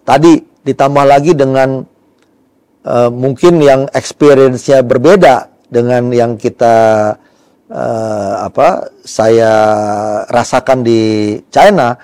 tadi 0.03 0.43
ditambah 0.68 1.05
lagi 1.07 1.32
dengan 1.32 1.88
uh, 2.84 3.09
mungkin 3.16 3.63
yang 3.63 3.88
experience-nya 3.95 4.84
berbeda 4.84 5.47
dengan 5.72 6.11
yang 6.11 6.36
kita 6.36 7.16
uh, 7.72 8.34
apa 8.43 8.91
saya 9.07 9.53
rasakan 10.28 10.84
di 10.84 11.01
China 11.47 11.95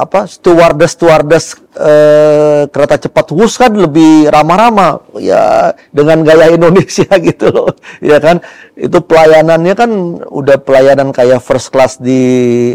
apa 0.00 0.24
stewardess 0.24 0.96
stewardess 0.96 1.46
eh, 1.76 2.64
kereta 2.72 2.96
cepat 2.96 3.26
Wus 3.36 3.60
kan 3.60 3.72
lebih 3.76 4.32
ramah-ramah. 4.32 5.20
Ya 5.20 5.76
dengan 5.92 6.24
gaya 6.24 6.48
Indonesia 6.56 7.08
gitu 7.28 7.52
loh. 7.52 7.70
Ya 8.00 8.16
kan? 8.18 8.40
Itu 8.74 9.04
pelayanannya 9.04 9.74
kan 9.76 9.90
udah 10.24 10.56
pelayanan 10.64 11.12
kayak 11.12 11.44
first 11.44 11.68
class 11.68 12.00
di 12.00 12.72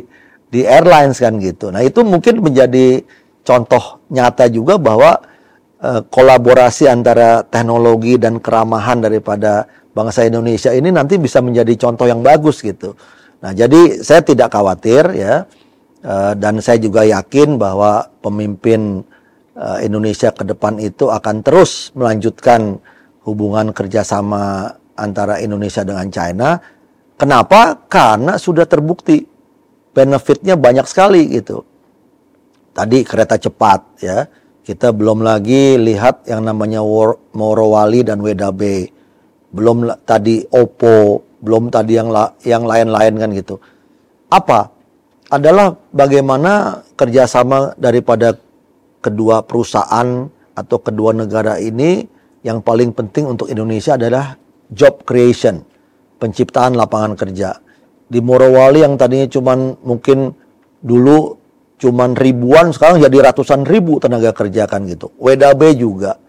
di 0.54 0.62
airlines 0.64 1.18
kan 1.18 1.42
gitu. 1.42 1.74
Nah 1.74 1.82
itu 1.82 2.06
mungkin 2.06 2.46
menjadi 2.46 3.02
contoh 3.42 4.06
nyata 4.14 4.46
juga 4.54 4.78
bahwa 4.78 5.18
eh, 5.82 6.02
kolaborasi 6.06 6.86
antara 6.86 7.42
teknologi 7.42 8.22
dan 8.22 8.38
keramahan 8.38 9.02
daripada 9.02 9.66
bangsa 9.96 10.28
Indonesia 10.28 10.70
ini 10.76 10.94
nanti 10.94 11.18
bisa 11.18 11.42
menjadi 11.42 11.74
contoh 11.90 12.06
yang 12.06 12.22
bagus 12.22 12.62
gitu. 12.62 12.94
Nah 13.42 13.52
jadi 13.56 14.00
saya 14.06 14.22
tidak 14.22 14.54
khawatir 14.54 15.10
ya 15.18 15.50
dan 16.38 16.62
saya 16.62 16.78
juga 16.78 17.02
yakin 17.02 17.58
bahwa 17.58 18.06
pemimpin 18.22 19.02
uh, 19.58 19.82
Indonesia 19.82 20.30
ke 20.30 20.46
depan 20.46 20.78
itu 20.78 21.10
akan 21.10 21.42
terus 21.42 21.90
melanjutkan 21.98 22.78
hubungan 23.26 23.74
kerjasama 23.74 24.70
antara 24.94 25.42
Indonesia 25.42 25.82
dengan 25.82 26.08
China. 26.14 26.62
Kenapa? 27.18 27.90
Karena 27.90 28.38
sudah 28.38 28.70
terbukti 28.70 29.26
benefitnya 29.96 30.54
banyak 30.60 30.86
sekali 30.86 31.26
gitu. 31.32 31.64
Tadi 32.76 33.08
kereta 33.08 33.40
cepat 33.40 33.80
ya, 34.04 34.28
kita 34.68 34.92
belum 34.92 35.24
lagi 35.24 35.80
lihat 35.80 36.28
yang 36.28 36.44
namanya 36.44 36.84
Morowali 37.32 38.04
dan 38.04 38.20
WDB, 38.20 38.92
belum 39.56 39.88
tadi 40.04 40.44
Oppo, 40.52 41.24
belum 41.40 41.72
tadi 41.72 41.96
yang 41.96 42.12
la 42.12 42.36
yang 42.44 42.68
lain-lain 42.68 43.14
kan 43.16 43.30
gitu. 43.32 43.56
Apa? 44.28 44.75
Adalah 45.30 45.74
bagaimana 45.90 46.84
kerjasama 46.94 47.74
daripada 47.80 48.38
kedua 49.02 49.42
perusahaan 49.42 50.30
atau 50.54 50.78
kedua 50.82 51.14
negara 51.14 51.58
ini 51.58 52.06
yang 52.46 52.62
paling 52.62 52.94
penting 52.94 53.26
untuk 53.26 53.50
Indonesia 53.50 53.98
adalah 53.98 54.38
job 54.70 55.02
creation, 55.02 55.66
penciptaan 56.22 56.78
lapangan 56.78 57.18
kerja. 57.18 57.58
Di 58.06 58.22
Morowali 58.22 58.86
yang 58.86 59.02
tadinya 59.02 59.26
cuman 59.26 59.82
mungkin 59.82 60.30
dulu 60.86 61.42
cuman 61.82 62.14
ribuan, 62.14 62.70
sekarang 62.70 63.02
jadi 63.02 63.34
ratusan 63.34 63.66
ribu 63.66 63.98
tenaga 63.98 64.30
kerja 64.30 64.70
kan 64.70 64.86
gitu. 64.86 65.10
WDB 65.18 65.74
juga. 65.74 66.22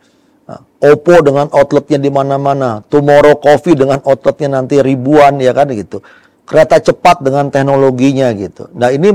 Nah, 0.49 0.61
Oppo 0.89 1.21
dengan 1.21 1.53
outletnya 1.53 2.01
di 2.01 2.09
mana-mana, 2.09 2.81
Tomorrow 2.89 3.37
Coffee 3.37 3.77
dengan 3.77 4.01
outletnya 4.09 4.57
nanti 4.57 4.81
ribuan 4.81 5.37
ya 5.37 5.53
kan 5.53 5.69
gitu 5.69 6.01
kereta 6.47 6.79
cepat 6.79 7.21
dengan 7.27 7.51
teknologinya 7.51 8.31
gitu. 8.39 8.71
Nah 8.73 8.95
ini 8.95 9.11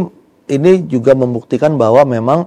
ini 0.52 0.84
juga 0.86 1.16
membuktikan 1.16 1.80
bahwa 1.80 2.04
memang 2.04 2.40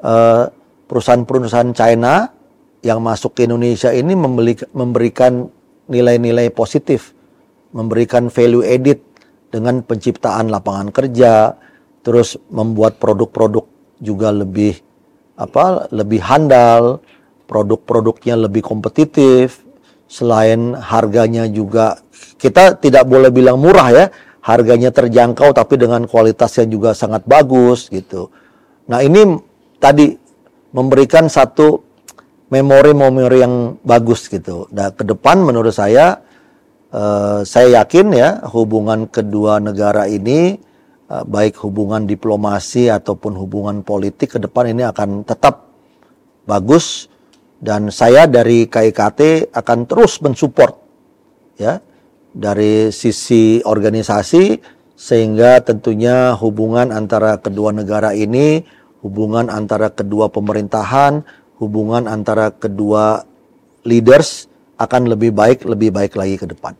uh, 0.00 0.48
perusahaan-perusahaan 0.88 1.76
China 1.76 2.32
yang 2.80 3.04
masuk 3.04 3.36
ke 3.36 3.44
Indonesia 3.44 3.92
ini 3.92 4.16
membeli, 4.16 4.56
memberikan 4.72 5.52
nilai-nilai 5.92 6.48
positif, 6.48 7.12
memberikan 7.76 8.32
value 8.32 8.64
edit 8.64 9.04
dengan 9.52 9.84
penciptaan 9.84 10.48
lapangan 10.48 10.88
kerja, 10.88 11.54
terus 12.00 12.40
membuat 12.48 12.96
produk-produk 12.96 13.68
juga 14.00 14.32
lebih 14.32 14.80
apa 15.36 15.92
lebih 15.92 16.24
handal, 16.24 17.04
produk-produknya 17.44 18.48
lebih 18.48 18.64
kompetitif, 18.64 19.60
selain 20.10 20.74
harganya 20.74 21.46
juga 21.46 22.02
kita 22.34 22.74
tidak 22.82 23.06
boleh 23.06 23.30
bilang 23.30 23.62
murah 23.62 23.88
ya 23.94 24.04
harganya 24.42 24.90
terjangkau 24.90 25.54
tapi 25.54 25.78
dengan 25.78 26.02
kualitas 26.10 26.58
yang 26.58 26.74
juga 26.74 26.90
sangat 26.98 27.22
bagus 27.30 27.86
gitu. 27.86 28.34
Nah 28.90 29.06
ini 29.06 29.38
tadi 29.78 30.10
memberikan 30.74 31.30
satu 31.30 31.78
memori-memori 32.50 33.38
yang 33.38 33.78
bagus 33.86 34.26
gitu. 34.26 34.66
Nah 34.74 34.90
ke 34.90 35.06
depan 35.06 35.46
menurut 35.46 35.70
saya 35.70 36.18
eh, 36.90 37.46
saya 37.46 37.78
yakin 37.78 38.10
ya 38.10 38.42
hubungan 38.50 39.06
kedua 39.06 39.62
negara 39.62 40.10
ini 40.10 40.58
eh, 41.06 41.24
baik 41.28 41.60
hubungan 41.62 42.08
diplomasi 42.08 42.90
ataupun 42.90 43.38
hubungan 43.38 43.86
politik 43.86 44.34
ke 44.34 44.38
depan 44.42 44.74
ini 44.74 44.82
akan 44.88 45.22
tetap 45.22 45.70
bagus 46.48 47.09
dan 47.60 47.92
saya 47.92 48.24
dari 48.24 48.64
KIKT 48.66 49.52
akan 49.52 49.78
terus 49.84 50.16
mensupport 50.24 50.80
ya 51.60 51.78
dari 52.32 52.88
sisi 52.88 53.60
organisasi 53.60 54.58
sehingga 54.96 55.64
tentunya 55.64 56.36
hubungan 56.36 56.92
antara 56.92 57.40
kedua 57.40 57.72
negara 57.72 58.12
ini, 58.12 58.60
hubungan 59.00 59.48
antara 59.48 59.88
kedua 59.88 60.28
pemerintahan, 60.28 61.24
hubungan 61.56 62.04
antara 62.04 62.52
kedua 62.52 63.24
leaders 63.84 64.48
akan 64.76 65.08
lebih 65.08 65.32
baik 65.32 65.64
lebih 65.64 65.88
baik 65.88 66.16
lagi 66.20 66.36
ke 66.36 66.44
depan. 66.48 66.76